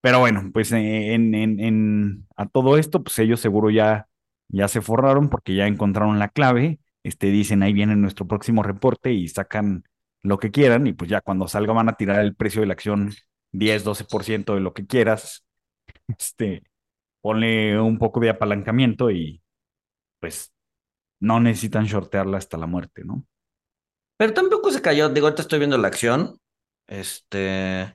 pero 0.00 0.20
bueno, 0.20 0.50
pues 0.52 0.72
eh, 0.72 1.14
en, 1.14 1.34
en, 1.34 1.60
en, 1.60 2.26
a 2.36 2.46
todo 2.46 2.78
esto, 2.78 3.02
pues 3.02 3.18
ellos 3.18 3.40
seguro 3.40 3.70
ya, 3.70 4.08
ya 4.48 4.68
se 4.68 4.80
forraron 4.80 5.28
porque 5.28 5.54
ya 5.54 5.66
encontraron 5.66 6.18
la 6.18 6.28
clave, 6.28 6.80
este, 7.02 7.28
dicen, 7.28 7.62
ahí 7.62 7.72
viene 7.72 7.96
nuestro 7.96 8.26
próximo 8.26 8.62
reporte 8.62 9.12
y 9.12 9.28
sacan 9.28 9.84
lo 10.22 10.38
que 10.38 10.50
quieran 10.50 10.86
y 10.86 10.92
pues 10.92 11.10
ya 11.10 11.20
cuando 11.20 11.48
salga 11.48 11.72
van 11.72 11.88
a 11.88 11.96
tirar 11.96 12.20
el 12.20 12.34
precio 12.34 12.60
de 12.60 12.66
la 12.66 12.74
acción 12.74 13.12
10, 13.52 13.84
12% 13.84 14.54
de 14.54 14.60
lo 14.60 14.72
que 14.74 14.86
quieras, 14.86 15.44
este, 16.08 16.62
ponle 17.20 17.80
un 17.80 17.98
poco 17.98 18.20
de 18.20 18.30
apalancamiento 18.30 19.10
y 19.10 19.42
pues 20.20 20.52
no 21.20 21.40
necesitan 21.40 21.86
shortearla 21.86 22.38
hasta 22.38 22.58
la 22.58 22.66
muerte, 22.66 23.04
¿no? 23.04 23.24
Pero 24.16 24.34
tampoco 24.34 24.70
se 24.70 24.82
cayó, 24.82 25.08
digo, 25.08 25.26
ahorita 25.26 25.42
estoy 25.42 25.58
viendo 25.60 25.78
la 25.78 25.88
acción, 25.88 26.38
este, 26.86 27.94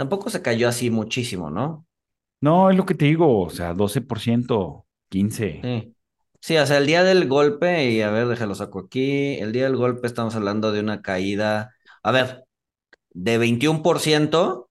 tampoco 0.00 0.30
se 0.30 0.40
cayó 0.40 0.66
así 0.66 0.88
muchísimo, 0.90 1.50
¿no? 1.50 1.84
No, 2.40 2.70
es 2.70 2.76
lo 2.78 2.86
que 2.86 2.94
te 2.94 3.04
digo, 3.04 3.42
o 3.42 3.50
sea, 3.50 3.74
12%, 3.74 4.86
15%. 5.10 5.60
Sí. 5.62 5.94
Sí, 6.40 6.56
o 6.56 6.64
sea, 6.66 6.78
el 6.78 6.86
día 6.86 7.04
del 7.04 7.28
golpe, 7.28 7.90
y 7.90 8.00
a 8.00 8.08
ver, 8.10 8.26
déjalo 8.26 8.54
saco 8.54 8.78
aquí, 8.78 9.34
el 9.34 9.52
día 9.52 9.64
del 9.64 9.76
golpe 9.76 10.06
estamos 10.06 10.34
hablando 10.36 10.72
de 10.72 10.80
una 10.80 11.02
caída, 11.02 11.74
a 12.02 12.10
ver, 12.12 12.44
de 13.12 13.36
21%, 13.38 14.70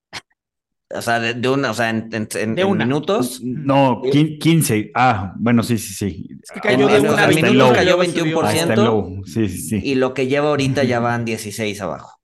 o 0.91 1.01
sea, 1.03 1.19
de, 1.19 1.35
de 1.35 1.47
una, 1.47 1.69
o 1.69 1.73
sea, 1.75 1.91
en, 1.91 2.09
en- 2.11 2.27
en- 2.33 2.55
De 2.55 2.63
en 2.63 2.67
una. 2.67 2.85
minutos, 2.85 3.39
No, 3.43 4.01
Sí. 4.05 4.09
quin- 4.11 4.39
15. 4.39 4.91
Ah, 4.95 5.35
bueno, 5.37 5.61
sí, 5.61 5.77
sí, 5.77 5.93
sí. 5.93 6.27
Es 6.41 6.49
que 6.49 6.59
cayó 6.59 6.87
de 6.87 7.01
una 7.01 7.27
minutos 7.27 7.53
low. 7.55 7.73
cayó 7.73 7.95
luego 7.97 8.03
subió. 8.11 8.41
Ah, 8.41 8.51
está 8.51 8.73
en 8.73 8.79
21%, 8.79 8.83
low. 8.83 9.21
Sí, 9.25 9.47
sí, 9.47 9.57
sí. 9.59 9.79
y 9.83 9.93
lo 9.93 10.15
que 10.15 10.25
lleva 10.25 10.49
ahorita 10.49 10.83
ya 10.85 10.99
van 10.99 11.23
16 11.23 11.79
abajo. 11.81 12.18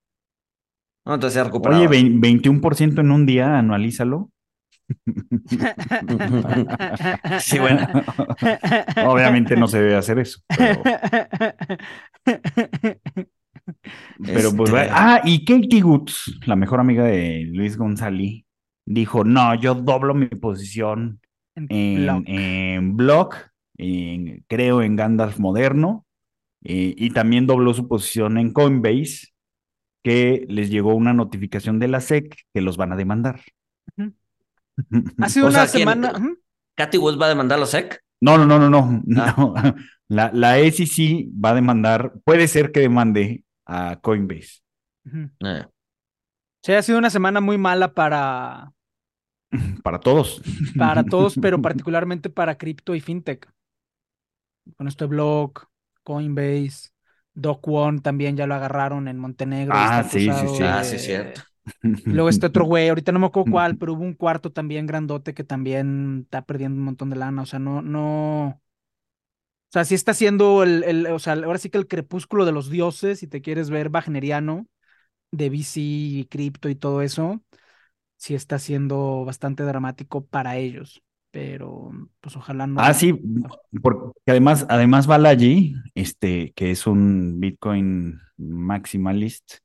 ¿No? 1.06 1.14
Entonces 1.14 1.34
se 1.34 1.44
recuperado. 1.44 1.82
Oye, 1.82 1.90
vein- 1.90 2.22
21% 2.22 3.02
en 3.02 3.12
un 3.12 3.26
día, 3.26 3.58
anualízalo. 3.60 4.32
Sí, 7.40 7.60
bueno. 7.60 7.88
Obviamente 9.08 9.56
no 9.56 9.68
se 9.68 9.80
debe 9.82 9.96
hacer 9.96 10.20
eso. 10.20 10.40
Pero, 10.48 10.82
pero, 14.24 14.52
pues, 14.56 14.72
Este, 14.72 14.88
ah, 14.92 15.22
y 15.24 15.46
Katie 15.46 15.84
Woods, 15.84 16.40
la 16.46 16.56
mejor 16.56 16.80
amiga 16.80 17.06
de 17.06 17.44
Luis 17.52 17.78
González, 17.78 18.44
dijo, 18.86 19.24
no, 19.24 19.56
yo 19.56 19.76
doblo 19.76 20.14
mi 20.14 20.28
posición 20.28 21.20
En 21.56 21.68
en, 21.70 22.04
Block. 22.06 22.24
en 22.28 22.98
Block, 22.98 23.36
en- 23.78 24.44
creo 24.48 24.82
en 24.82 24.96
Gandalf 24.96 25.40
moderno, 25.40 26.06
eh, 26.64 26.94
y 26.98 27.10
también 27.12 27.48
dobló 27.48 27.74
su 27.74 27.88
posición 27.88 28.38
en 28.38 28.52
Coinbase, 28.54 29.30
que 30.06 30.46
les 30.48 30.70
llegó 30.70 30.94
una 30.96 31.14
notificación 31.14 31.80
de 31.80 31.88
la 31.90 32.00
SEC 32.00 32.36
que 32.54 32.62
los 32.62 32.78
van 32.78 32.94
a 32.94 32.96
demandar. 32.96 33.42
Ujú. 33.98 34.14
Ha 35.20 35.30
sido 35.30 35.48
O 35.48 35.50
una 35.50 35.66
sea, 35.66 35.72
¿quién- 35.72 35.90
semana. 35.90 36.14
ujú. 36.18 36.38
¿Katy 36.78 36.98
Woods 36.98 37.20
va 37.20 37.26
a 37.26 37.30
demandar 37.30 37.58
a 37.58 37.62
los 37.62 37.70
SEC? 37.72 38.00
No, 38.22 38.38
no, 38.38 38.46
no, 38.46 38.60
no, 38.60 38.70
no. 38.70 39.04
Ah. 39.22 39.34
no. 39.38 39.54
La, 40.08 40.30
la 40.34 40.60
SEC 40.60 41.30
va 41.44 41.50
a 41.50 41.56
demandar, 41.56 42.14
puede 42.24 42.48
ser 42.48 42.72
que 42.72 42.82
demande 42.82 43.44
a 43.66 43.98
Coinbase. 44.02 44.60
Ujú. 45.06 45.32
Eh. 45.40 45.66
Sí, 46.64 46.74
ha 46.74 46.84
sido 46.84 47.00
una 47.00 47.10
semana 47.10 47.42
muy 47.42 47.58
mala 47.58 47.94
para, 47.96 48.72
Para 49.84 50.00
todos. 50.00 50.44
para 50.78 51.04
todos, 51.04 51.36
pero 51.42 51.60
particularmente 51.62 52.30
para 52.30 52.56
cripto 52.58 52.94
y 52.94 53.02
fintech. 53.02 53.50
Con 54.78 54.88
este 54.88 55.06
Block, 55.06 55.68
Coinbase, 56.04 56.90
Doc 57.36 57.68
One 57.68 58.02
también 58.02 58.38
ya 58.38 58.48
lo 58.48 58.56
agarraron 58.56 59.08
en 59.08 59.20
Montenegro. 59.20 59.78
Ah, 59.78 60.04
sí, 60.04 60.34
sí, 60.34 60.48
sí. 60.48 60.64
Ah, 60.64 60.84
sí, 60.84 60.98
cierto. 61.00 61.42
Luego 62.10 62.30
este 62.30 62.48
otro 62.48 62.66
güey, 62.66 62.90
ahorita 62.90 63.12
no 63.12 63.20
me 63.20 63.28
acuerdo 63.28 63.50
cuál, 63.50 63.78
pero 63.78 63.94
hubo 63.94 64.04
un 64.04 64.14
cuarto 64.16 64.52
también 64.52 64.86
grandote 64.88 65.34
que 65.34 65.44
también 65.44 66.22
está 66.24 66.44
perdiendo 66.46 66.78
un 66.80 66.86
montón 66.86 67.10
de 67.10 67.18
lana. 67.18 67.44
O 67.44 67.46
sea, 67.46 67.60
no, 67.60 67.82
no. 67.82 68.62
O 69.70 69.72
sea, 69.72 69.84
sí 69.86 69.96
está 69.96 70.14
siendo 70.14 70.64
el, 70.64 70.84
el, 70.84 71.08
o 71.08 71.20
sea, 71.20 71.34
ahora 71.34 71.58
sí 71.58 71.70
que 71.70 71.78
el 71.78 71.88
crepúsculo 71.88 72.46
de 72.46 72.52
los 72.54 72.70
dioses, 72.70 73.20
si 73.20 73.28
te 73.28 73.42
quieres 73.42 73.70
ver 73.70 73.90
wagneriano, 73.90 74.68
de 75.32 75.50
VC 75.50 75.82
y 75.82 76.26
cripto 76.28 76.70
y 76.70 76.76
todo 76.76 77.02
eso, 77.02 77.44
sí 78.18 78.36
está 78.36 78.60
siendo 78.60 79.26
bastante 79.26 79.64
dramático 79.64 80.26
para 80.28 80.58
ellos. 80.58 81.04
Pero, 81.36 81.92
pues 82.22 82.38
ojalá 82.38 82.66
no. 82.66 82.80
Ah, 82.80 82.94
sí, 82.94 83.12
porque 83.82 84.14
además, 84.26 84.66
además 84.70 85.06
Balaji, 85.06 85.76
este, 85.94 86.54
que 86.54 86.72
es 86.72 86.88
un 86.88 87.42
Bitcoin 87.42 88.22
maximalist, 88.38 89.56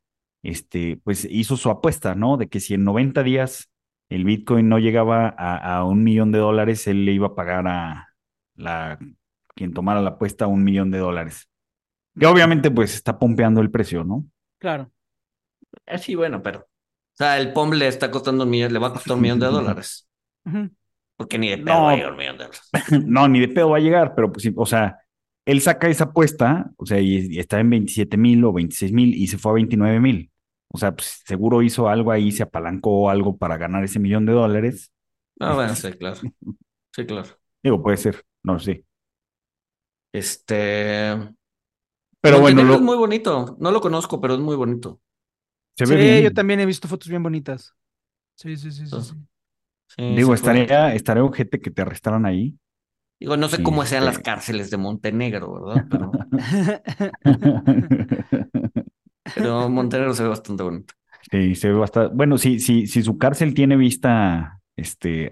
este, 0.42 0.96
pues 1.04 1.28
hizo 1.30 1.56
su 1.56 1.70
apuesta, 1.70 2.16
¿no? 2.16 2.38
De 2.38 2.48
que 2.48 2.58
si 2.58 2.74
en 2.74 2.82
90 2.82 3.22
días 3.22 3.70
el 4.08 4.24
Bitcoin 4.24 4.68
no 4.68 4.80
llegaba 4.80 5.28
a, 5.28 5.76
a 5.76 5.84
un 5.84 6.02
millón 6.02 6.32
de 6.32 6.40
dólares, 6.40 6.88
él 6.88 7.04
le 7.04 7.12
iba 7.12 7.28
a 7.28 7.34
pagar 7.36 7.68
a 7.68 8.08
la 8.56 8.98
quien 9.54 9.72
tomara 9.72 10.00
la 10.00 10.10
apuesta 10.10 10.48
un 10.48 10.64
millón 10.64 10.90
de 10.90 10.98
dólares. 10.98 11.48
Que 12.18 12.26
obviamente, 12.26 12.72
pues 12.72 12.96
está 12.96 13.16
pompeando 13.16 13.60
el 13.60 13.70
precio, 13.70 14.02
¿no? 14.02 14.26
Claro. 14.58 14.90
Eh, 15.86 15.98
sí, 15.98 16.16
bueno, 16.16 16.42
pero. 16.42 16.62
O 16.62 17.16
sea, 17.16 17.38
el 17.38 17.52
POM 17.52 17.74
le 17.74 17.86
está 17.86 18.10
costando 18.10 18.42
un 18.42 18.50
millón, 18.50 18.72
le 18.72 18.80
va 18.80 18.88
a 18.88 18.92
costar 18.92 19.14
un 19.14 19.22
millón 19.22 19.38
de 19.38 19.46
dólares. 19.52 20.08
Ujú. 20.44 20.68
Porque 21.20 21.38
ni 21.38 21.50
de 21.50 21.58
pedo 21.58 21.74
No. 21.74 21.82
va 21.84 21.90
a 21.92 21.96
llegar 21.96 22.12
un 22.12 22.18
millón 22.18 22.38
de 22.38 22.44
dólares. 22.44 22.62
No, 23.06 23.28
ni 23.28 23.40
de 23.40 23.48
pedo 23.48 23.70
va 23.70 23.76
a 23.76 23.80
llegar, 23.80 24.14
pero 24.14 24.32
pues 24.32 24.42
sí, 24.42 24.52
o 24.56 24.64
sea, 24.66 24.98
él 25.44 25.60
saca 25.60 25.88
esa 25.88 26.04
apuesta, 26.04 26.70
o 26.76 26.86
sea, 26.86 26.98
y, 27.00 27.26
y 27.34 27.38
está 27.38 27.60
en 27.60 27.68
27 27.70 28.16
mil 28.16 28.42
o 28.44 28.52
26 28.52 28.92
mil 28.92 29.14
y 29.14 29.26
se 29.26 29.36
fue 29.38 29.52
a 29.52 29.54
29 29.54 30.00
mil. 30.00 30.30
O 30.72 30.78
sea, 30.78 30.94
pues 30.94 31.22
seguro 31.26 31.62
hizo 31.62 31.88
algo 31.88 32.12
ahí, 32.12 32.32
se 32.32 32.42
apalancó 32.44 33.10
algo 33.10 33.36
para 33.36 33.56
ganar 33.58 33.84
ese 33.84 33.98
millón 33.98 34.24
de 34.24 34.32
dólares. 34.32 34.92
Ah, 35.40 35.54
bueno, 35.54 35.74
sí, 35.74 35.92
claro. 35.92 36.20
Sí, 36.94 37.06
claro. 37.06 37.28
Digo, 37.62 37.82
puede 37.82 37.96
ser, 37.98 38.24
no 38.42 38.58
sé. 38.58 38.84
Este. 40.12 41.16
Pero 42.20 42.40
bueno, 42.40 42.62
lo- 42.62 42.74
es 42.74 42.80
muy 42.80 42.96
bonito. 42.96 43.56
No 43.60 43.70
lo 43.70 43.80
conozco, 43.80 44.20
pero 44.20 44.34
es 44.34 44.40
muy 44.40 44.56
bonito. 44.56 45.00
se 45.76 45.86
Sí, 45.86 45.94
bien. 45.96 46.22
yo 46.22 46.32
también 46.32 46.60
he 46.60 46.66
visto 46.66 46.88
fotos 46.88 47.08
bien 47.08 47.22
bonitas. 47.22 47.74
Sí, 48.36 48.56
sí, 48.56 48.72
sí, 48.72 48.76
sí, 48.78 48.82
Entonces, 48.84 49.16
sí. 49.16 49.29
Sí, 49.96 50.14
Digo, 50.14 50.34
estaría, 50.34 50.94
estaría 50.94 51.24
ojete 51.24 51.60
que 51.60 51.70
te 51.70 51.82
arrestaran 51.82 52.26
ahí. 52.26 52.56
Digo, 53.18 53.36
no 53.36 53.48
sé 53.48 53.62
cómo 53.62 53.84
sean 53.84 54.06
las 54.06 54.18
cárceles 54.18 54.70
de 54.70 54.78
Montenegro, 54.78 55.52
¿verdad? 55.52 55.84
Pero, 55.90 56.10
pero 59.34 59.68
Montenegro 59.68 60.14
se 60.14 60.22
ve 60.22 60.28
bastante 60.30 60.62
bonito. 60.62 60.94
Sí, 61.30 61.54
se 61.54 61.68
ve 61.68 61.74
bastante. 61.74 62.14
Bueno, 62.14 62.38
si, 62.38 62.60
si, 62.60 62.86
si 62.86 63.02
su 63.02 63.18
cárcel 63.18 63.52
tiene 63.52 63.76
vista 63.76 64.60
este, 64.76 65.28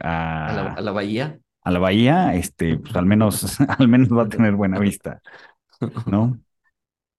A 0.47 0.53
la, 0.53 0.63
a, 0.63 0.73
a 0.75 0.81
la 0.81 0.93
bahía. 0.93 1.39
a 1.63 1.71
la 1.71 1.79
bahía, 1.79 2.35
este, 2.35 2.79
pues 2.79 2.95
al 2.97 3.07
menos, 3.07 3.59
al 3.79 3.89
menos 3.89 4.09
va 4.11 4.23
a 4.25 4.29
tener 4.29 4.55
buena 4.55 4.79
vista, 4.79 5.21
¿no? 6.07 6.39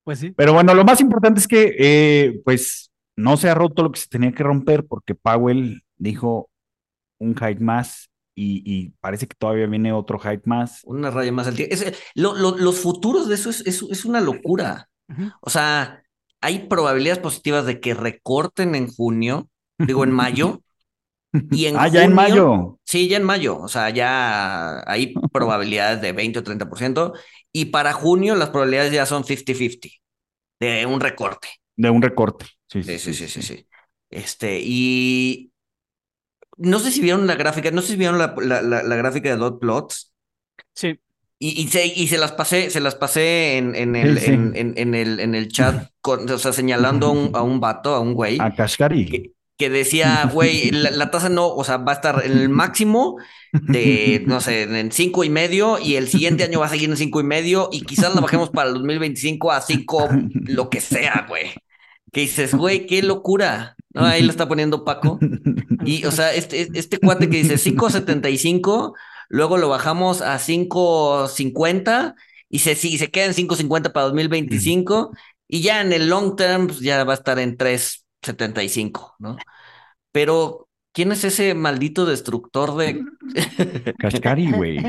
Pues 0.03 0.19
sí. 0.19 0.31
Pero 0.35 0.53
bueno, 0.53 0.73
lo 0.73 0.83
más 0.83 1.01
importante 1.01 1.39
es 1.39 1.47
que, 1.47 1.75
eh, 1.77 2.41
pues, 2.43 2.91
no 3.15 3.37
se 3.37 3.49
ha 3.49 3.55
roto 3.55 3.83
lo 3.83 3.91
que 3.91 3.99
se 3.99 4.07
tenía 4.07 4.31
que 4.31 4.43
romper 4.43 4.85
porque 4.85 5.15
Powell 5.15 5.83
dijo 5.97 6.48
un 7.19 7.35
hike 7.35 7.59
más 7.61 8.09
y, 8.35 8.63
y 8.65 8.89
parece 9.01 9.27
que 9.27 9.35
todavía 9.37 9.67
viene 9.67 9.91
otro 9.93 10.19
hike 10.19 10.45
más. 10.45 10.81
Una 10.85 11.11
raya 11.11 11.31
más 11.31 11.47
al 11.47 11.55
día. 11.55 11.67
Es- 11.69 11.93
lo- 12.15 12.35
lo- 12.35 12.57
los 12.57 12.79
futuros 12.79 13.27
de 13.27 13.35
eso 13.35 13.49
es, 13.49 13.61
es, 13.67 13.81
es 13.89 14.05
una 14.05 14.21
locura. 14.21 14.89
O 15.41 15.49
sea, 15.49 16.03
hay 16.41 16.67
probabilidades 16.67 17.19
positivas 17.21 17.65
de 17.65 17.79
que 17.79 17.93
recorten 17.93 18.75
en 18.75 18.87
junio, 18.87 19.49
digo 19.79 20.03
en 20.03 20.11
mayo, 20.11 20.61
y 21.51 21.65
en 21.65 21.77
ah, 21.77 21.87
ya 21.87 22.03
en 22.03 22.13
mayo. 22.13 22.77
Sí, 22.85 23.07
ya 23.07 23.17
en 23.17 23.23
mayo, 23.23 23.59
o 23.59 23.67
sea, 23.67 23.89
ya 23.89 24.83
hay 24.91 25.13
probabilidades 25.33 26.01
de 26.01 26.11
20 26.11 26.39
o 26.39 26.43
30%, 26.43 27.13
y 27.51 27.65
para 27.65 27.93
junio 27.93 28.35
las 28.35 28.49
probabilidades 28.49 28.93
ya 28.93 29.05
son 29.05 29.23
50-50 29.23 29.89
de 30.59 30.85
un 30.85 30.99
recorte. 30.99 31.47
De 31.75 31.89
un 31.89 32.01
recorte. 32.01 32.45
Sí, 32.67 32.83
Sí, 32.83 32.99
sí, 32.99 33.13
sí, 33.13 33.27
sí, 33.27 33.41
sí. 33.41 33.67
Este, 34.09 34.59
y 34.63 35.48
no 36.59 36.79
sé 36.79 36.91
si 36.91 37.01
vieron 37.01 37.25
la 37.27 37.35
gráfica, 37.35 37.71
no 37.71 37.81
sé 37.81 37.89
si 37.93 37.95
vieron 37.97 38.19
la, 38.19 38.35
la, 38.41 38.61
la, 38.61 38.83
la 38.83 38.95
gráfica 38.95 39.29
de 39.29 39.37
dot 39.37 39.59
plots, 39.59 40.13
Sí. 40.75 40.99
y, 41.39 41.61
y, 41.61 41.67
se, 41.69 41.87
y 41.87 42.07
se 42.07 42.17
las 42.17 42.33
pasé, 42.33 42.69
se 42.69 42.79
las 42.81 42.95
pasé 42.95 43.57
en, 43.57 43.75
en 43.75 43.95
el, 43.95 44.19
Sí, 44.19 44.25
sí. 44.27 44.31
En, 44.33 44.55
en, 44.55 44.73
en 44.77 44.95
el, 44.95 45.19
en 45.19 45.35
el 45.35 45.47
chat, 45.49 45.89
con- 46.01 46.29
o 46.29 46.37
sea, 46.37 46.53
señalando 46.53 47.07
a 47.07 47.11
un, 47.11 47.31
a 47.35 47.41
un 47.41 47.59
vato, 47.59 47.95
a 47.95 47.99
un 48.01 48.13
güey. 48.13 48.37
A 48.39 48.53
Kashkari. 48.53 49.05
que, 49.05 49.31
que 49.57 49.69
decía, 49.69 50.29
güey, 50.33 50.71
la, 50.71 50.91
la 50.91 51.11
tasa 51.11 51.27
no, 51.29 51.47
o 51.47 51.63
sea, 51.65 51.77
va 51.77 51.91
a 51.93 51.95
estar 51.95 52.21
en 52.25 52.31
el 52.37 52.47
máximo 52.49 53.17
de, 53.51 54.23
no 54.25 54.39
sé, 54.41 54.63
en 54.63 54.91
cinco 54.91 55.23
y 55.25 55.29
medio, 55.29 55.79
y 55.79 55.95
el 55.95 56.07
siguiente 56.07 56.43
año 56.45 56.59
va 56.61 56.67
a 56.67 56.69
seguir 56.69 56.89
en 56.89 56.95
cinco 56.97 57.19
y 57.19 57.23
medio, 57.23 57.69
y 57.71 57.81
quizás 57.81 58.13
la 58.15 58.21
bajemos 58.21 58.49
para 58.51 58.69
el 58.69 58.75
2025 58.75 59.51
a 59.51 59.59
cinco, 59.61 60.07
lo 60.45 60.69
que 60.69 60.79
sea, 60.79 61.25
güey. 61.27 61.51
Que 62.11 62.21
dices, 62.21 62.53
güey, 62.55 62.85
qué 62.85 63.01
locura. 63.03 63.75
Ahí 63.95 64.21
lo 64.21 64.31
está 64.31 64.47
poniendo 64.47 64.85
Paco. 64.85 65.19
Y, 65.85 66.05
o 66.05 66.11
sea, 66.11 66.33
este, 66.33 66.69
este 66.73 66.99
cuate 66.99 67.29
que 67.29 67.37
dice 67.37 67.57
5.75, 67.57 68.93
luego 69.29 69.57
lo 69.57 69.69
bajamos 69.69 70.21
a 70.21 70.37
5.50 70.39 72.15
y 72.49 72.59
se, 72.59 72.75
sí, 72.75 72.97
se 72.97 73.09
queda 73.09 73.25
en 73.25 73.33
5.50 73.33 73.91
para 73.91 74.05
2025 74.07 75.11
y 75.47 75.61
ya 75.61 75.81
en 75.81 75.93
el 75.93 76.09
long 76.09 76.35
term 76.35 76.67
pues, 76.67 76.79
ya 76.79 77.03
va 77.03 77.13
a 77.13 77.17
estar 77.17 77.39
en 77.39 77.57
3.75, 77.57 79.15
¿no? 79.19 79.37
Pero, 80.11 80.68
¿quién 80.93 81.11
es 81.11 81.23
ese 81.23 81.53
maldito 81.53 82.05
destructor 82.05 82.75
de... 82.75 83.03
Kashkari, 83.99 84.51
güey. 84.51 84.79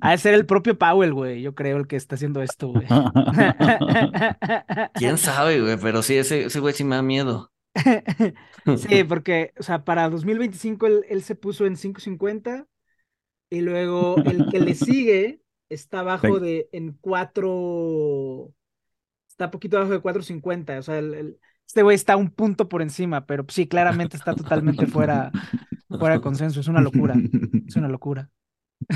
Ha 0.00 0.10
de 0.12 0.18
ser 0.18 0.34
el 0.34 0.46
propio 0.46 0.78
Powell, 0.78 1.12
güey. 1.14 1.42
Yo 1.42 1.54
creo 1.54 1.76
el 1.78 1.86
que 1.86 1.96
está 1.96 2.14
haciendo 2.16 2.42
esto, 2.42 2.68
güey. 2.68 2.86
¿Quién 4.94 5.18
sabe, 5.18 5.60
güey? 5.60 5.76
Pero 5.80 6.02
sí, 6.02 6.16
ese, 6.16 6.44
ese 6.46 6.60
güey 6.60 6.74
sí 6.74 6.84
me 6.84 6.96
da 6.96 7.02
miedo. 7.02 7.50
Sí, 8.76 9.04
porque, 9.04 9.52
o 9.58 9.62
sea, 9.62 9.84
para 9.84 10.08
2025 10.10 10.86
él, 10.86 11.04
él 11.08 11.22
se 11.22 11.34
puso 11.34 11.66
en 11.66 11.76
5.50 11.76 12.66
y 13.50 13.60
luego 13.62 14.16
el 14.24 14.48
que 14.50 14.60
le 14.60 14.74
sigue 14.74 15.40
está 15.68 16.00
abajo 16.00 16.38
Sí. 16.38 16.44
de, 16.44 16.68
en 16.72 16.92
4, 17.00 18.52
está 19.28 19.50
poquito 19.50 19.76
abajo 19.78 19.92
de 19.92 20.02
4.50, 20.02 20.78
o 20.78 20.82
sea, 20.82 20.98
el- 20.98 21.14
el- 21.14 21.40
este 21.70 21.82
güey 21.82 21.94
está 21.94 22.16
un 22.16 22.30
punto 22.30 22.68
por 22.68 22.82
encima, 22.82 23.26
pero 23.26 23.46
sí, 23.48 23.68
claramente 23.68 24.16
está 24.16 24.34
totalmente 24.34 24.88
fuera, 24.88 25.30
fuera 25.88 26.16
de 26.16 26.20
consenso, 26.20 26.58
es 26.58 26.66
una 26.66 26.80
locura, 26.80 27.14
es 27.64 27.76
una 27.76 27.86
locura. 27.86 28.28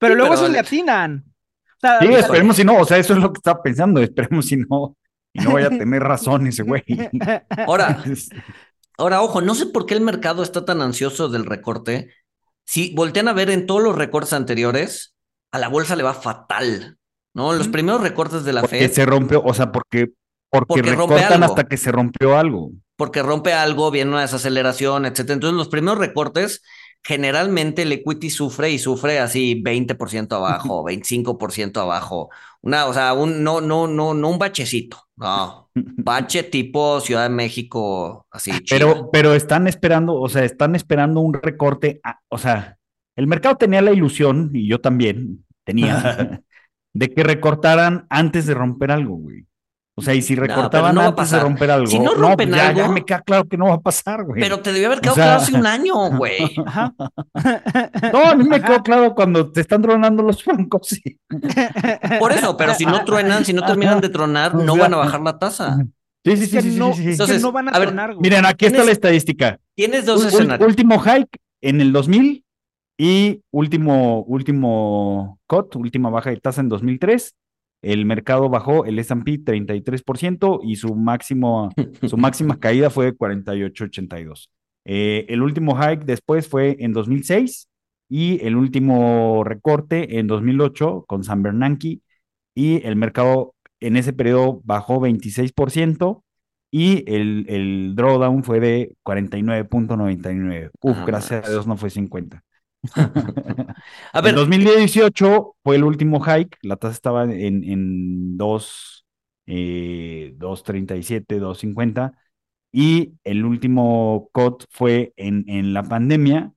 Pero 0.00 0.14
Sí, 0.14 0.18
luego 0.18 0.30
pero 0.30 0.34
esos 0.34 0.50
le 0.50 0.58
atinan. 0.58 1.24
O 1.76 1.80
sea, 1.80 2.00
Sí, 2.00 2.06
esperemos 2.12 2.56
si 2.56 2.64
no, 2.64 2.76
o 2.78 2.84
sea, 2.84 2.96
eso 2.96 3.12
es 3.12 3.20
lo 3.20 3.32
que 3.32 3.38
estaba 3.38 3.62
pensando, 3.62 4.00
esperemos 4.00 4.46
si 4.46 4.56
no, 4.56 4.96
y 5.32 5.42
no 5.42 5.52
vaya 5.52 5.68
a 5.68 5.70
tener 5.70 6.02
razón 6.02 6.48
ese 6.48 6.64
güey. 6.64 6.82
Ahora, 7.68 8.02
Ahora, 8.98 9.22
ojo, 9.22 9.42
no 9.42 9.54
sé 9.54 9.66
por 9.66 9.86
qué 9.86 9.94
el 9.94 10.00
mercado 10.00 10.42
está 10.42 10.64
tan 10.64 10.82
ansioso 10.82 11.28
del 11.28 11.46
recorte. 11.46 12.10
Si 12.66 12.92
voltean 12.96 13.28
a 13.28 13.32
ver 13.32 13.48
en 13.50 13.66
todos 13.66 13.80
los 13.80 13.94
recortes 13.94 14.32
anteriores, 14.32 15.14
a 15.52 15.60
la 15.60 15.68
bolsa 15.68 15.94
le 15.94 16.02
va 16.02 16.14
fatal, 16.14 16.98
¿no? 17.32 17.52
Los 17.52 17.68
primeros 17.68 18.00
recortes 18.00 18.42
de 18.42 18.54
la 18.54 18.62
Porque 18.62 18.80
Fed, 18.80 18.92
se 18.92 19.06
rompió, 19.06 19.40
o 19.44 19.54
sea, 19.54 19.70
porque, 19.70 20.14
porque, 20.52 20.82
Porque 20.82 20.92
rompe 20.92 21.16
recortan 21.16 21.42
algo. 21.42 21.44
hasta 21.44 21.64
que 21.64 21.76
se 21.76 21.92
rompió 21.92 22.36
algo. 22.38 22.72
porque 22.96 23.22
rompe 23.22 23.52
algo, 23.52 23.90
viene 23.90 24.10
una 24.12 24.20
desaceleración, 24.22 25.06
etcétera. 25.06 25.34
Entonces, 25.34 25.56
los 25.56 25.68
primeros 25.68 25.98
recortes, 25.98 26.62
generalmente 27.02 27.82
el 27.82 27.92
equity 27.92 28.30
sufre 28.30 28.70
y 28.70 28.78
sufre 28.78 29.18
así 29.18 29.60
20% 29.62 30.36
abajo, 30.36 30.84
25% 30.84 31.80
abajo. 31.80 32.30
Una, 32.60 32.86
o 32.86 32.94
sea, 32.94 33.12
un, 33.14 33.42
no, 33.42 33.60
no, 33.60 33.88
no, 33.88 34.14
no 34.14 34.28
un 34.30 34.38
bachecito, 34.38 34.98
no. 35.16 35.70
Bache 35.74 36.44
tipo 36.44 37.00
Ciudad 37.00 37.24
de 37.24 37.34
México, 37.34 38.26
así, 38.30 38.62
chido. 38.62 38.94
Pero, 38.94 39.10
pero 39.10 39.34
están 39.34 39.66
esperando, 39.66 40.14
o 40.14 40.28
sea, 40.28 40.44
están 40.44 40.76
esperando 40.76 41.20
un 41.20 41.34
recorte, 41.34 42.00
a- 42.04 42.20
o 42.28 42.38
sea, 42.38 42.76
el 43.16 43.26
mercado 43.26 43.56
tenía 43.56 43.82
la 43.82 43.92
ilusión, 43.92 44.50
y 44.54 44.68
yo 44.68 44.80
también 44.80 45.44
tenía, 45.64 46.42
de 46.94 47.10
que 47.10 47.22
recortaran 47.24 48.06
antes 48.10 48.46
de 48.46 48.54
romper 48.54 48.90
algo, 48.92 49.16
güey. 49.16 49.44
O 49.94 50.00
sea, 50.00 50.14
y 50.14 50.22
si 50.22 50.34
recortaban 50.34 50.94
no 50.94 51.00
va 51.02 51.06
a 51.06 51.08
antes 51.10 51.30
de 51.30 51.36
pasar. 51.36 51.42
romper 51.42 51.70
algo, 51.70 51.86
Si 51.86 51.98
no 51.98 52.12
pues 52.12 52.18
rompen 52.18 52.50
ya, 52.50 52.72
ya 52.72 52.84
algo- 52.86 52.94
me 52.94 53.04
queda 53.04 53.20
claro 53.20 53.44
que 53.46 53.58
no 53.58 53.66
va 53.66 53.74
a 53.74 53.80
pasar, 53.80 54.24
güey. 54.24 54.40
Pero 54.40 54.60
te 54.60 54.72
debió 54.72 54.86
haber 54.88 54.98
O 54.98 55.02
quedado 55.02 55.14
sea- 55.16 55.24
claro 55.26 55.42
hace 55.42 55.54
un 55.54 55.66
año, 55.66 55.94
güey. 56.16 56.38
Ajá. 56.66 56.94
No, 58.12 58.18
a 58.24 58.34
mí 58.34 58.44
me 58.44 58.60
quedó 58.62 58.82
claro 58.82 59.14
cuando 59.14 59.50
te 59.52 59.60
están 59.60 59.82
tronando 59.82 60.22
los 60.22 60.42
francos. 60.42 60.88
sí. 60.88 61.18
Por 62.18 62.32
eso, 62.32 62.56
pero 62.56 62.74
si 62.74 62.86
no 62.86 63.04
truenan, 63.04 63.44
si 63.44 63.52
no 63.52 63.64
terminan 63.64 64.00
de 64.00 64.08
tronar, 64.08 64.54
no 64.54 64.76
van 64.76 64.94
a 64.94 64.96
bajar 64.98 65.20
la 65.20 65.38
tasa. 65.38 65.76
Sí, 66.24 66.36
sí, 66.36 66.42
Es 66.44 66.50
sí, 66.50 66.56
que 66.56 66.62
sí, 66.62 66.72
sí, 66.72 66.78
no, 66.78 66.92
sí, 66.92 66.94
sí. 66.94 67.00
es 67.00 67.04
que 67.06 67.12
Entonces, 67.12 67.42
no 67.42 67.52
van 67.52 67.68
a, 67.68 67.72
a 67.72 67.78
ver, 67.80 67.88
tronar, 67.88 68.14
güey. 68.14 68.22
Miren, 68.22 68.46
aquí 68.46 68.66
está 68.66 68.84
la 68.84 68.92
estadística. 68.92 69.58
Tienes 69.74 70.06
dos 70.06 70.24
escenarios. 70.24 70.68
último 70.68 71.00
hike 71.00 71.36
en 71.60 71.80
el 71.80 71.92
2000 71.92 72.44
y 72.96 73.40
último, 73.50 74.22
último 74.22 75.38
cut, 75.48 75.74
última 75.76 76.10
baja 76.10 76.30
de 76.30 76.36
tasa 76.36 76.60
en 76.60 76.68
2003. 76.68 77.34
El 77.82 78.06
mercado 78.06 78.48
bajó 78.48 78.84
el 78.84 78.98
S&P 78.98 79.38
33% 79.44 80.60
y 80.62 80.76
su 80.76 80.94
máximo, 80.94 81.70
su 82.08 82.16
máxima 82.16 82.58
caída 82.58 82.90
fue 82.90 83.06
de 83.06 83.16
48.82. 83.16 84.48
Eh, 84.84 85.26
el 85.28 85.42
último 85.42 85.76
hike 85.76 86.04
después 86.04 86.48
fue 86.48 86.76
en 86.80 86.92
2006 86.92 87.68
y 88.08 88.44
el 88.46 88.56
último 88.56 89.42
recorte 89.44 90.18
en 90.18 90.26
2008 90.26 91.04
con 91.06 91.24
San 91.24 91.42
Bernanke 91.42 92.00
y 92.54 92.86
el 92.86 92.96
mercado 92.96 93.54
en 93.80 93.96
ese 93.96 94.12
periodo 94.12 94.60
bajó 94.64 95.00
26% 95.00 96.22
y 96.70 97.04
el, 97.12 97.46
el 97.48 97.94
drawdown 97.96 98.44
fue 98.44 98.60
de 98.60 98.94
49.99. 99.04 100.70
Uf, 100.80 100.96
Ah, 100.98 101.04
gracias 101.06 101.46
a 101.46 101.50
Dios 101.50 101.66
no 101.66 101.76
fue 101.76 101.90
50. 101.90 102.42
A 104.12 104.20
En 104.20 104.22
ver, 104.22 104.34
2018 104.34 105.56
fue 105.62 105.76
el 105.76 105.84
último 105.84 106.20
hike, 106.20 106.58
la 106.62 106.76
tasa 106.76 106.94
estaba 106.94 107.24
en, 107.24 107.64
en 107.64 108.36
2, 108.36 109.06
eh, 109.46 110.34
2.37, 110.36 111.38
2.50 111.38 112.12
y 112.72 113.14
el 113.24 113.44
último 113.44 114.28
cut 114.32 114.64
fue 114.70 115.12
en, 115.16 115.44
en 115.48 115.74
la 115.74 115.88
pandemia. 115.88 116.52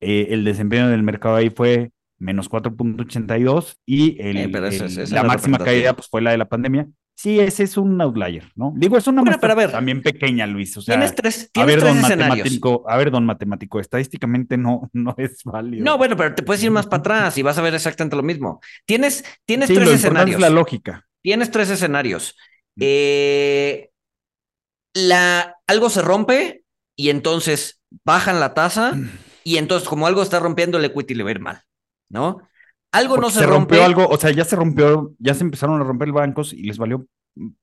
Eh, 0.00 0.28
el 0.30 0.44
desempeño 0.44 0.88
del 0.88 1.02
mercado 1.02 1.36
ahí 1.36 1.50
fue 1.50 1.92
menos 2.18 2.48
4.82 2.48 3.76
y 3.86 4.20
el, 4.22 4.38
Eh, 4.68 4.82
es- 4.86 4.98
es 4.98 5.12
la 5.12 5.24
máxima 5.24 5.62
caída 5.62 5.94
pues, 5.94 6.08
fue 6.08 6.22
la 6.22 6.32
de 6.32 6.38
la 6.38 6.48
pandemia. 6.48 6.88
Sí, 7.22 7.38
ese 7.38 7.64
es 7.64 7.76
un 7.76 8.00
outlier, 8.00 8.50
¿no? 8.56 8.72
Digo, 8.76 8.96
es 8.96 9.06
una 9.06 9.20
Bueno, 9.20 9.32
muestra 9.32 9.54
ver. 9.54 9.70
también 9.72 10.00
pequeña, 10.02 10.46
Luis. 10.46 10.74
O 10.78 10.80
sea, 10.80 10.94
tienes 10.94 11.14
tres, 11.14 11.50
a 11.54 11.66
tienes 11.66 11.66
ver, 11.66 11.80
tres 11.80 11.94
don 11.94 11.98
escenarios. 12.04 12.38
matemático, 12.38 12.84
a 12.88 12.96
ver, 12.96 13.10
don 13.10 13.26
matemático, 13.26 13.78
estadísticamente 13.78 14.56
no, 14.56 14.88
no 14.94 15.14
es 15.18 15.42
válido. 15.44 15.84
No, 15.84 15.98
bueno, 15.98 16.16
pero 16.16 16.34
te 16.34 16.42
puedes 16.42 16.62
ir 16.62 16.70
más 16.70 16.86
para 16.86 17.00
atrás 17.00 17.36
y 17.36 17.42
vas 17.42 17.58
a 17.58 17.62
ver 17.62 17.74
exactamente 17.74 18.16
lo 18.16 18.22
mismo. 18.22 18.60
Tienes, 18.86 19.22
tienes 19.44 19.68
sí, 19.68 19.74
tres 19.74 19.86
lo 19.86 19.94
escenarios. 19.94 20.36
es 20.36 20.40
la 20.40 20.50
lógica. 20.50 21.06
Tienes 21.22 21.50
tres 21.50 21.68
escenarios. 21.68 22.36
Mm. 22.76 22.80
Eh, 22.84 23.90
la, 24.94 25.56
algo 25.66 25.90
se 25.90 26.02
rompe 26.02 26.64
y 26.96 27.10
entonces 27.10 27.80
bajan 28.04 28.40
la 28.40 28.54
tasa 28.54 28.92
Mm. 28.94 29.10
y 29.44 29.56
entonces 29.58 29.88
como 29.88 30.06
algo 30.06 30.22
está 30.22 30.40
rompiendo 30.40 30.78
el 30.78 30.84
equity 30.86 31.14
le 31.14 31.22
va 31.24 31.30
a 31.30 31.32
ir 31.32 31.40
mal, 31.40 31.62
¿no? 32.08 32.38
Algo 32.92 33.16
no 33.18 33.30
se, 33.30 33.40
se 33.40 33.46
rompe, 33.46 33.76
rompió 33.76 33.84
algo, 33.84 34.08
o 34.08 34.16
sea, 34.16 34.30
ya 34.32 34.44
se 34.44 34.56
rompió, 34.56 35.14
ya 35.18 35.34
se 35.34 35.44
empezaron 35.44 35.80
a 35.80 35.84
romper 35.84 36.12
bancos 36.12 36.52
y 36.52 36.62
les 36.64 36.78
valió 36.78 37.06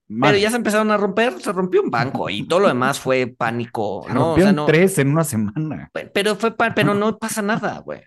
mal. 0.08 0.32
pero 0.32 0.38
ya 0.38 0.50
se 0.50 0.56
empezaron 0.56 0.92
a 0.92 0.98
romper, 0.98 1.42
se 1.42 1.52
rompió 1.52 1.82
un 1.82 1.90
banco 1.92 2.30
y 2.30 2.48
todo 2.48 2.62
lo 2.62 2.68
demás 2.70 3.00
fue 3.00 3.28
pánico, 3.28 4.06
Se 4.08 4.14
¿no? 4.14 4.34
O 4.34 4.40
sea, 4.40 4.52
rompieron 4.52 4.56
no, 4.56 4.66
tres 4.66 4.98
en 5.00 5.10
una 5.10 5.24
semana. 5.24 5.90
pe- 5.94 6.08
pero 6.08 6.36
fue 6.36 6.56
pa- 6.56 6.74
pero 6.74 6.94
no 6.94 7.18
pasa 7.18 7.42
nada, 7.42 7.80
güey. 7.80 8.02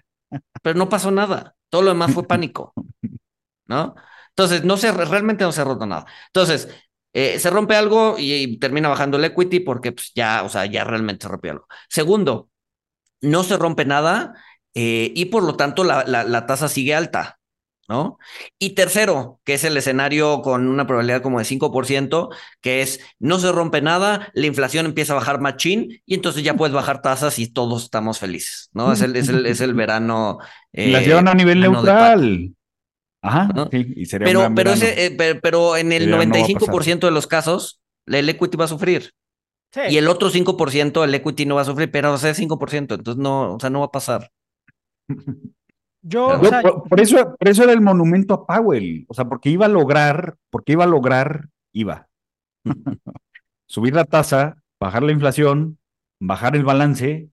Pero 0.63 0.79
no 0.79 0.89
pasó 0.89 1.11
nada. 1.11 1.55
Todo 1.69 1.83
lo 1.83 1.89
demás 1.91 2.13
fue 2.13 2.27
pánico, 2.27 2.73
¿no? 3.67 3.95
Entonces, 4.31 4.65
no 4.65 4.77
se, 4.77 4.93
realmente 4.93 5.45
no 5.45 5.53
se 5.53 5.61
ha 5.61 5.65
roto 5.65 5.87
nada. 5.87 6.07
Entonces, 6.29 6.69
eh, 7.13 7.39
se 7.39 7.51
rompe 7.51 7.75
algo 7.77 8.17
y, 8.19 8.33
y 8.35 8.59
termina 8.59 8.89
bajando 8.89 9.17
el 9.19 9.25
equity 9.25 9.61
porque 9.61 9.93
pues 9.93 10.13
ya, 10.15 10.43
o 10.45 10.49
sea, 10.49 10.67
ya 10.67 10.85
realmente 10.85 11.25
se 11.25 11.29
rompió 11.29 11.53
algo. 11.53 11.67
Segundo, 11.89 12.49
no 13.23 13.43
se 13.45 13.57
rompe 13.57 13.85
nada 13.85 14.35
eh, 14.75 15.13
y 15.15 15.27
por 15.27 15.43
lo 15.43 15.57
tanto 15.57 15.85
la, 15.85 16.05
la, 16.07 16.25
la 16.25 16.47
tasa 16.47 16.69
sigue 16.69 16.95
alta. 16.95 17.41
¿no? 17.91 18.19
Y 18.61 18.71
tercero, 18.71 19.41
que 19.45 19.55
es 19.55 19.65
el 19.65 19.77
escenario 19.77 20.43
con 20.43 20.69
una 20.69 20.87
probabilidad 20.87 21.23
como 21.23 21.41
de 21.41 21.45
5%, 21.45 22.29
que 22.61 22.83
es 22.83 23.01
no 23.19 23.41
se 23.41 23.51
rompe 23.51 23.83
nada, 23.83 24.31
la 24.33 24.47
inflación 24.47 24.87
empieza 24.87 25.13
a 25.13 25.17
bajar 25.17 25.41
machín 25.41 26.01
y 26.07 26.15
entonces 26.15 26.45
ya 26.45 26.55
puedes 26.55 26.73
bajar 26.73 27.03
tasas 27.03 27.41
y 27.41 27.53
todos 27.53 27.83
estamos 27.83 28.21
felices, 28.21 28.71
¿no? 28.75 28.93
Es 28.93 29.01
el, 29.01 29.17
es 29.17 29.29
el, 29.29 29.45
es 29.45 29.61
el 29.61 29.75
verano. 29.75 30.39
Eh, 30.73 30.93
Las 30.93 31.05
llevan 31.05 31.27
a 31.27 31.35
nivel 31.35 31.59
neutral. 31.59 32.55
Ajá, 33.23 33.49
¿no? 33.53 33.69
sí, 33.73 33.93
y 33.97 34.07
sería 34.07 34.25
pero, 34.25 34.55
pero, 34.55 34.71
ese, 34.71 35.07
eh, 35.07 35.11
pero, 35.11 35.41
pero, 35.41 35.77
en 35.77 35.91
el 35.91 36.15
95% 36.15 37.01
no 37.01 37.07
de 37.09 37.11
los 37.11 37.27
casos, 37.27 37.81
el 38.07 38.29
equity 38.29 38.57
va 38.57 38.67
a 38.67 38.69
sufrir. 38.69 39.15
Sí. 39.73 39.81
Y 39.91 39.97
el 39.99 40.07
otro 40.07 40.31
5%, 40.31 41.05
el 41.05 41.15
equity 41.15 41.45
no 41.45 41.57
va 41.57 41.63
a 41.63 41.65
sufrir, 41.65 41.91
pero 41.91 42.13
o 42.13 42.19
sea, 42.19 42.35
5%, 42.35 42.95
entonces 42.95 43.17
no, 43.17 43.57
o 43.57 43.61
sea, 43.61 43.69
no 43.69 43.81
va 43.81 43.87
a 43.87 43.91
pasar. 43.91 44.31
Yo, 46.03 46.41
Yo 46.41 46.41
o 46.41 46.45
sea, 46.45 46.63
por, 46.63 46.89
por, 46.89 47.01
eso, 47.01 47.37
por 47.39 47.49
eso 47.49 47.63
era 47.63 47.73
el 47.73 47.83
monumento 47.83 48.35
a 48.35 48.47
Powell, 48.47 49.05
o 49.09 49.15
sea, 49.15 49.27
porque 49.27 49.51
iba 49.51 49.67
a 49.67 49.69
lograr, 49.69 50.37
porque 50.49 50.73
iba 50.73 50.85
a 50.85 50.89
lograr, 50.89 51.49
iba. 51.73 52.09
Subir 53.67 53.95
la 53.95 54.05
tasa, 54.05 54.63
bajar 54.81 55.03
la 55.03 55.13
inflación, 55.13 55.79
bajar 56.19 56.57
el 56.57 56.65
balance, 56.65 57.29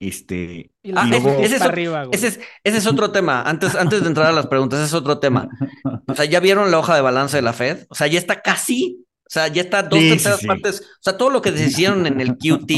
este. 0.00 0.70
Y 0.82 0.92
ah, 0.96 1.06
luego... 1.06 1.30
ese, 1.40 1.56
es, 1.56 1.62
arriba, 1.62 2.06
ese, 2.10 2.28
es, 2.28 2.40
ese, 2.64 2.78
es, 2.78 2.86
otro 2.86 3.10
tema. 3.10 3.42
Antes, 3.42 3.74
antes 3.74 4.02
de 4.02 4.08
entrar 4.08 4.26
a 4.26 4.32
las 4.32 4.46
preguntas, 4.46 4.78
ese 4.78 4.88
es 4.88 4.94
otro 4.94 5.18
tema. 5.18 5.48
O 6.06 6.14
sea, 6.14 6.24
¿ya 6.24 6.40
vieron 6.40 6.70
la 6.70 6.78
hoja 6.78 6.94
de 6.94 7.02
balance 7.02 7.36
de 7.36 7.42
la 7.42 7.52
Fed? 7.52 7.86
O 7.90 7.94
sea, 7.94 8.06
ya 8.06 8.18
está 8.18 8.40
casi, 8.40 9.04
o 9.26 9.30
sea, 9.30 9.48
ya 9.48 9.62
está 9.62 9.82
dos 9.82 9.98
sí, 9.98 10.10
terceras 10.10 10.38
sí, 10.38 10.42
sí. 10.42 10.48
partes. 10.48 10.80
O 10.80 11.02
sea, 11.02 11.16
todo 11.16 11.30
lo 11.30 11.42
que 11.42 11.50
hicieron 11.50 12.06
en 12.06 12.20
el 12.20 12.38
QT, 12.38 12.72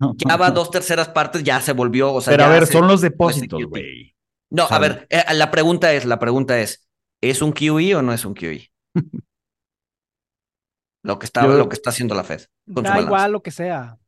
ya 0.16 0.36
va 0.36 0.50
dos 0.50 0.70
terceras 0.70 1.08
partes, 1.08 1.42
ya 1.42 1.60
se 1.60 1.72
volvió. 1.72 2.12
O 2.12 2.20
sea, 2.20 2.32
Pero 2.32 2.44
a 2.44 2.48
ver, 2.48 2.66
son 2.66 2.86
los 2.86 3.00
depósitos, 3.00 3.62
güey. 3.64 4.14
No, 4.50 4.66
a 4.68 4.78
ver, 4.78 5.06
eh, 5.10 5.22
la 5.34 5.50
pregunta 5.50 5.92
es, 5.92 6.04
la 6.04 6.18
pregunta 6.18 6.58
es, 6.58 6.88
¿es 7.20 7.40
un 7.40 7.52
QE 7.52 7.94
o 7.94 8.02
no 8.02 8.12
es 8.12 8.24
un 8.24 8.34
QE? 8.34 8.72
lo 11.04 11.18
que 11.18 11.26
está, 11.26 11.42
Yo, 11.42 11.56
lo 11.56 11.68
que 11.68 11.74
está 11.74 11.90
haciendo 11.90 12.14
la 12.14 12.24
Fed. 12.24 12.42
da 12.66 13.00
igual 13.00 13.32
lo 13.32 13.42
que 13.42 13.52
sea. 13.52 13.98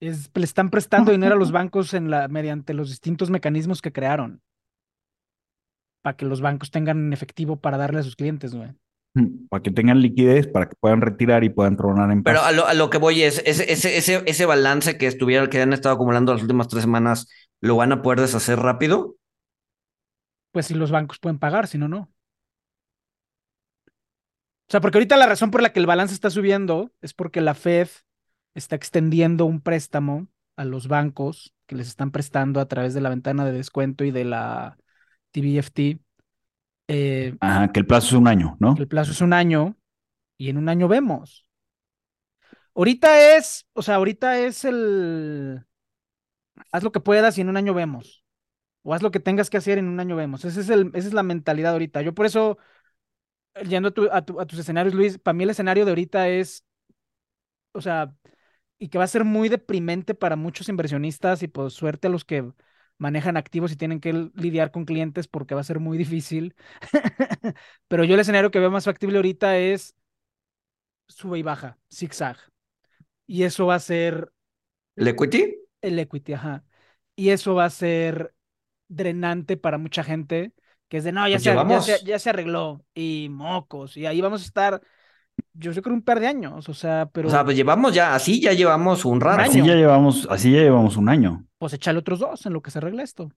Es, 0.00 0.30
le 0.32 0.44
están 0.44 0.70
prestando 0.70 1.12
dinero 1.12 1.34
a 1.34 1.38
los 1.38 1.50
bancos 1.52 1.92
en 1.94 2.10
la, 2.10 2.28
mediante 2.28 2.72
los 2.72 2.88
distintos 2.88 3.30
mecanismos 3.30 3.82
que 3.82 3.92
crearon. 3.92 4.42
Para 6.02 6.16
que 6.16 6.24
los 6.24 6.40
bancos 6.40 6.70
tengan 6.70 7.12
efectivo 7.12 7.56
para 7.56 7.76
darle 7.76 8.00
a 8.00 8.04
sus 8.04 8.16
clientes, 8.16 8.54
güey. 8.54 8.70
Para 9.48 9.62
que 9.62 9.70
tengan 9.70 10.00
liquidez, 10.00 10.46
para 10.46 10.68
que 10.68 10.76
puedan 10.78 11.00
retirar 11.00 11.42
y 11.42 11.50
puedan 11.50 11.76
tronar 11.76 12.10
en 12.12 12.22
paz. 12.22 12.32
Pero 12.32 12.44
a 12.44 12.52
lo, 12.52 12.66
a 12.66 12.74
lo 12.74 12.90
que 12.90 12.98
voy 12.98 13.22
es, 13.22 13.42
ese, 13.44 13.72
ese, 13.72 13.96
ese, 13.96 14.22
ese 14.26 14.46
balance 14.46 14.96
que 14.96 15.06
estuvieron, 15.06 15.48
que 15.48 15.60
han 15.60 15.72
estado 15.72 15.94
acumulando 15.94 16.32
las 16.32 16.42
últimas 16.42 16.68
tres 16.68 16.82
semanas, 16.82 17.28
¿lo 17.60 17.76
van 17.76 17.92
a 17.92 18.02
poder 18.02 18.20
deshacer 18.20 18.58
rápido? 18.58 19.16
pues 20.52 20.66
si 20.66 20.74
los 20.74 20.90
bancos 20.90 21.18
pueden 21.18 21.38
pagar, 21.38 21.66
si 21.66 21.78
no, 21.78 21.88
no. 21.88 22.10
O 23.88 24.70
sea, 24.70 24.80
porque 24.80 24.98
ahorita 24.98 25.16
la 25.16 25.26
razón 25.26 25.50
por 25.50 25.62
la 25.62 25.72
que 25.72 25.80
el 25.80 25.86
balance 25.86 26.14
está 26.14 26.30
subiendo 26.30 26.92
es 27.00 27.12
porque 27.12 27.40
la 27.40 27.54
Fed 27.54 27.88
está 28.54 28.76
extendiendo 28.76 29.46
un 29.46 29.60
préstamo 29.60 30.28
a 30.56 30.64
los 30.64 30.86
bancos 30.86 31.54
que 31.66 31.74
les 31.74 31.88
están 31.88 32.10
prestando 32.12 32.60
a 32.60 32.68
través 32.68 32.94
de 32.94 33.00
la 33.00 33.08
ventana 33.08 33.44
de 33.44 33.52
descuento 33.52 34.04
y 34.04 34.10
de 34.10 34.24
la 34.24 34.78
TBFT. 35.32 36.00
Eh, 36.92 37.36
Ajá, 37.40 37.72
que 37.72 37.80
el 37.80 37.86
plazo 37.86 38.08
es 38.08 38.12
un 38.14 38.26
año, 38.28 38.56
¿no? 38.58 38.74
Que 38.74 38.82
el 38.82 38.88
plazo 38.88 39.12
es 39.12 39.20
un 39.20 39.32
año 39.32 39.76
y 40.38 40.50
en 40.50 40.58
un 40.58 40.68
año 40.68 40.88
vemos. 40.88 41.46
Ahorita 42.74 43.36
es, 43.36 43.66
o 43.72 43.82
sea, 43.82 43.96
ahorita 43.96 44.38
es 44.40 44.64
el... 44.64 45.64
Haz 46.72 46.82
lo 46.82 46.92
que 46.92 47.00
puedas 47.00 47.38
y 47.38 47.40
en 47.40 47.48
un 47.48 47.56
año 47.56 47.74
vemos 47.74 48.24
o 48.82 48.94
haz 48.94 49.02
lo 49.02 49.10
que 49.10 49.20
tengas 49.20 49.50
que 49.50 49.58
hacer 49.58 49.78
en 49.78 49.88
un 49.88 50.00
año 50.00 50.16
vemos. 50.16 50.44
Ese 50.44 50.60
es 50.62 50.70
el, 50.70 50.90
esa 50.94 51.08
es 51.08 51.14
la 51.14 51.22
mentalidad 51.22 51.72
ahorita. 51.72 52.02
Yo 52.02 52.14
por 52.14 52.26
eso, 52.26 52.58
yendo 53.68 53.88
a, 53.88 53.92
tu, 53.92 54.08
a, 54.10 54.22
tu, 54.24 54.40
a 54.40 54.46
tus 54.46 54.58
escenarios, 54.58 54.94
Luis, 54.94 55.18
para 55.18 55.34
mí 55.34 55.44
el 55.44 55.50
escenario 55.50 55.84
de 55.84 55.90
ahorita 55.92 56.28
es, 56.28 56.64
o 57.72 57.80
sea, 57.80 58.14
y 58.78 58.88
que 58.88 58.98
va 58.98 59.04
a 59.04 59.08
ser 59.08 59.24
muy 59.24 59.48
deprimente 59.48 60.14
para 60.14 60.36
muchos 60.36 60.68
inversionistas 60.68 61.42
y 61.42 61.48
por 61.48 61.70
suerte 61.70 62.08
a 62.08 62.10
los 62.10 62.24
que 62.24 62.52
manejan 63.00 63.38
activos 63.38 63.72
y 63.72 63.76
tienen 63.76 63.98
que 63.98 64.12
lidiar 64.34 64.70
con 64.70 64.84
clientes 64.84 65.26
porque 65.26 65.54
va 65.54 65.62
a 65.62 65.64
ser 65.64 65.80
muy 65.80 65.96
difícil. 65.96 66.54
Pero 67.88 68.04
yo 68.04 68.14
el 68.14 68.20
escenario 68.20 68.50
que 68.50 68.60
veo 68.60 68.70
más 68.70 68.84
factible 68.84 69.16
ahorita 69.16 69.56
es 69.56 69.96
sube 71.08 71.38
y 71.38 71.42
baja, 71.42 71.78
zigzag. 71.92 72.36
Y 73.26 73.44
eso 73.44 73.66
va 73.66 73.76
a 73.76 73.80
ser... 73.80 74.32
¿El 74.96 75.08
equity? 75.08 75.56
El 75.80 75.98
equity, 75.98 76.34
ajá. 76.34 76.62
Y 77.16 77.30
eso 77.30 77.54
va 77.54 77.64
a 77.64 77.70
ser 77.70 78.34
drenante 78.88 79.56
para 79.56 79.78
mucha 79.78 80.04
gente, 80.04 80.52
que 80.88 80.98
es 80.98 81.04
de, 81.04 81.12
no, 81.12 81.26
ya, 81.26 81.36
pues 81.36 81.44
se, 81.44 81.54
ya, 81.54 81.80
se, 81.80 82.04
ya, 82.04 82.18
se, 82.18 82.30
arregló, 82.30 82.84
y 82.92 83.28
mocos, 83.30 83.96
y 83.96 84.04
ahí 84.04 84.20
vamos 84.20 84.42
a 84.42 84.44
estar, 84.44 84.82
yo 85.54 85.72
creo 85.82 85.94
un 85.94 86.02
par 86.02 86.20
de 86.20 86.26
años, 86.26 86.68
o 86.68 86.74
sea, 86.74 87.08
pero... 87.12 87.28
O 87.28 87.30
sea, 87.30 87.44
pues 87.44 87.56
llevamos 87.56 87.94
ya, 87.94 88.14
así 88.14 88.40
ya 88.40 88.52
llevamos 88.52 89.04
un 89.04 89.20
rato. 89.20 89.42
Así 89.42 89.62
ya 89.62 89.74
llevamos, 89.74 90.26
así 90.30 90.52
ya 90.52 90.60
llevamos 90.60 90.96
un 90.96 91.08
año. 91.08 91.46
Pues 91.58 91.72
echale 91.72 91.98
otros 91.98 92.18
dos 92.18 92.46
en 92.46 92.52
lo 92.52 92.62
que 92.62 92.70
se 92.70 92.78
arregla 92.78 93.02
esto. 93.02 93.30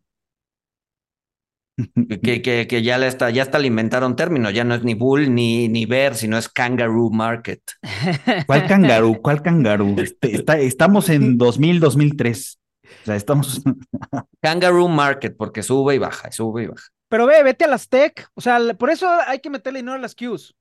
que, 2.22 2.41
que, 2.41 2.68
que, 2.68 2.84
ya, 2.84 2.97
le 2.97 3.07
está, 3.07 3.30
ya 3.32 3.41
hasta 3.41 3.57
le 3.57 3.68
inventaron 3.68 4.16
término, 4.16 4.51
ya 4.51 4.64
no 4.64 4.76
es 4.76 4.84
ni 4.84 4.93
bull 4.93 5.34
ni, 5.34 5.68
ni 5.70 5.86
bear, 5.86 6.16
sino 6.16 6.38
es 6.38 6.47
kangaroo 6.47 7.09
market. 7.09 7.61
¿Cuál 8.45 8.68
kangaroo? 8.68 9.22
¿Cuál 9.22 9.41
kangaroo? 9.41 9.95
Este, 9.97 10.36
está, 10.36 10.59
estamos 10.59 11.09
en 11.09 11.38
2000, 11.38 11.80
2003. 11.80 12.59
O 13.01 13.05
sea, 13.05 13.16
estamos. 13.16 13.61
Kangaroo 14.41 14.88
Market, 14.88 15.36
porque 15.36 15.64
sube 15.64 15.95
y 15.95 15.97
baja, 15.97 16.32
sube 16.32 16.64
y 16.64 16.68
baja. 16.68 16.88
Pero 17.09 17.26
ve, 17.26 17.43
vete 17.43 17.66
a 17.66 17.68
las 17.68 17.89
tech. 17.89 18.28
O 18.34 18.41
sea, 18.41 18.59
por 18.78 18.89
eso 18.89 19.09
hay 19.28 19.39
que 19.39 19.49
meterle 19.49 19.80
dinero 19.80 19.95
a 19.95 19.99
las 19.99 20.16
Qs. 20.16 20.55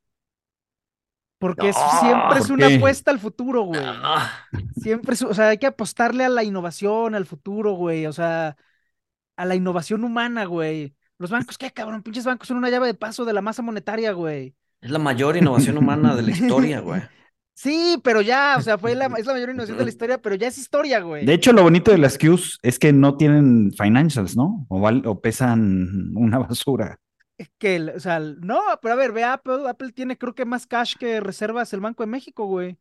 Porque 1.42 1.72
no, 1.72 2.00
siempre 2.00 2.38
es 2.38 2.50
una 2.50 2.68
apuesta 2.68 3.10
al 3.10 3.18
futuro, 3.18 3.62
güey. 3.62 3.80
No. 3.80 4.14
Siempre 4.76 5.14
es, 5.14 5.22
o 5.22 5.34
sea, 5.34 5.48
hay 5.48 5.58
que 5.58 5.66
apostarle 5.66 6.24
a 6.24 6.28
la 6.28 6.44
innovación, 6.44 7.16
al 7.16 7.26
futuro, 7.26 7.72
güey. 7.72 8.06
O 8.06 8.12
sea, 8.12 8.56
a 9.36 9.44
la 9.44 9.56
innovación 9.56 10.04
humana, 10.04 10.44
güey. 10.44 10.94
Los 11.18 11.32
bancos, 11.32 11.58
¿qué 11.58 11.72
cabrón? 11.72 12.04
Pinches 12.04 12.24
bancos 12.24 12.46
son 12.46 12.58
una 12.58 12.70
llave 12.70 12.86
de 12.86 12.94
paso 12.94 13.24
de 13.24 13.32
la 13.32 13.40
masa 13.40 13.60
monetaria, 13.60 14.12
güey. 14.12 14.54
Es 14.80 14.92
la 14.92 15.00
mayor 15.00 15.36
innovación 15.36 15.78
humana 15.78 16.14
de 16.14 16.22
la 16.22 16.30
historia, 16.30 16.78
güey. 16.78 17.02
Sí, 17.54 18.00
pero 18.04 18.22
ya, 18.22 18.54
o 18.56 18.62
sea, 18.62 18.78
fue 18.78 18.94
la, 18.94 19.06
es 19.06 19.26
la 19.26 19.32
mayor 19.32 19.50
innovación 19.50 19.78
de 19.78 19.84
la 19.84 19.90
historia, 19.90 20.18
pero 20.22 20.36
ya 20.36 20.46
es 20.46 20.58
historia, 20.58 21.00
güey. 21.00 21.26
De 21.26 21.34
hecho, 21.34 21.52
lo 21.52 21.64
bonito 21.64 21.90
de 21.90 21.98
las 21.98 22.18
Qs 22.18 22.60
es 22.62 22.78
que 22.78 22.92
no 22.92 23.16
tienen 23.16 23.72
financials, 23.72 24.36
¿no? 24.36 24.64
O, 24.68 24.78
val, 24.78 25.02
o 25.06 25.20
pesan 25.20 26.12
una 26.14 26.38
basura. 26.38 27.00
Que, 27.58 27.80
o 27.96 28.00
sea, 28.00 28.20
no, 28.20 28.60
pero 28.80 28.94
a 28.94 28.96
ver, 28.96 29.12
ve 29.12 29.24
Apple, 29.24 29.68
Apple 29.68 29.92
tiene 29.92 30.16
creo 30.16 30.34
que 30.34 30.44
más 30.44 30.66
cash 30.66 30.94
que 30.96 31.20
reservas 31.20 31.72
el 31.72 31.80
Banco 31.80 32.02
de 32.02 32.08
México, 32.08 32.46
güey. 32.46 32.78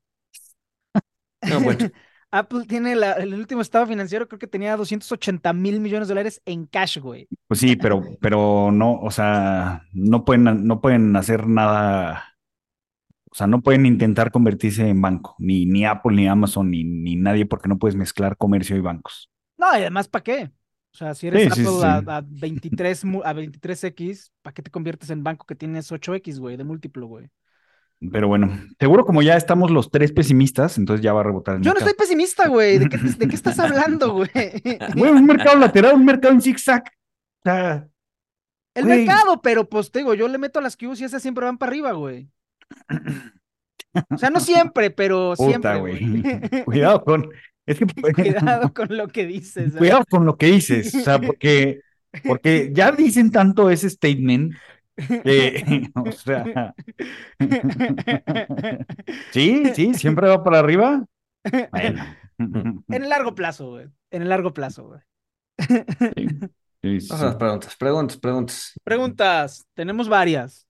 No, 1.41 1.61
bueno. 1.61 1.89
Apple 2.33 2.63
tiene 2.65 2.95
la, 2.95 3.13
el 3.13 3.33
último 3.33 3.61
estado 3.61 3.85
financiero, 3.85 4.25
creo 4.25 4.39
que 4.39 4.47
tenía 4.47 4.77
280 4.77 5.51
mil 5.51 5.81
millones 5.81 6.07
de 6.07 6.13
dólares 6.13 6.41
en 6.45 6.65
cash, 6.65 6.99
güey. 6.99 7.27
Pues 7.47 7.59
sí, 7.59 7.75
pero, 7.75 8.01
pero 8.21 8.71
no, 8.71 8.99
o 9.01 9.11
sea, 9.11 9.83
no 9.91 10.23
pueden, 10.23 10.65
no 10.65 10.79
pueden 10.79 11.13
hacer 11.17 11.45
nada 11.47 12.31
o 13.31 13.35
sea, 13.35 13.47
no 13.47 13.61
pueden 13.61 13.85
intentar 13.85 14.29
convertirse 14.29 14.89
en 14.89 15.01
banco, 15.01 15.35
ni, 15.39 15.65
ni 15.65 15.85
Apple, 15.85 16.15
ni 16.15 16.27
Amazon, 16.27 16.69
ni, 16.69 16.83
ni 16.83 17.15
nadie, 17.15 17.45
porque 17.45 17.69
no 17.69 17.79
puedes 17.79 17.95
mezclar 17.95 18.35
comercio 18.35 18.75
y 18.75 18.81
bancos. 18.81 19.29
No, 19.57 19.71
y 19.73 19.81
además, 19.81 20.09
¿para 20.09 20.23
qué? 20.23 20.51
O 20.93 20.97
sea, 20.97 21.15
si 21.15 21.27
eres 21.27 21.43
sí, 21.43 21.47
Apple 21.61 21.65
sí, 21.65 21.79
sí. 21.79 21.85
A, 21.85 22.17
a, 22.17 22.21
23, 22.21 23.03
a 23.23 23.33
23X, 23.33 24.31
¿para 24.41 24.53
qué 24.53 24.61
te 24.61 24.71
conviertes 24.71 25.09
en 25.09 25.23
banco 25.23 25.45
que 25.45 25.55
tienes 25.55 25.91
8X, 25.91 26.39
güey, 26.39 26.57
de 26.57 26.63
múltiplo, 26.63 27.07
güey? 27.07 27.29
Pero 28.11 28.27
bueno, 28.27 28.49
seguro 28.79 29.05
como 29.05 29.21
ya 29.21 29.37
estamos 29.37 29.69
los 29.69 29.91
tres 29.91 30.11
pesimistas, 30.11 30.77
entonces 30.77 31.03
ya 31.03 31.13
va 31.13 31.21
a 31.21 31.23
rebotar. 31.23 31.61
Yo 31.61 31.71
no 31.71 31.77
estoy 31.77 31.93
pesimista, 31.93 32.47
güey. 32.47 32.79
¿De 32.79 32.89
qué, 32.89 32.97
¿De 32.97 33.27
qué 33.27 33.35
estás 33.35 33.59
hablando, 33.59 34.13
güey? 34.13 34.29
Güey, 34.95 35.11
un 35.11 35.25
mercado 35.25 35.57
lateral, 35.59 35.95
un 35.95 36.05
mercado 36.05 36.33
en 36.33 36.41
zigzag. 36.41 36.83
O 36.83 37.43
sea, 37.43 37.87
el 38.73 38.85
güey. 38.85 39.05
mercado, 39.05 39.41
pero 39.41 39.69
pues 39.69 39.91
te 39.91 39.99
digo, 39.99 40.13
yo 40.13 40.27
le 40.27 40.37
meto 40.39 40.59
a 40.59 40.61
las 40.63 40.75
Qs 40.77 40.99
y 40.99 41.03
esas 41.03 41.21
siempre 41.21 41.45
van 41.45 41.57
para 41.57 41.69
arriba, 41.69 41.91
güey. 41.91 42.27
O 44.09 44.17
sea, 44.17 44.29
no 44.29 44.39
siempre, 44.41 44.89
pero 44.89 45.33
Puta, 45.37 45.49
siempre. 45.49 45.79
güey. 45.79 46.63
Cuidado 46.65 47.03
con. 47.03 47.29
Es 47.65 47.79
que, 47.79 47.85
Cuidado 47.85 48.73
con 48.73 48.95
lo 48.97 49.07
que 49.07 49.25
dices. 49.25 49.75
Cuidado 49.75 50.03
con 50.09 50.25
lo 50.25 50.37
que 50.37 50.47
dices. 50.47 50.93
O 50.95 50.99
sea, 51.01 51.19
porque, 51.19 51.81
porque 52.27 52.71
ya 52.73 52.91
dicen 52.91 53.31
tanto 53.31 53.69
ese 53.69 53.89
statement. 53.89 54.53
Eh, 54.97 55.89
o 55.95 56.11
sea. 56.11 56.73
sí, 59.31 59.63
sí, 59.73 59.93
siempre 59.93 60.27
va 60.27 60.43
para 60.43 60.59
arriba. 60.59 61.05
Bueno. 61.71 62.03
En 62.37 62.83
el 63.03 63.09
largo 63.09 63.35
plazo, 63.35 63.69
güey. 63.71 63.87
En 64.09 64.23
el 64.23 64.29
largo 64.29 64.53
plazo, 64.53 64.87
güey. 64.87 65.01
Sí. 66.15 66.27
Sí, 66.83 66.99
sí. 66.99 67.13
preguntas, 67.37 67.75
preguntas, 67.75 68.17
preguntas. 68.17 68.73
Preguntas. 68.83 69.67
Tenemos 69.75 70.09
varias. 70.09 70.67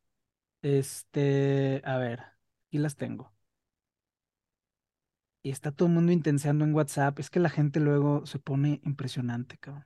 Este, 0.62 1.82
a 1.86 1.98
ver, 1.98 2.20
aquí 2.68 2.78
las 2.78 2.96
tengo. 2.98 3.32
Y 5.44 5.52
está 5.52 5.72
todo 5.72 5.88
el 5.88 5.94
mundo 5.94 6.12
intenseando 6.12 6.66
en 6.66 6.74
WhatsApp. 6.74 7.20
Es 7.20 7.30
que 7.30 7.40
la 7.40 7.50
gente 7.50 7.80
luego 7.80 8.26
se 8.26 8.40
pone 8.40 8.82
impresionante, 8.84 9.58
cabrón. 9.60 9.86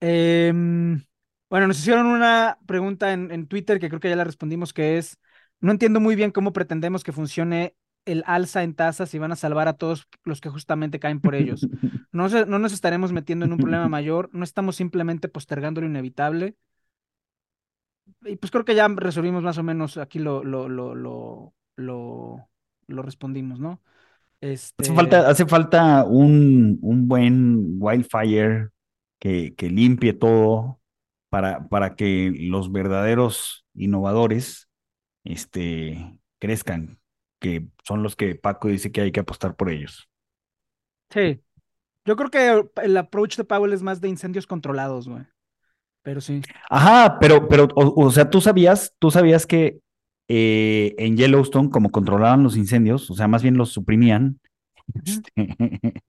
Em, 0.00 1.04
bueno, 1.48 1.66
nos 1.68 1.78
hicieron 1.78 2.06
una 2.06 2.58
pregunta 2.66 3.12
en, 3.12 3.30
en 3.30 3.46
Twitter 3.46 3.78
que 3.78 3.88
creo 3.88 4.00
que 4.00 4.08
ya 4.08 4.16
la 4.16 4.24
respondimos, 4.24 4.72
que 4.72 4.98
es, 4.98 5.18
no 5.60 5.70
entiendo 5.72 6.00
muy 6.00 6.16
bien 6.16 6.30
cómo 6.32 6.52
pretendemos 6.52 7.04
que 7.04 7.12
funcione 7.12 7.76
el 8.04 8.24
alza 8.26 8.62
en 8.64 8.74
tasas 8.74 9.14
y 9.14 9.18
van 9.18 9.30
a 9.32 9.36
salvar 9.36 9.68
a 9.68 9.74
todos 9.74 10.08
los 10.24 10.40
que 10.40 10.48
justamente 10.48 10.98
caen 10.98 11.20
por 11.20 11.34
ellos. 11.34 11.70
No, 12.10 12.28
se- 12.28 12.46
no 12.46 12.58
nos 12.58 12.72
estaremos 12.72 13.12
metiendo 13.12 13.44
en 13.44 13.52
un 13.52 13.60
problema 13.60 13.88
mayor, 13.88 14.28
no 14.32 14.44
estamos 14.44 14.76
simplemente 14.76 15.28
postergando 15.28 15.80
lo 15.80 15.86
inevitable. 15.86 16.56
Y 18.22 18.36
pues 18.36 18.50
creo 18.50 18.64
que 18.64 18.74
ya 18.74 18.88
resolvimos 18.88 19.42
más 19.42 19.58
o 19.58 19.62
menos 19.62 19.96
aquí 19.96 20.18
lo, 20.18 20.44
lo, 20.44 20.68
lo, 20.68 20.94
lo, 20.94 21.54
lo, 21.76 22.48
lo 22.86 23.02
respondimos, 23.02 23.60
¿no? 23.60 23.80
Este, 24.40 24.84
Hace 24.84 24.94
falta, 24.94 25.28
hace 25.28 25.46
falta 25.46 26.04
un, 26.04 26.78
un 26.82 27.08
buen 27.08 27.76
wildfire 27.78 28.70
que, 29.18 29.54
que 29.54 29.70
limpie 29.70 30.12
todo 30.12 30.80
para, 31.28 31.68
para 31.68 31.94
que 31.94 32.32
los 32.36 32.72
verdaderos 32.72 33.64
innovadores 33.74 34.68
este, 35.24 36.18
crezcan, 36.38 37.00
que 37.38 37.68
son 37.84 38.02
los 38.02 38.16
que 38.16 38.34
Paco 38.34 38.68
dice 38.68 38.90
que 38.90 39.00
hay 39.00 39.12
que 39.12 39.20
apostar 39.20 39.54
por 39.54 39.70
ellos. 39.70 40.08
Sí. 41.10 41.40
Yo 42.04 42.16
creo 42.16 42.30
que 42.30 42.82
el 42.82 42.96
approach 42.96 43.36
de 43.36 43.44
Powell 43.44 43.72
es 43.72 43.82
más 43.82 44.00
de 44.00 44.08
incendios 44.08 44.46
controlados, 44.46 45.08
güey. 45.08 45.24
Pero 46.02 46.20
sí. 46.20 46.42
Ajá, 46.68 47.18
pero, 47.20 47.46
pero, 47.46 47.68
o, 47.76 48.06
o 48.06 48.10
sea, 48.10 48.28
tú 48.28 48.40
sabías, 48.40 48.92
tú 48.98 49.10
sabías 49.12 49.46
que 49.46 49.78
eh, 50.28 50.94
en 50.98 51.16
Yellowstone, 51.16 51.70
como 51.70 51.90
controlaban 51.90 52.42
los 52.42 52.56
incendios, 52.56 53.10
o 53.10 53.14
sea, 53.14 53.28
más 53.28 53.42
bien 53.42 53.56
los 53.56 53.70
suprimían, 53.70 54.40
este, 55.04 55.32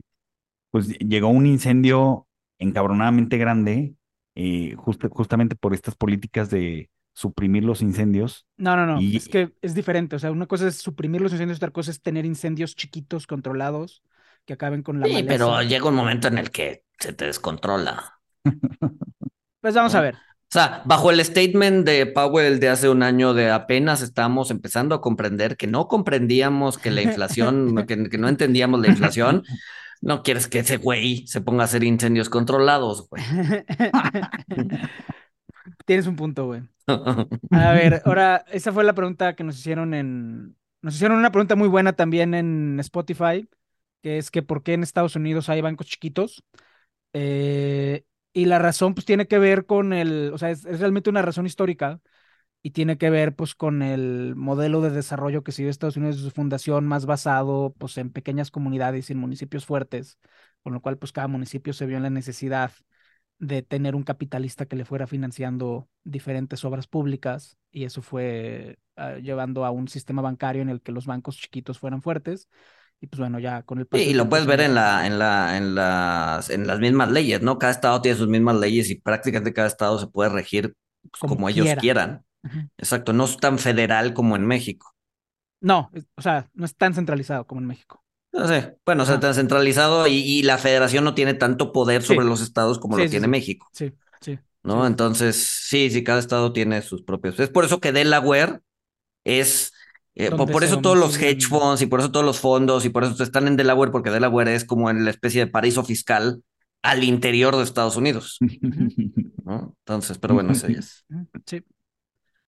pues 0.72 0.88
llegó 1.00 1.30
un 1.30 1.46
incendio 1.46 2.28
encabronadamente 2.60 3.38
grande, 3.38 3.96
eh, 4.36 4.76
justamente 4.78 5.56
por 5.56 5.74
estas 5.74 5.96
políticas 5.96 6.50
de 6.50 6.90
suprimir 7.14 7.64
los 7.64 7.82
incendios. 7.82 8.46
No, 8.58 8.76
no, 8.76 8.86
no. 8.86 9.00
Y- 9.02 9.18
Es 9.18 9.28
que 9.28 9.54
es 9.62 9.76
diferente. 9.76 10.16
O 10.16 10.20
sea, 10.20 10.32
una 10.32 10.48
cosa 10.48 10.68
es 10.68 10.78
suprimir 10.78 11.22
los 11.22 11.32
incendios, 11.32 11.58
otra 11.58 11.72
cosa 11.72 11.92
es 11.92 12.02
tener 12.02 12.26
incendios 12.26 12.76
chiquitos, 12.76 13.28
controlados, 13.28 14.02
que 14.46 14.54
acaben 14.54 14.84
con 14.84 15.00
la 15.00 15.08
Sí, 15.08 15.14
maleza. 15.14 15.34
pero 15.34 15.62
llega 15.62 15.88
un 15.90 15.96
momento 15.96 16.28
en 16.28 16.38
el 16.38 16.52
que 16.52 16.84
se 17.00 17.14
te 17.14 17.26
descontrola. 17.26 18.20
Pues 19.62 19.74
vamos 19.76 19.96
a 19.96 20.02
ver. 20.02 20.18
O 20.54 20.60
sea, 20.60 20.84
bajo 20.86 21.10
el 21.10 21.20
statement 21.26 21.84
de 21.84 22.06
Powell 22.06 22.60
de 22.60 22.70
hace 22.70 22.88
un 22.88 23.02
año 23.02 23.34
de 23.34 23.50
apenas 23.50 24.04
estamos 24.04 24.52
empezando 24.52 24.94
a 24.94 25.02
comprender 25.02 25.58
que 25.58 25.66
no 25.66 25.88
comprendíamos 25.88 26.78
que 26.78 26.92
la 26.92 27.02
inflación, 27.02 27.76
que, 27.88 28.08
que 28.08 28.20
no 28.20 28.30
entendíamos 28.30 28.80
la 28.80 28.90
inflación, 28.90 29.42
no 30.04 30.22
quieres 30.22 30.48
que 30.48 30.60
ese 30.60 30.78
güey 30.78 31.26
se 31.26 31.42
ponga 31.42 31.64
a 31.64 31.66
hacer 31.66 31.84
incendios 31.84 32.30
controlados, 32.30 33.10
güey. 33.10 33.24
Tienes 35.88 36.06
un 36.06 36.18
punto, 36.18 36.46
güey. 36.46 36.62
A 36.88 37.72
ver, 37.72 38.04
ahora, 38.06 38.46
esa 38.52 38.72
fue 38.72 38.84
la 38.84 38.94
pregunta 38.94 39.36
que 39.36 39.44
nos 39.44 39.58
hicieron 39.58 39.96
en... 39.96 40.56
Nos 40.84 40.94
hicieron 40.94 41.18
una 41.18 41.32
pregunta 41.32 41.56
muy 41.56 41.68
buena 41.68 41.94
también 41.94 42.36
en 42.36 42.80
Spotify, 42.80 43.50
que 44.04 44.20
es 44.20 44.30
que 44.30 44.44
por 44.44 44.62
qué 44.62 44.74
en 44.74 44.84
Estados 44.84 45.16
Unidos 45.16 45.50
hay 45.50 45.62
bancos 45.62 45.88
chiquitos. 45.88 46.44
Eh, 47.14 48.04
y 48.34 48.46
la 48.46 48.60
razón, 48.60 48.94
pues, 48.96 49.06
tiene 49.06 49.28
que 49.28 49.40
ver 49.40 49.66
con 49.66 49.94
el... 49.94 50.32
O 50.34 50.38
sea, 50.38 50.52
es, 50.52 50.66
es 50.66 50.80
realmente 50.80 51.10
una 51.10 51.22
razón 51.22 51.46
histórica 51.46 52.02
y 52.64 52.72
tiene 52.72 52.98
que 52.98 53.10
ver, 53.10 53.36
pues, 53.36 53.56
con 53.56 53.82
el 53.84 54.36
modelo 54.36 54.82
de 54.82 54.92
desarrollo 54.92 55.44
que 55.44 55.52
siguió 55.52 55.70
Estados 55.72 55.98
Unidos 55.98 56.18
de 56.18 56.24
su 56.24 56.32
fundación, 56.32 56.88
más 56.88 57.06
basado, 57.06 57.76
pues, 57.80 57.98
en 57.98 58.12
pequeñas 58.12 58.52
comunidades 58.52 59.10
y 59.10 59.14
en 59.14 59.20
municipios 59.20 59.66
fuertes, 59.66 60.20
con 60.64 60.74
lo 60.74 60.82
cual, 60.82 60.98
pues, 60.98 61.12
cada 61.14 61.28
municipio 61.28 61.74
se 61.74 61.86
vio 61.88 61.98
en 61.98 62.04
la 62.04 62.10
necesidad 62.10 62.72
de 63.40 63.62
tener 63.62 63.96
un 63.96 64.04
capitalista 64.04 64.66
que 64.66 64.76
le 64.76 64.86
fuera 64.86 65.08
financiando 65.08 65.90
diferentes 66.04 66.64
obras 66.66 66.88
públicas 66.88 67.58
y 67.72 67.84
eso 67.86 68.02
fue 68.02 68.80
ah, 68.96 69.16
llevando 69.18 69.66
a 69.66 69.72
un 69.72 69.88
sistema 69.90 70.22
bancario 70.22 70.62
en 70.62 70.70
el 70.70 70.82
que 70.82 70.92
los 70.94 71.06
bancos 71.06 71.38
chiquitos 71.38 71.80
fueran 71.80 72.02
fuertes 72.02 72.48
y 73.04 73.08
pues 73.08 73.20
bueno, 73.20 73.40
ya 73.40 73.64
con 73.64 73.80
el 73.80 73.88
paso 73.88 74.04
Sí, 74.06 74.10
y 74.10 74.14
lo 74.16 74.28
puedes 74.28 74.48
ver 74.48 74.62
en 74.62 74.74
la, 74.76 75.06
en 75.06 75.20
la, 75.20 75.56
en 75.58 75.76
las, 75.76 76.50
en 76.50 76.66
las 76.66 76.80
mismas 76.80 77.12
leyes, 77.12 77.42
¿no? 77.44 77.60
Cada 77.60 77.72
estado 77.72 78.02
tiene 78.02 78.18
sus 78.18 78.28
mismas 78.28 78.56
leyes 78.58 78.90
y 78.90 78.96
prácticamente 78.96 79.54
cada 79.54 79.68
estado 79.68 80.00
se 80.00 80.08
puede 80.08 80.30
regir 80.32 80.76
pues, 81.12 81.24
Como 81.26 81.36
como, 81.36 81.50
ellos 81.50 81.66
quiera. 81.66 81.76
quieran. 81.76 82.26
Exacto, 82.78 83.14
no 83.14 83.26
es 83.26 83.38
tan 83.38 83.60
federal 83.60 84.14
como 84.14 84.36
en 84.36 84.46
México. 84.48 84.96
No, 85.62 85.90
o 86.16 86.22
sea, 86.22 86.50
no 86.54 86.66
es 86.66 86.76
tan 86.76 86.94
centralizado 86.94 87.48
como 87.48 87.62
en 87.62 87.68
México. 87.68 88.04
No 88.32 88.48
sé, 88.48 88.78
bueno, 88.86 89.04
o 89.04 89.06
sea, 89.06 89.20
tan 89.20 89.36
centralizado 89.36 90.08
y, 90.08 90.14
y 90.16 90.42
la 90.44 90.58
federación 90.58 91.04
no 91.04 91.14
tiene 91.14 91.36
tanto 91.36 91.72
poder 91.72 92.02
Sí. 92.02 92.14
sobre 92.14 92.26
los 92.26 92.42
estados 92.42 92.80
como 92.80 92.98
Sí, 92.98 93.04
lo 93.04 93.10
tiene. 93.10 93.28
México, 93.28 93.72
Sí, 93.72 93.94
sí. 94.22 94.40
¿no? 94.64 94.88
Entonces, 94.88 95.36
sí, 95.38 95.90
sí, 95.92 96.04
cada 96.04 96.20
estado 96.20 96.54
tiene 96.54 96.82
sus 96.82 97.04
propios. 97.04 97.40
Es 97.40 97.50
por 97.50 97.66
eso 97.66 97.80
que 97.82 97.92
Delaware 97.92 98.62
es, 99.26 99.73
eh, 100.16 100.30
por, 100.30 100.64
eso 100.64 100.80
todos 100.80 100.98
los 100.98 101.20
hedge 101.20 101.48
funds 101.48 101.82
y 101.82 101.88
por 101.88 102.00
eso 102.00 102.12
todos 102.12 102.26
los 102.26 102.40
fondos 102.40 102.86
y 102.86 102.90
por 102.90 103.04
eso 103.04 103.24
están 103.24 103.48
en 103.48 103.58
Delaware, 103.58 103.92
porque 103.92 104.12
Delaware 104.12 104.54
es 104.54 104.64
como 104.64 104.90
en 104.90 105.06
la 105.06 105.12
especie 105.12 105.46
de 105.46 105.52
paraíso 105.52 105.84
fiscal 105.84 106.44
al 106.84 107.04
interior 107.04 107.56
de 107.56 107.64
Estados 107.64 107.96
Unidos, 107.96 108.38
¿no? 109.44 109.76
Entonces, 109.80 110.18
pero 110.20 110.36
bueno, 110.36 110.52
eso 110.52 110.68
ya 110.68 110.80
es. 110.80 111.06
Sí. 111.46 111.64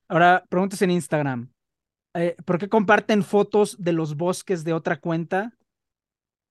Ahora, 0.08 0.44
preguntas 0.48 0.82
en 0.84 0.92
Instagram. 0.92 1.50
Eh, 2.14 2.36
¿por 2.46 2.60
qué 2.60 2.70
comparten 2.70 3.24
fotos 3.24 3.76
de 3.80 3.92
los 3.92 4.16
bosques 4.16 4.64
de 4.64 4.74
otra 4.74 4.98
cuenta? 5.00 5.54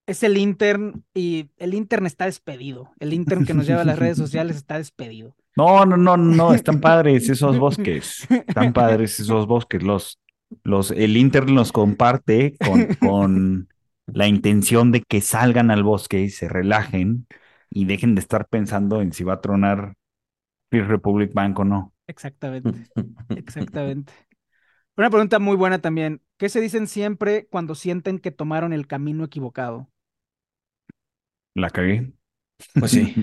Es 0.06 0.22
el 0.22 0.36
intern 0.36 1.04
y 1.14 1.48
el 1.56 1.72
intern 1.72 2.04
está 2.04 2.26
despedido. 2.26 2.90
El 2.98 3.14
intern 3.14 3.46
que 3.46 3.54
nos 3.54 3.66
lleva 3.66 3.82
a 3.82 3.86
las 3.86 3.98
redes 3.98 4.18
sociales 4.18 4.56
está 4.56 4.78
despedido. 4.78 5.34
No, 5.56 5.86
no, 5.86 5.96
no, 5.96 6.16
no, 6.16 6.52
están 6.52 6.80
padres 6.80 7.28
esos 7.28 7.60
bosques, 7.60 8.26
están 8.28 8.72
padres 8.72 9.20
esos 9.20 9.46
bosques. 9.46 9.84
Los, 9.84 10.18
los, 10.64 10.90
el 10.90 11.16
Inter 11.16 11.50
los 11.50 11.72
comparte 11.72 12.56
con, 12.58 12.88
con 12.98 13.68
la 14.06 14.26
intención 14.28 14.92
de 14.92 15.02
que 15.02 15.20
salgan 15.20 15.70
al 15.70 15.82
bosque 15.82 16.20
y 16.20 16.30
se 16.30 16.48
relajen 16.48 17.26
y 17.70 17.86
dejen 17.86 18.14
de 18.14 18.20
estar 18.20 18.46
pensando 18.48 19.00
en 19.02 19.12
si 19.12 19.24
va 19.24 19.34
a 19.34 19.40
tronar 19.40 19.94
First 20.70 20.90
Republic 20.90 21.32
Bank 21.34 21.58
o 21.60 21.64
no. 21.64 21.94
Exactamente, 22.06 22.90
exactamente. 23.34 24.12
Una 24.96 25.10
pregunta 25.10 25.38
muy 25.40 25.56
buena 25.56 25.80
también. 25.80 26.22
¿Qué 26.38 26.48
se 26.50 26.60
dicen 26.60 26.88
siempre 26.88 27.48
cuando 27.48 27.74
sienten 27.76 28.18
que 28.20 28.30
tomaron 28.32 28.72
el 28.72 28.86
camino 28.88 29.24
equivocado? 29.24 29.90
La 31.54 31.70
cagué. 31.70 32.12
Pues 32.78 32.92
sí. 32.92 33.14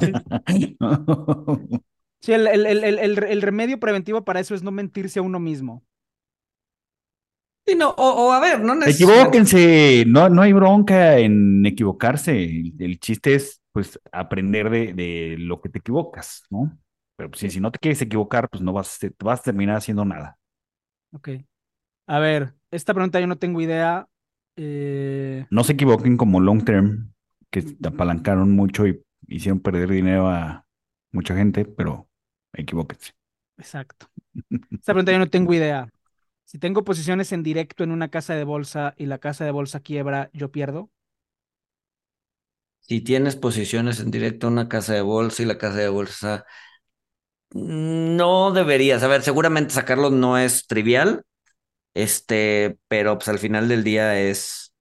Sí, 2.20 2.32
el, 2.32 2.46
el- 2.46 2.66
el- 2.66 2.84
el- 2.84 2.98
el- 2.98 3.24
el 3.24 3.42
remedio 3.42 3.78
preventivo 3.80 4.24
para 4.24 4.40
eso 4.40 4.54
es 4.54 4.62
no 4.62 4.70
mentirse 4.72 5.18
a 5.20 5.22
uno 5.22 5.38
mismo. 5.40 5.84
Sí, 7.68 7.74
no, 7.76 7.90
o, 7.90 8.26
o 8.28 8.32
a 8.32 8.40
ver, 8.40 8.60
no 8.60 8.74
necesariamente. 8.74 9.38
Equivóquense, 9.46 10.04
no, 10.06 10.28
no 10.30 10.42
hay 10.42 10.52
bronca 10.52 11.18
en 11.18 11.64
equivocarse. 11.66 12.42
El, 12.44 12.74
el 12.78 12.98
chiste 13.00 13.34
es, 13.34 13.60
pues, 13.72 14.00
aprender 14.12 14.70
de, 14.70 14.94
de 14.94 15.36
lo 15.38 15.60
que 15.60 15.68
te 15.68 15.78
equivocas, 15.80 16.44
¿no? 16.50 16.78
Pero 17.16 17.30
pues, 17.30 17.40
si, 17.40 17.50
si 17.50 17.60
no 17.60 17.70
te 17.70 17.78
quieres 17.78 18.00
equivocar, 18.02 18.48
pues 18.48 18.62
no 18.62 18.72
vas, 18.72 18.98
a- 19.04 19.08
vas 19.24 19.40
a 19.40 19.42
terminar 19.44 19.76
haciendo 19.76 20.04
nada. 20.04 20.38
Ok. 21.12 21.28
A 22.08 22.18
ver, 22.20 22.54
esta 22.70 22.94
pregunta 22.94 23.20
yo 23.20 23.26
no 23.26 23.38
tengo 23.38 23.60
idea. 23.62 24.08
Eh, 24.56 25.46
No 25.50 25.64
se 25.64 25.72
equivoquen 25.72 26.16
como 26.16 26.40
long 26.40 26.64
term, 26.64 27.12
que 27.50 27.62
se 27.62 27.76
apalancaron 27.86 28.52
mucho 28.54 28.86
y 28.86 29.02
hicieron 29.26 29.60
perder 29.60 29.90
dinero 29.90 30.28
a 30.28 30.66
mucha 31.12 31.34
gente, 31.36 31.64
pero 31.64 32.08
equivóquense. 32.52 33.12
exacto. 33.56 34.10
Esta 34.80 34.94
pregunta 34.94 35.12
yo 35.12 35.18
no 35.18 35.30
tengo 35.30 35.54
idea. 35.54 35.88
Si 36.50 36.58
tengo 36.58 36.82
posiciones 36.84 37.30
en 37.30 37.44
directo 37.44 37.84
en 37.84 37.92
una 37.92 38.08
casa 38.10 38.34
de 38.34 38.42
bolsa 38.42 38.92
y 38.96 39.06
la 39.06 39.18
casa 39.18 39.44
de 39.44 39.52
bolsa 39.52 39.78
quiebra, 39.80 40.30
¿yo 40.32 40.50
pierdo? 40.50 40.90
Si 42.80 43.00
tienes 43.02 43.36
posiciones 43.36 44.00
en 44.00 44.10
directo 44.10 44.46
en 44.48 44.54
una 44.54 44.68
casa 44.68 44.94
de 44.94 45.02
bolsa 45.02 45.42
y 45.42 45.46
la 45.46 45.58
casa 45.58 45.76
de 45.78 45.88
bolsa 45.90 46.44
no 47.52 48.52
deberías. 48.52 49.02
A 49.02 49.08
ver, 49.08 49.22
seguramente 49.22 49.74
sacarlo 49.74 50.10
no 50.10 50.38
es 50.38 50.66
trivial, 50.66 51.24
este, 51.94 52.78
pero 52.88 53.18
pues 53.18 53.28
al 53.28 53.38
final 53.38 53.68
del 53.68 53.84
día 53.84 54.20
es, 54.20 54.74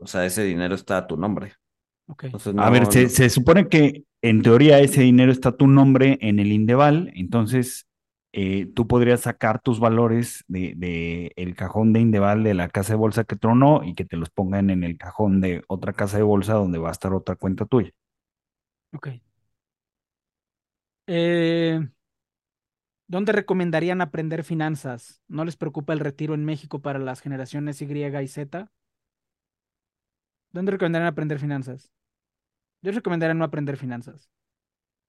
o 0.00 0.06
sea, 0.06 0.26
ese 0.26 0.44
dinero 0.44 0.74
está 0.74 0.98
a 0.98 1.06
tu 1.06 1.16
nombre. 1.16 1.54
Entonces, 2.32 2.54
A 2.56 2.70
ver, 2.70 2.86
se, 2.86 3.08
no- 3.08 3.10
se 3.10 3.30
supone 3.30 3.68
que 3.68 4.04
en 4.22 4.42
teoría 4.42 4.80
ese 4.80 5.02
dinero 5.02 5.32
está 5.32 5.52
tu 5.56 5.66
nombre 5.66 6.18
en 6.20 6.38
el 6.38 6.52
Indeval, 6.52 7.10
entonces 7.14 7.86
eh, 8.32 8.66
tú 8.74 8.86
podrías 8.86 9.20
sacar 9.22 9.60
tus 9.60 9.80
valores 9.80 10.44
de, 10.48 10.74
de 10.76 11.32
el 11.36 11.54
cajón 11.56 11.92
de 11.92 12.00
Indeval 12.00 12.44
de 12.44 12.54
la 12.54 12.68
casa 12.68 12.92
de 12.92 12.98
bolsa 12.98 13.24
que 13.24 13.36
tronó 13.36 13.82
y 13.84 13.94
que 13.94 14.04
te 14.04 14.16
los 14.16 14.30
pongan 14.30 14.70
en 14.70 14.84
el 14.84 14.96
cajón 14.98 15.40
de 15.40 15.62
otra 15.68 15.92
casa 15.92 16.16
de 16.18 16.22
bolsa 16.24 16.54
donde 16.54 16.78
va 16.78 16.90
a 16.90 16.92
estar 16.92 17.12
otra 17.14 17.36
cuenta 17.36 17.66
tuya. 17.66 17.90
Ok. 18.92 19.20
Eh, 21.06 21.80
¿dónde 23.08 23.32
recomendarían 23.32 24.00
aprender 24.00 24.42
finanzas? 24.44 25.20
¿No 25.28 25.44
les 25.44 25.56
preocupa 25.56 25.92
el 25.92 26.00
retiro 26.00 26.34
en 26.34 26.44
México 26.46 26.80
para 26.80 26.98
las 26.98 27.20
generaciones 27.20 27.82
Y 27.82 27.84
y 27.92 28.28
Z? 28.28 28.70
¿Dónde 30.52 30.72
recomendarían 30.72 31.08
aprender 31.12 31.38
finanzas? 31.40 31.90
Yo 32.82 32.92
recomendaría 32.92 33.34
no 33.34 33.44
aprender 33.44 33.76
finanzas. 33.76 34.30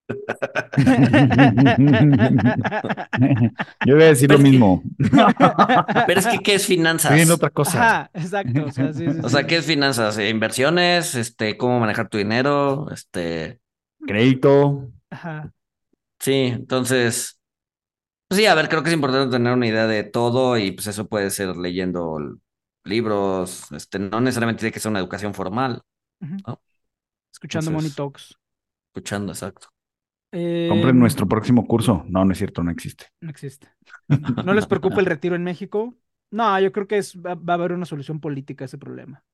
Yo 3.86 3.94
voy 3.94 4.04
a 4.04 4.08
decir 4.08 4.30
lo 4.30 4.36
que- 4.36 4.42
mismo. 4.42 4.82
Pero 6.06 6.20
es 6.20 6.26
que, 6.26 6.38
¿qué 6.38 6.54
es 6.54 6.66
finanzas? 6.66 7.12
Estoy 7.12 7.26
en 7.26 7.30
otra 7.32 7.50
cosa. 7.50 7.78
Ajá, 7.78 8.10
exacto. 8.14 8.64
O 8.66 8.70
sea, 8.72 8.92
sí, 8.92 9.04
sí, 9.10 9.18
O 9.22 9.28
sí. 9.28 9.34
sea, 9.34 9.46
¿qué 9.46 9.56
es 9.56 9.66
finanzas? 9.66 10.18
Eh, 10.18 10.28
Inversiones, 10.28 11.14
este, 11.14 11.56
cómo 11.56 11.80
manejar 11.80 12.08
tu 12.08 12.18
dinero, 12.18 12.86
este, 12.90 13.60
Crédito. 14.06 14.88
Ajá. 15.10 15.52
sí, 16.18 16.52
entonces, 16.54 17.38
pues 18.28 18.40
sí, 18.40 18.46
a 18.46 18.54
ver, 18.54 18.68
creo 18.70 18.82
que 18.82 18.88
es 18.88 18.94
importante 18.94 19.30
tener 19.36 19.52
una 19.52 19.66
idea 19.66 19.86
de 19.86 20.04
todo 20.04 20.56
y 20.56 20.72
pues 20.72 20.86
eso 20.86 21.06
puede 21.06 21.28
ser 21.30 21.54
leyendo 21.56 22.18
libros, 22.84 23.70
este, 23.72 23.98
no 23.98 24.20
necesariamente 24.20 24.60
tiene 24.60 24.72
que 24.72 24.80
ser 24.80 24.90
una 24.90 25.00
educación 25.00 25.34
formal. 25.34 25.82
Escuchando 27.32 27.70
Money 27.72 27.88
Entonces- 27.90 27.96
Talks. 27.96 28.38
escuchando, 28.94 29.32
exacto. 29.32 29.68
Compren 30.66 30.98
Em, 30.98 30.98
nuestro 30.98 31.28
próximo 31.28 31.66
curso. 31.66 32.04
No, 32.08 32.24
no 32.24 32.32
es 32.32 32.38
cierto, 32.38 32.62
no 32.64 32.70
existe. 32.72 33.06
No 33.20 33.30
existe. 33.30 33.68
¿No 34.42 34.54
les 34.54 34.66
preocupa 34.66 35.00
el 35.00 35.06
retiro 35.06 35.36
en 35.36 35.44
México? 35.44 35.96
No, 36.30 36.58
yo 36.60 36.72
creo 36.72 36.88
que 36.88 36.98
es, 36.98 37.16
va, 37.18 37.34
va 37.36 37.54
a 37.54 37.56
haber 37.56 37.72
una 37.72 37.86
solución 37.86 38.20
política 38.20 38.64
a 38.64 38.66
ese 38.66 38.78
problema. 38.78 39.24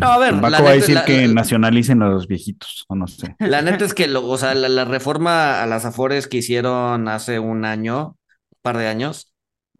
No, 0.00 0.08
a 0.08 0.18
ver, 0.18 0.40
Paco 0.40 0.50
la 0.50 0.60
va 0.62 0.70
a 0.70 0.74
decir 0.74 0.94
la- 0.94 1.04
que 1.04 1.28
la- 1.28 1.34
nacionalicen 1.34 2.02
a 2.02 2.08
los 2.08 2.26
viejitos, 2.26 2.84
o 2.88 2.94
no 2.94 3.06
sé. 3.06 3.36
La 3.42 3.62
neta 3.62 3.84
es 3.84 3.94
que, 3.94 4.06
lo, 4.08 4.26
o 4.26 4.38
sea, 4.38 4.54
la, 4.54 4.68
la 4.68 4.84
reforma 4.84 5.62
a 5.62 5.66
las 5.66 5.84
Afores 5.84 6.26
que 6.28 6.38
hicieron 6.38 7.08
hace 7.08 7.38
un 7.38 7.64
año, 7.64 8.08
un 8.08 8.58
par 8.62 8.78
de 8.78 8.86
años, 8.88 9.34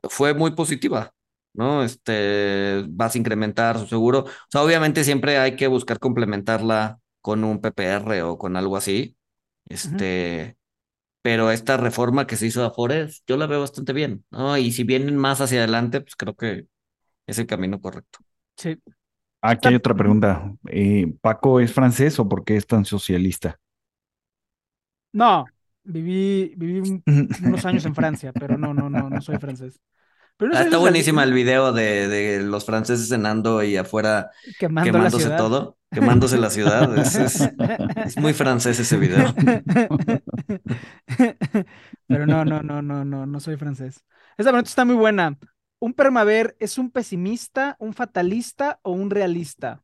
fue 0.09 0.35
muy 0.35 0.53
positiva, 0.53 1.13
¿no? 1.55 1.83
Este, 1.85 2.85
vas 2.89 3.15
a 3.15 3.19
incrementar 3.19 3.79
su 3.79 3.87
seguro. 3.87 4.21
O 4.25 4.29
sea, 4.51 4.63
obviamente 4.63 5.05
siempre 5.05 5.39
hay 5.39 5.57
que 5.57 5.69
buscar 5.69 5.99
complementarla 5.99 6.99
con 7.23 7.45
un 7.45 7.61
PPR 7.61 8.23
o 8.23 8.39
con 8.39 8.57
algo 8.57 8.77
así. 8.77 9.17
Este, 9.71 10.59
pero 11.23 11.51
esta 11.53 11.77
reforma 11.79 12.27
que 12.27 12.37
se 12.37 12.47
hizo 12.49 12.65
a 12.65 12.69
Afores, 12.69 13.25
yo 13.27 13.37
la 13.39 13.47
veo 13.49 13.61
bastante 13.61 13.93
bien, 13.95 14.25
¿no? 14.31 14.57
Y 14.59 14.73
si 14.73 14.85
vienen 14.85 15.17
más 15.19 15.41
hacia 15.41 15.61
adelante, 15.61 16.01
pues 16.03 16.17
creo 16.17 16.37
que 16.37 16.67
es 17.27 17.39
el 17.39 17.47
camino 17.49 17.81
correcto. 17.81 18.21
Sí. 18.57 18.77
Ah, 19.43 19.51
Aquí 19.53 19.69
hay 19.71 19.75
otra 19.77 19.97
pregunta. 19.97 20.53
Eh, 20.69 21.15
¿Paco 21.21 21.61
es 21.61 21.73
francés 21.73 22.19
o 22.19 22.29
por 22.29 22.45
qué 22.45 22.57
es 22.57 22.67
tan 22.67 22.85
socialista? 22.85 23.59
No, 25.13 25.53
viví, 25.85 26.55
viví 26.57 26.81
un- 26.81 27.05
unos 27.39 27.65
años 27.65 27.85
en 27.87 27.95
Francia, 27.95 28.33
pero 28.33 28.59
no, 28.59 28.75
no, 28.75 28.91
no, 28.91 29.11
no 29.11 29.21
soy 29.21 29.39
francés. 29.39 29.81
Pero 30.37 30.53
no 30.53 30.57
Ah, 30.57 30.63
está 30.63 30.79
buenísima 30.79 31.23
el 31.23 31.33
video 31.33 31.73
de, 31.73 32.09
de 32.09 32.41
los 32.43 32.65
franceses 32.65 33.09
cenando 33.09 33.63
y 33.63 33.77
afuera 33.77 34.31
Quemando 34.59 34.99
quemándose 34.99 35.31
todo, 35.31 35.79
quemándose 35.93 36.39
la 36.39 36.51
ciudad. 36.51 36.97
Es, 36.99 37.19
es- 37.19 37.53
es 38.03 38.19
muy 38.19 38.33
francés 38.35 38.79
ese 38.81 38.97
video. 38.97 39.35
Pero 42.09 42.27
no, 42.27 42.45
no, 42.45 42.63
no, 42.63 42.83
no, 42.83 43.05
no, 43.05 43.27
no 43.27 43.41
soy 43.41 43.57
francés. 43.57 44.05
Esta 44.37 44.51
pregunta 44.51 44.69
está 44.69 44.85
muy 44.85 44.95
buena. 44.97 45.39
¿Un 45.79 45.95
permaver 45.95 46.57
es 46.61 46.79
un 46.79 46.91
pesimista, 46.91 47.77
un 47.79 47.95
fatalista 47.95 48.81
o 48.83 48.93
un 48.93 49.11
realista? 49.11 49.83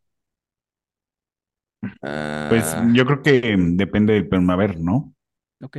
Pues 2.48 2.76
Ah, 2.76 2.86
yo 2.92 3.04
creo 3.06 3.22
que 3.22 3.56
mm, 3.56 3.76
depende 3.76 4.14
del 4.14 4.28
permaver, 4.28 4.80
¿no? 4.80 5.14
Ok. 5.62 5.76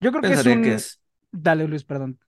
Yo 0.00 0.10
creo 0.12 0.24
que 0.24 0.34
es 0.34 0.46
un... 0.46 0.62
que 0.62 0.74
es 0.74 1.00
Dale, 1.32 1.66
Luis, 1.68 1.84
perdón. 1.84 2.18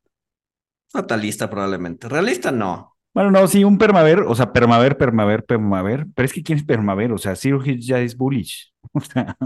fatalista 0.93 1.51
probablemente. 1.51 2.09
Realista 2.09 2.51
no. 2.53 2.92
Bueno, 3.15 3.31
no, 3.31 3.47
sí, 3.47 3.63
un 3.65 3.79
permaver, 3.79 4.21
o 4.21 4.35
sea, 4.35 4.53
permaver, 4.53 4.97
permaver, 4.97 5.45
permaver. 5.45 6.07
Pero 6.15 6.27
es 6.27 6.33
que 6.33 6.43
¿quién 6.43 6.59
es 6.59 6.65
permaver? 6.65 7.13
O 7.13 7.19
sea, 7.19 7.37
Zero 7.37 7.63
Hedge 7.63 7.81
ya 7.81 8.01
es 8.01 8.17
bullish. 8.17 8.73
O 8.95 9.01
sea, 9.01 9.37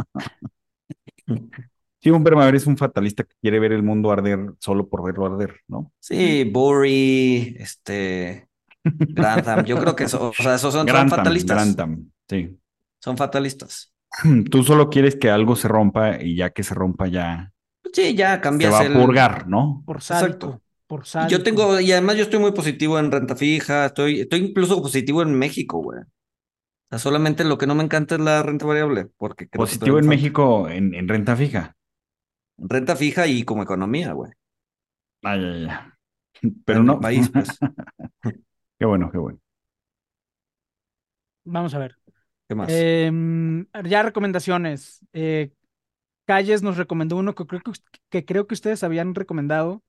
sí, 2.01 2.11
un 2.11 2.25
permaver 2.25 2.55
es 2.55 2.67
un 2.67 2.77
fatalista 2.77 3.23
que 3.23 3.35
quiere 3.41 3.61
ver 3.61 3.73
el 3.73 3.83
mundo 3.83 4.11
arder 4.11 4.55
solo 4.59 4.89
por 4.89 5.05
verlo 5.05 5.27
arder, 5.27 5.61
¿no? 5.69 5.93
Sí, 6.01 6.45
Burry, 6.45 7.57
este, 7.59 8.49
Grantham. 8.83 9.65
Yo 9.65 9.79
creo 9.79 9.95
que 9.95 10.05
eso, 10.05 10.31
o 10.31 10.33
sea, 10.33 10.55
esos 10.55 10.73
son, 10.73 10.81
son 10.81 10.87
Grantham, 10.87 11.19
fatalistas. 11.19 11.57
Grantham, 11.57 12.11
sí. 12.29 12.59
Son 13.01 13.17
fatalistas. 13.17 13.93
Tú 14.51 14.63
solo 14.63 14.89
quieres 14.89 15.17
que 15.17 15.31
algo 15.31 15.55
se 15.55 15.69
rompa 15.69 16.23
y 16.23 16.37
ya 16.37 16.51
que 16.51 16.63
se 16.63 16.75
rompa 16.75 17.07
ya 17.09 17.53
Sí, 17.93 18.15
ya 18.15 18.35
se 18.35 18.41
cambias 18.41 18.73
va 18.73 18.81
a 18.81 18.93
purgar, 18.93 19.49
¿no? 19.49 19.83
Por 19.87 19.97
Exacto. 19.97 20.61
Por. 20.87 21.05
Yo 21.29 21.43
tengo, 21.43 21.81
y 21.81 21.93
además 21.93 22.17
yo 22.17 22.23
estoy 22.25 22.39
muy 22.39 22.53
positivo 22.53 22.99
en 22.99 23.11
renta 23.11 23.35
fija, 23.37 23.87
estoy, 23.87 24.21
estoy 24.21 24.41
incluso 24.41 24.81
positivo 24.83 25.23
en 25.23 25.35
México, 25.35 25.79
güey. 25.83 26.01
O 26.01 26.05
sea, 26.91 26.99
solamente 26.99 27.45
lo 27.45 27.59
que 27.59 27.67
no 27.67 27.75
me 27.75 27.85
encanta 27.85 28.17
es 28.17 28.21
la 28.21 28.43
renta 28.43 28.67
variable, 28.67 29.09
porque 29.19 29.49
creo 29.49 29.65
Positivo 29.65 29.99
en. 29.99 30.07
México 30.07 30.69
en, 30.69 30.95
en 30.95 31.09
renta 31.09 31.35
fija. 31.37 31.77
Renta 32.59 32.97
fija 32.97 33.27
y 33.27 33.45
como 33.45 33.63
economía, 33.65 34.13
güey. 34.13 34.33
Ay, 35.23 35.41
ay, 35.45 35.67
ay. 35.71 35.93
Pero 36.65 36.81
En 36.81 36.87
no. 36.87 37.01
país, 37.01 37.29
pues. 37.31 37.49
Qué 38.79 38.85
bueno, 38.87 39.11
qué 39.11 39.19
bueno. 39.19 39.39
Vamos 41.45 41.75
a 41.75 41.79
ver. 41.79 41.97
¿Qué 42.49 42.55
más? 42.55 42.69
Em, 42.69 43.67
ya 43.85 44.03
recomendaciones. 44.03 45.01
Eh, 45.13 45.53
Calles 46.27 46.63
nos 46.63 46.77
recomendó 46.79 47.17
uno 47.17 47.35
que 47.35 47.47
creo 47.47 47.63
que, 47.63 47.73
que 48.11 48.25
creo 48.27 48.47
que 48.47 48.55
ustedes 48.55 48.85
habían 48.85 49.15
recomendado 49.15 49.85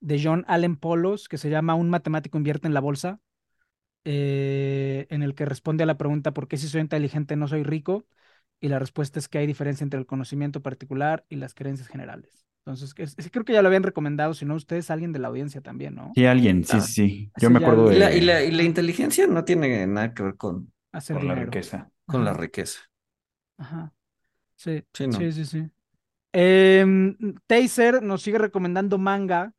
de 0.00 0.20
John 0.22 0.44
Allen 0.48 0.76
Polos, 0.76 1.28
que 1.28 1.38
se 1.38 1.50
llama 1.50 1.74
Un 1.74 1.90
matemático 1.90 2.38
invierte 2.38 2.66
en 2.68 2.74
la 2.74 2.80
bolsa, 2.80 3.20
eh, 4.04 5.06
en 5.10 5.22
el 5.22 5.34
que 5.34 5.44
responde 5.46 5.84
a 5.84 5.86
la 5.86 5.98
pregunta 5.98 6.32
¿por 6.32 6.48
qué 6.48 6.56
si 6.56 6.68
soy 6.68 6.80
inteligente 6.80 7.36
no 7.36 7.48
soy 7.48 7.62
rico? 7.64 8.06
Y 8.60 8.68
la 8.68 8.78
respuesta 8.78 9.18
es 9.18 9.28
que 9.28 9.38
hay 9.38 9.46
diferencia 9.46 9.84
entre 9.84 10.00
el 10.00 10.06
conocimiento 10.06 10.62
particular 10.62 11.24
y 11.28 11.36
las 11.36 11.54
creencias 11.54 11.88
generales. 11.88 12.46
Entonces, 12.64 12.94
que 12.94 13.04
es- 13.04 13.14
es- 13.18 13.30
creo 13.30 13.44
que 13.44 13.52
ya 13.52 13.62
lo 13.62 13.68
habían 13.68 13.82
recomendado, 13.84 14.34
si 14.34 14.44
no 14.46 14.54
ustedes, 14.54 14.90
alguien 14.90 15.12
de 15.12 15.18
la 15.20 15.28
audiencia 15.28 15.60
también, 15.62 15.94
¿no? 15.94 16.14
Sí, 16.14 16.24
alguien, 16.26 16.64
sí, 16.64 16.80
Ah. 16.80 16.80
sí, 16.80 16.92
sí. 16.92 17.32
Yo 17.36 17.50
me 17.50 17.58
acuerdo 17.58 17.88
de 17.90 17.96
Y 17.96 17.98
la, 17.98 18.12
y 18.14 18.20
la, 18.22 18.42
y 18.42 18.50
la 18.50 18.62
inteligencia 18.62 19.26
no 19.26 19.44
tiene 19.44 19.86
nada 19.86 20.14
que 20.14 20.22
ver 20.22 20.36
con, 20.36 20.72
Hacer 20.92 21.18
con 21.18 21.26
la 21.28 21.34
riqueza. 21.36 21.90
con 22.06 22.24
la 22.24 22.32
riqueza. 22.32 22.80
Ajá. 23.58 23.92
Sí, 24.56 24.84
Sí, 24.94 25.06
¿no? 25.06 25.30
sí, 25.30 25.32
sí, 25.32 25.44
sí. 25.46 25.70
Em, 26.32 27.16
Taser 27.48 28.02
nos 28.02 28.22
sigue 28.22 28.38
recomendando 28.38 28.98
manga. 28.98 29.54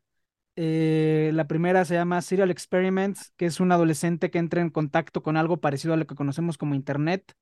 Eh, 0.60 1.30
la 1.36 1.46
primera 1.46 1.86
se 1.86 1.94
llama 1.94 2.20
Serial 2.24 2.50
Experiments, 2.50 3.32
que 3.38 3.46
es 3.46 3.60
un 3.60 3.72
adolescente 3.72 4.32
que 4.32 4.40
entra 4.40 4.60
en 4.60 4.72
contacto 4.72 5.22
con 5.22 5.38
algo 5.38 5.58
parecido 5.58 5.94
a 5.94 5.98
lo 5.98 6.08
que 6.08 6.16
conocemos 6.16 6.58
como 6.58 6.74
Internet 6.74 7.36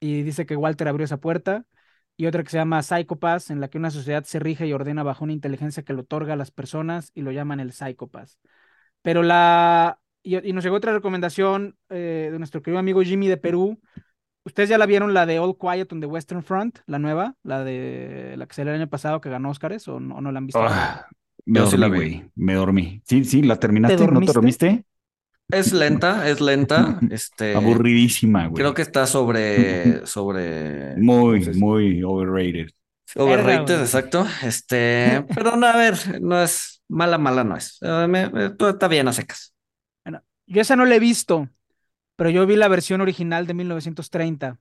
y 0.00 0.22
dice 0.22 0.44
que 0.44 0.54
Walter 0.54 0.86
abrió 0.86 1.06
esa 1.06 1.16
puerta. 1.16 1.64
Y 2.18 2.26
otra 2.26 2.42
que 2.42 2.50
se 2.50 2.58
llama 2.58 2.82
Psychopath, 2.82 3.50
en 3.50 3.60
la 3.60 3.68
que 3.68 3.78
una 3.78 3.90
sociedad 3.90 4.24
se 4.24 4.38
rige 4.38 4.66
y 4.66 4.74
ordena 4.74 5.02
bajo 5.02 5.24
una 5.24 5.32
inteligencia 5.32 5.82
que 5.82 5.94
lo 5.94 6.02
otorga 6.02 6.34
a 6.34 6.36
las 6.36 6.50
personas 6.50 7.10
y 7.14 7.22
lo 7.22 7.32
llaman 7.32 7.58
el 7.58 7.72
Psychopath. 7.72 8.28
Pero 9.00 9.22
la... 9.22 9.98
Y, 10.22 10.52
nos 10.52 10.62
llegó 10.62 10.76
otra 10.76 10.92
recomendación 10.92 11.78
eh, 11.88 12.28
de 12.30 12.38
nuestro 12.38 12.60
querido 12.62 12.78
amigo 12.78 13.02
Jimmy 13.02 13.28
de 13.28 13.38
Perú. 13.38 13.80
¿Ustedes 14.44 14.68
ya 14.68 14.76
la 14.76 14.84
vieron 14.84 15.14
la 15.14 15.24
de 15.24 15.38
All 15.38 15.56
Quiet 15.56 15.90
on 15.90 16.00
the 16.00 16.06
Western 16.06 16.42
Front, 16.42 16.80
la 16.84 16.98
nueva? 16.98 17.34
La 17.42 17.64
de 17.64 18.34
la 18.36 18.46
que 18.46 18.54
salió 18.54 18.74
el 18.74 18.80
año 18.80 18.90
pasado 18.90 19.22
que 19.22 19.30
ganó 19.30 19.48
Oscars 19.48 19.88
o 19.88 20.00
no, 20.00 20.20
no 20.20 20.30
la 20.30 20.38
han 20.38 20.46
visto? 20.46 20.62
Ah, 20.62 21.08
me 21.44 21.60
Yo 21.60 21.66
sí 21.70 21.76
la 21.76 21.88
dormí, 21.88 22.04
vi. 22.04 22.14
güey. 22.16 22.30
Me 22.36 22.54
dormí. 22.54 23.02
Sí, 23.04 23.24
sí, 23.24 23.42
la 23.42 23.56
terminaste. 23.56 24.06
¿No 24.06 24.20
te 24.20 24.32
dormiste? 24.32 24.84
Es 25.50 25.72
lenta, 25.72 26.28
es 26.28 26.40
lenta. 26.40 26.98
Este, 27.10 27.54
Aburridísima, 27.56 28.46
güey. 28.46 28.54
creo 28.54 28.74
que 28.74 28.82
está 28.82 29.06
sobre, 29.06 30.06
sobre, 30.06 30.96
Muy, 30.96 31.44
muy 31.56 32.02
overrated. 32.02 32.68
Overrated, 33.16 33.80
exacto. 33.80 34.26
Este, 34.42 35.24
pero 35.34 35.56
no, 35.56 35.66
a 35.66 35.76
ver, 35.76 36.22
no 36.22 36.42
es 36.42 36.82
mala, 36.88 37.18
mala 37.18 37.44
no 37.44 37.56
es. 37.56 37.78
Eh, 37.82 38.06
me- 38.08 38.30
me- 38.30 38.50
todo 38.50 38.70
está 38.70 38.88
bien 38.88 39.08
a 39.08 39.12
secas. 39.12 39.54
Yo 40.46 40.60
esa 40.60 40.76
no 40.76 40.84
la 40.84 40.96
he 40.96 40.98
visto, 41.00 41.48
pero 42.16 42.28
yo 42.30 42.46
vi 42.46 42.56
la 42.56 42.68
versión 42.68 43.00
original 43.00 43.46
de 43.46 43.54
1930. 43.54 44.58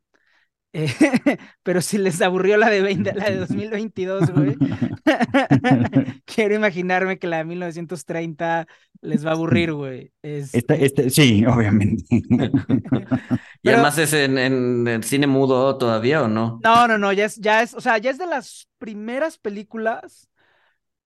Eh, 0.74 0.88
pero 1.64 1.82
si 1.82 1.98
les 1.98 2.22
aburrió 2.22 2.58
la 2.58 2.70
de 2.70 2.82
20, 2.82 3.14
la 3.14 3.30
de 3.30 3.38
2022, 3.38 4.32
güey. 4.32 4.56
Quiero 6.26 6.56
imaginarme 6.56 7.20
que 7.20 7.28
la 7.28 7.38
de 7.38 7.46
1930 7.46 8.68
les 9.02 9.26
va 9.26 9.32
a 9.32 9.34
aburrir, 9.34 9.74
güey. 9.74 10.14
Este, 10.22 10.86
esta, 10.86 11.10
sí, 11.10 11.46
obviamente. 11.48 12.04
Y 12.10 12.22
Pero- 12.30 13.78
además 13.78 13.98
es 13.98 14.14
en, 14.14 14.38
en, 14.38 14.88
en 14.88 15.04
cine 15.04 15.28
mudo 15.28 15.78
todavía, 15.78 16.24
¿o 16.24 16.28
no? 16.28 16.60
No, 16.64 16.88
no, 16.88 16.98
no, 16.98 17.12
ya 17.12 17.26
es, 17.26 17.36
ya 17.38 17.62
es, 17.64 17.74
o 17.74 17.82
sea, 17.82 17.98
ya 17.98 18.12
es 18.12 18.18
de 18.18 18.28
las 18.28 18.68
primeras 18.78 19.38
películas 19.38 20.30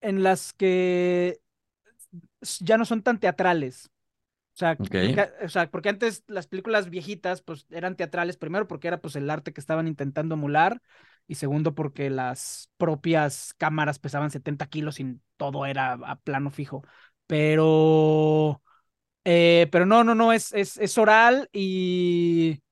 en 0.00 0.22
las 0.22 0.52
que 0.52 1.40
ya 2.60 2.78
no 2.78 2.84
son 2.84 3.02
tan 3.02 3.18
teatrales. 3.18 3.90
O 4.56 4.58
sea, 4.58 4.78
Ok. 4.78 4.94
porque, 5.00 5.28
o 5.44 5.48
sea, 5.50 5.70
porque 5.70 5.90
antes 5.90 6.24
las 6.28 6.46
películas 6.46 6.88
viejitas, 6.90 7.42
pues, 7.42 7.66
eran 7.70 7.96
teatrales, 7.96 8.36
primero 8.38 8.66
porque 8.66 8.88
era, 8.88 9.00
pues, 9.00 9.14
el 9.16 9.28
arte 9.30 9.52
que 9.52 9.60
estaban 9.60 9.86
intentando 9.88 10.34
emular, 10.34 10.80
y 11.28 11.34
segundo 11.34 11.74
porque 11.74 12.08
las 12.10 12.70
propias 12.78 13.52
cámaras 13.58 13.98
pesaban 13.98 14.30
70 14.30 14.66
kilos 14.68 15.00
y 15.00 15.20
todo 15.36 15.66
era 15.66 15.92
a 15.94 16.16
plano 16.20 16.50
fijo. 16.50 16.82
Pero, 17.26 18.62
eh, 19.24 19.68
pero 19.72 19.86
no, 19.86 20.04
no, 20.04 20.14
no, 20.14 20.32
es, 20.32 20.52
es, 20.54 20.78
es 20.78 20.98
oral 20.98 21.48
y, 21.52 22.62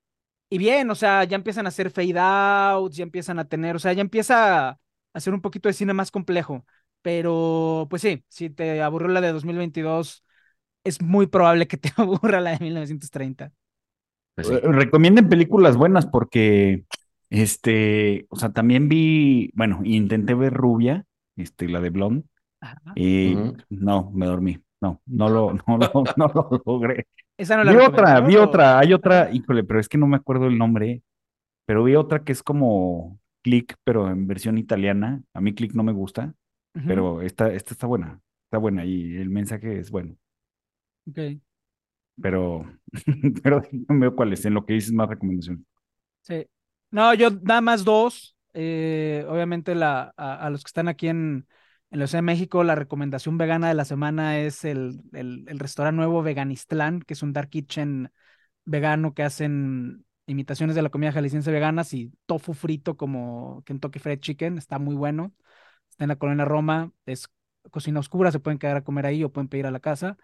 y 0.51 0.59
bien, 0.59 0.91
o 0.91 0.95
sea, 0.95 1.25
ya 1.25 1.37
empiezan 1.37 1.67
a 1.67 1.69
hacer 1.71 1.91
fade 1.91 2.15
outs, 2.19 2.97
ya 2.97 3.03
empiezan 3.03 3.39
a 3.39 3.49
tener, 3.49 3.77
o 3.77 3.79
sea, 3.79 3.93
ya 3.93 4.01
empieza 4.03 4.69
a 4.71 4.81
hacer 5.13 5.35
un 5.35 5.41
poquito 5.41 5.69
de 5.69 5.73
cine 5.75 5.93
más 5.95 6.11
complejo. 6.11 6.65
Pero, 7.03 7.87
pues 7.91 8.03
sí, 8.03 8.25
si 8.29 8.51
te 8.51 8.83
aburrió 8.83 9.09
la 9.09 9.21
de 9.21 9.33
2022, 9.33 10.25
es 10.85 11.03
muy 11.03 11.27
probable 11.27 11.67
que 11.67 11.77
te 11.77 11.91
aburra 11.97 12.41
la 12.41 12.53
de 12.53 12.59
1930. 12.61 13.53
Pues 14.35 14.49
sí. 14.49 14.55
Eh, 14.55 14.61
Recomienden 14.63 15.29
películas 15.29 15.77
buenas 15.77 16.07
porque, 16.07 16.85
este, 17.31 18.27
o 18.29 18.37
sea, 18.37 18.51
también 18.53 18.89
vi, 18.89 19.51
bueno, 19.55 19.81
intenté 19.85 20.35
ver 20.35 20.53
Rubia, 20.55 21.05
este, 21.37 21.69
la 21.69 21.81
de 21.81 21.91
Blonde, 21.91 22.25
Ajá. 22.61 22.93
y 22.97 23.37
no, 23.71 24.11
me 24.13 24.27
dormí. 24.27 24.59
No, 24.81 25.01
no 25.07 25.29
lo, 25.31 25.53
no 25.55 25.79
lo, 25.79 26.05
no 26.17 26.29
lo 26.35 26.63
logré. 26.67 27.07
Esa 27.39 27.57
no 27.57 27.65
la 27.65 27.73
Vi 27.73 27.79
otra, 27.79 28.21
vi 28.21 28.37
o- 28.37 28.45
otra, 28.45 28.79
hay 28.79 28.93
otra, 28.93 29.33
híjole, 29.33 29.65
pero 29.65 29.81
es 29.81 29.89
que 29.89 29.99
no 29.99 30.07
me 30.07 30.17
acuerdo 30.17 30.47
el 30.47 30.59
nombre, 30.59 31.03
pero 31.67 31.85
vi 31.85 31.95
otra 31.97 32.25
que 32.25 32.33
es 32.33 32.43
como 32.43 33.19
Click, 33.43 33.77
pero 33.85 34.11
en 34.11 34.27
versión 34.27 34.59
italiana. 34.59 35.23
A 35.35 35.41
mí 35.41 35.55
Click 35.55 35.75
no 35.75 35.83
me 35.85 35.93
gusta, 35.93 36.35
pero 36.87 37.23
esta, 37.23 37.53
esta 37.53 37.73
está 37.73 37.87
buena, 37.87 38.21
está 38.47 38.59
buena 38.59 38.85
y 38.85 39.17
el 39.17 39.31
mensaje 39.31 39.79
es 39.79 39.91
bueno, 39.91 40.17
ok. 41.09 41.39
pero, 42.21 42.65
pero 43.43 43.63
no 43.89 43.99
veo 44.01 44.15
cuál 44.17 44.33
es, 44.33 44.45
en 44.45 44.55
lo 44.55 44.65
que 44.67 44.75
dices 44.75 44.93
más 44.93 45.09
recomendación. 45.09 45.67
Sí. 46.23 46.47
No, 46.91 47.13
yo 47.15 47.31
nada 47.31 47.61
más 47.61 47.85
dos. 47.85 48.37
eh, 48.55 49.27
obviamente 49.29 49.75
la, 49.75 50.15
a, 50.17 50.47
a 50.47 50.51
los 50.51 50.63
que 50.63 50.69
están 50.69 50.89
aquí 50.89 51.09
en, 51.09 51.47
en 51.91 51.99
la 51.99 52.07
Ciudad 52.07 52.19
de 52.19 52.23
México, 52.27 52.63
la 52.65 52.75
recomendación 52.77 53.37
vegana 53.37 53.69
de 53.69 53.75
la 53.75 53.85
semana 53.85 54.39
es 54.41 54.65
el, 54.65 55.01
el, 55.13 55.45
el 55.49 55.59
restaurante 55.59 55.97
nuevo 55.97 56.23
Veganistlán, 56.23 57.01
que 57.03 57.15
es 57.15 57.23
un 57.23 57.33
dark 57.33 57.51
kitchen 57.51 58.13
vegano 58.67 59.15
que 59.15 59.23
hacen 59.25 60.07
imitaciones 60.27 60.77
de 60.77 60.83
la 60.83 60.91
comida 60.91 61.13
jalisciense 61.13 61.53
veganas 61.53 61.95
y 61.95 62.13
tofu 62.27 62.55
frito 62.55 62.97
como 62.97 63.63
Kentucky 63.67 63.99
Fried 64.01 64.21
Chicken. 64.21 64.59
Está 64.59 64.79
muy 64.79 64.97
bueno. 64.97 65.33
Está 65.91 66.05
en 66.05 66.09
la 66.09 66.17
colonia 66.17 66.45
Roma. 66.45 66.93
Es 67.07 67.29
cocina 67.71 68.01
oscura, 68.01 68.33
se 68.33 68.41
pueden 68.41 68.59
quedar 68.59 68.77
a 68.79 68.85
comer 68.85 69.07
ahí 69.07 69.25
o 69.25 69.33
pueden 69.33 69.49
pedir 69.49 69.67
a 69.67 69.71
la 69.73 69.81
casa. 69.81 70.17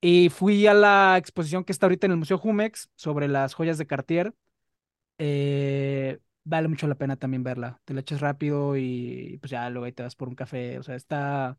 Y 0.00 0.28
fui 0.28 0.66
a 0.66 0.74
la 0.74 1.16
exposición 1.18 1.64
que 1.64 1.72
está 1.72 1.86
ahorita 1.86 2.06
en 2.06 2.12
el 2.12 2.18
Museo 2.18 2.38
Jumex 2.38 2.90
sobre 2.94 3.26
las 3.28 3.54
joyas 3.54 3.78
de 3.78 3.86
Cartier. 3.86 4.34
Eh, 5.18 6.18
vale 6.44 6.68
mucho 6.68 6.86
la 6.86 6.94
pena 6.94 7.16
también 7.16 7.42
verla. 7.42 7.80
Te 7.84 7.94
la 7.94 8.00
echas 8.00 8.20
rápido 8.20 8.76
y 8.76 9.38
pues 9.40 9.50
ya 9.50 9.68
luego 9.70 9.86
ahí 9.86 9.92
te 9.92 10.04
vas 10.04 10.14
por 10.14 10.28
un 10.28 10.36
café. 10.36 10.78
O 10.78 10.82
sea, 10.82 10.94
está, 10.94 11.58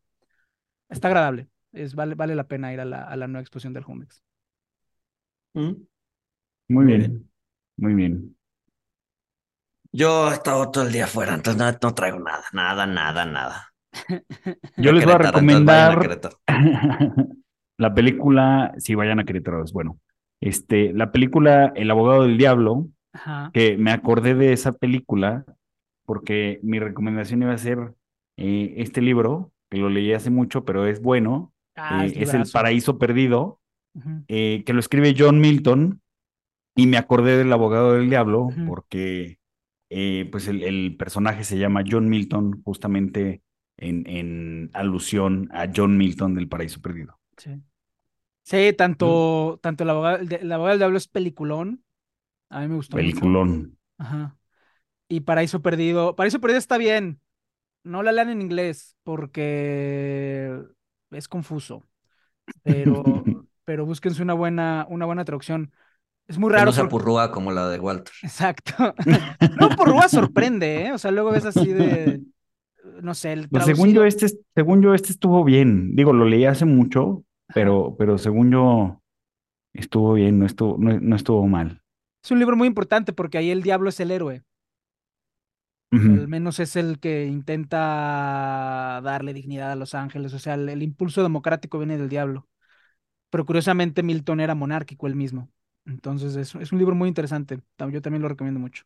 está 0.90 1.10
agradable. 1.10 1.50
Es, 1.74 1.96
vale, 1.96 2.16
vale 2.16 2.36
la 2.36 2.48
pena 2.48 2.74
ir 2.74 2.80
a 2.80 2.86
la, 2.86 3.04
a 3.04 3.16
la 3.16 3.28
nueva 3.28 3.42
exposición 3.42 3.74
del 3.74 3.84
Jumex. 3.84 4.24
Mm. 5.54 5.74
Muy 6.70 6.86
bien, 6.86 7.00
bien. 7.00 7.32
muy 7.78 7.94
bien. 7.94 8.36
Yo 9.92 10.30
he 10.30 10.34
estado 10.36 10.70
todo 10.70 10.86
el 10.86 10.94
día 10.94 11.06
afuera, 11.06 11.34
entonces 11.34 11.60
no, 11.60 11.72
no 11.72 11.96
traigo 11.96 12.20
nada, 12.20 12.44
nada, 12.54 12.86
nada, 12.86 13.26
nada. 13.26 13.74
Yo 14.78 14.92
les 14.92 15.04
voy 15.04 15.14
a 15.14 15.18
recomendar. 15.18 16.20
la 17.80 17.94
película, 17.96 18.74
si 18.78 18.94
vayan 18.94 19.20
a 19.20 19.26
Querétaro, 19.26 19.64
es 19.64 19.72
bueno. 19.74 20.00
Este, 20.42 20.94
la 20.94 21.12
película 21.12 21.72
El 21.76 21.90
abogado 21.92 22.24
del 22.24 22.38
diablo, 22.38 22.88
Ajá. 23.14 23.50
que 23.54 23.78
me 23.78 23.92
acordé 23.92 24.36
de 24.36 24.54
esa 24.54 24.74
película 24.74 25.46
porque 26.06 26.60
mi 26.64 26.80
recomendación 26.80 27.42
iba 27.42 27.54
a 27.54 27.58
ser 27.58 27.94
eh, 28.38 28.74
este 28.78 29.02
libro, 29.02 29.52
que 29.70 29.78
lo 29.80 29.90
leí 29.90 30.14
hace 30.14 30.30
mucho, 30.30 30.64
pero 30.66 30.86
es 30.86 31.02
bueno, 31.02 31.52
Ah, 31.76 32.06
eh, 32.06 32.12
es 32.16 32.30
es 32.30 32.34
El. 32.34 32.44
Paraíso 32.52 32.98
Perdido, 33.00 33.60
eh, 34.28 34.64
que 34.66 34.74
lo 34.74 34.80
escribe 34.80 35.16
John 35.18 35.40
Milton, 35.40 36.02
y 36.76 36.88
me 36.88 36.98
acordé 36.98 37.38
del 37.38 37.52
abogado 37.54 37.94
del 37.94 38.10
diablo 38.10 38.50
porque 38.68 39.40
eh, 39.90 40.28
pues 40.32 40.48
el, 40.48 40.64
el 40.64 40.96
personaje 40.98 41.44
se 41.44 41.58
llama 41.58 41.84
John 41.90 42.08
Milton 42.10 42.62
justamente 42.64 43.42
en, 43.78 44.08
en 44.08 44.70
alusión 44.74 45.50
a 45.52 45.68
John 45.74 45.98
Milton 45.98 46.36
del 46.36 46.48
Paraíso 46.48 46.82
Perdido. 46.82 47.18
Sí. 47.38 47.52
Sí, 48.50 48.74
tanto, 48.74 49.60
tanto 49.62 49.84
el 49.84 49.90
abogado, 49.92 50.18
el, 50.18 50.52
abogado 50.52 50.72
del 50.72 50.80
diablo 50.80 50.98
es 50.98 51.08
peliculón. 51.08 51.84
A 52.50 52.62
mí 52.62 52.68
me 52.68 52.76
gustó 52.76 52.98
mucho. 52.98 53.08
Peliculón. 53.08 53.78
Ajá. 54.00 54.36
Y 55.08 55.20
Paraíso 55.22 55.62
Perdido. 55.62 56.16
Paraíso 56.16 56.40
Perdido 56.42 56.58
está 56.58 56.78
bien. 56.80 57.22
No 57.84 58.02
la 58.02 58.12
lean 58.12 58.30
en 58.30 58.42
inglés 58.42 58.96
porque 59.04 60.60
es 61.12 61.28
confuso. 61.28 61.84
Pero, 62.64 63.04
pero 63.66 63.86
búsquense 63.86 64.24
una 64.24 64.34
buena, 64.34 64.88
una 64.90 65.06
buena 65.06 65.26
traducción. 65.26 65.72
Es 66.28 66.40
muy 66.40 66.50
Que 66.50 66.56
raro. 66.56 66.66
no 66.68 66.72
se 66.72 66.82
porque- 66.82 66.88
apurrúa 66.96 67.32
como 67.32 67.52
la 67.52 67.70
de 67.70 67.80
Walter. 67.80 68.14
Exacto. 68.24 68.74
No, 69.60 69.70
por 69.76 69.90
Rúa 69.90 70.10
sorprende, 70.10 70.86
¿eh? 70.86 70.92
O 70.92 70.98
sea, 70.98 71.12
luego 71.12 71.32
ves 71.32 71.46
así 71.46 71.68
de. 71.72 72.22
No 73.04 73.14
sé, 73.14 73.34
el 73.34 73.50
Pues 73.50 73.66
según 73.66 73.90
yo, 73.90 74.02
traducido. 74.02 74.26
este, 74.26 74.40
según 74.56 74.82
yo, 74.82 74.94
este 74.96 75.12
estuvo 75.12 75.44
bien. 75.44 75.96
Digo, 75.96 76.14
lo 76.14 76.26
leí 76.26 76.46
hace 76.46 76.66
mucho, 76.66 77.24
pero, 77.54 77.96
pero 77.98 78.18
según 78.18 78.52
yo, 78.52 79.02
estuvo 79.74 80.14
bien, 80.16 80.40
no 80.40 80.46
estuvo, 80.48 80.78
no, 80.80 81.00
no 81.00 81.16
estuvo 81.18 81.48
mal. 81.48 81.82
Es 82.24 82.32
un 82.32 82.40
libro 82.40 82.56
muy 82.56 82.68
importante 82.68 83.12
porque 83.14 83.38
ahí 83.38 83.52
el 83.52 83.62
diablo 83.62 83.90
es 83.90 84.00
el 84.00 84.12
héroe. 84.12 84.44
Al 85.92 86.28
menos 86.28 86.60
es 86.60 86.76
el 86.76 87.00
que 87.00 87.26
intenta 87.26 89.02
darle 89.04 89.34
dignidad 89.34 89.72
a 89.72 89.76
los 89.76 89.94
ángeles. 89.96 90.34
O 90.34 90.40
sea, 90.40 90.54
el, 90.56 90.70
el 90.70 90.82
impulso 90.84 91.22
democrático 91.24 91.78
viene 91.78 91.98
del 91.98 92.10
diablo. 92.10 92.48
Pero 93.30 93.46
curiosamente 93.46 94.04
Milton 94.04 94.40
era 94.42 94.56
monárquico 94.56 95.08
él 95.08 95.16
mismo. 95.16 95.52
Entonces 95.86 96.36
es, 96.38 96.56
es 96.56 96.72
un 96.74 96.80
libro 96.80 96.96
muy 96.96 97.10
interesante. 97.10 97.62
Yo 97.92 98.02
también 98.02 98.24
lo 98.24 98.30
recomiendo 98.30 98.60
mucho. 98.62 98.84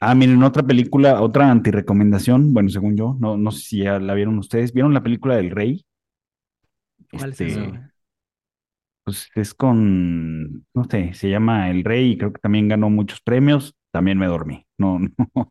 Ah, 0.00 0.14
miren, 0.14 0.42
otra 0.42 0.62
película, 0.62 1.20
otra 1.22 1.50
antirecomendación, 1.50 2.52
bueno, 2.52 2.68
según 2.68 2.96
yo, 2.96 3.16
no, 3.20 3.36
no 3.38 3.50
sé 3.50 3.60
si 3.60 3.78
ya 3.84 3.98
la 3.98 4.14
vieron 4.14 4.38
ustedes. 4.38 4.72
¿Vieron 4.72 4.92
la 4.94 5.02
película 5.02 5.36
del 5.36 5.50
Rey? 5.50 5.84
¿Cuál 7.14 7.30
es 7.32 7.40
Este? 7.40 7.80
Pues 9.04 9.28
es 9.34 9.52
con, 9.52 10.66
no 10.74 10.84
sé, 10.90 11.12
se 11.12 11.28
llama 11.28 11.70
El 11.70 11.84
Rey 11.84 12.12
y 12.12 12.18
creo 12.18 12.32
que 12.32 12.40
también 12.40 12.68
ganó 12.68 12.88
muchos 12.88 13.20
premios. 13.20 13.74
También 13.92 14.18
me 14.18 14.26
dormí. 14.26 14.66
No, 14.78 14.98
no. 15.34 15.50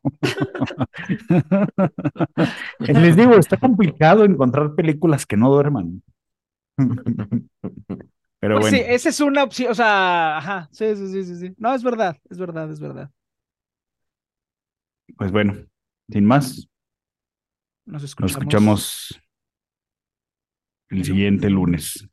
Les 2.79 3.15
digo, 3.15 3.35
está 3.35 3.57
complicado 3.57 4.25
encontrar 4.25 4.75
películas 4.75 5.25
que 5.25 5.37
no 5.37 5.49
duerman. 5.51 6.03
Pero 8.39 8.59
Pues 8.59 8.59
bueno, 8.59 8.79
sí, 8.79 8.79
esa 8.85 9.09
es 9.09 9.19
una 9.19 9.43
opción. 9.43 9.71
O 9.71 9.75
sea, 9.75 10.37
ajá. 10.37 10.69
Sí, 10.71 10.95
sí, 10.95 11.07
sí, 11.11 11.23
sí, 11.25 11.35
sí. 11.37 11.55
No, 11.57 11.73
es 11.73 11.83
verdad, 11.83 12.17
es 12.29 12.37
verdad, 12.37 12.71
es 12.71 12.79
verdad. 12.79 13.11
pues 15.17 15.31
bueno, 15.31 15.55
sin 16.09 16.25
más, 16.25 16.67
Nos 17.85 18.03
nos 18.17 18.31
escuchamos. 18.31 19.19
El 20.97 21.05
siguiente 21.05 21.49
lunes. 21.49 22.07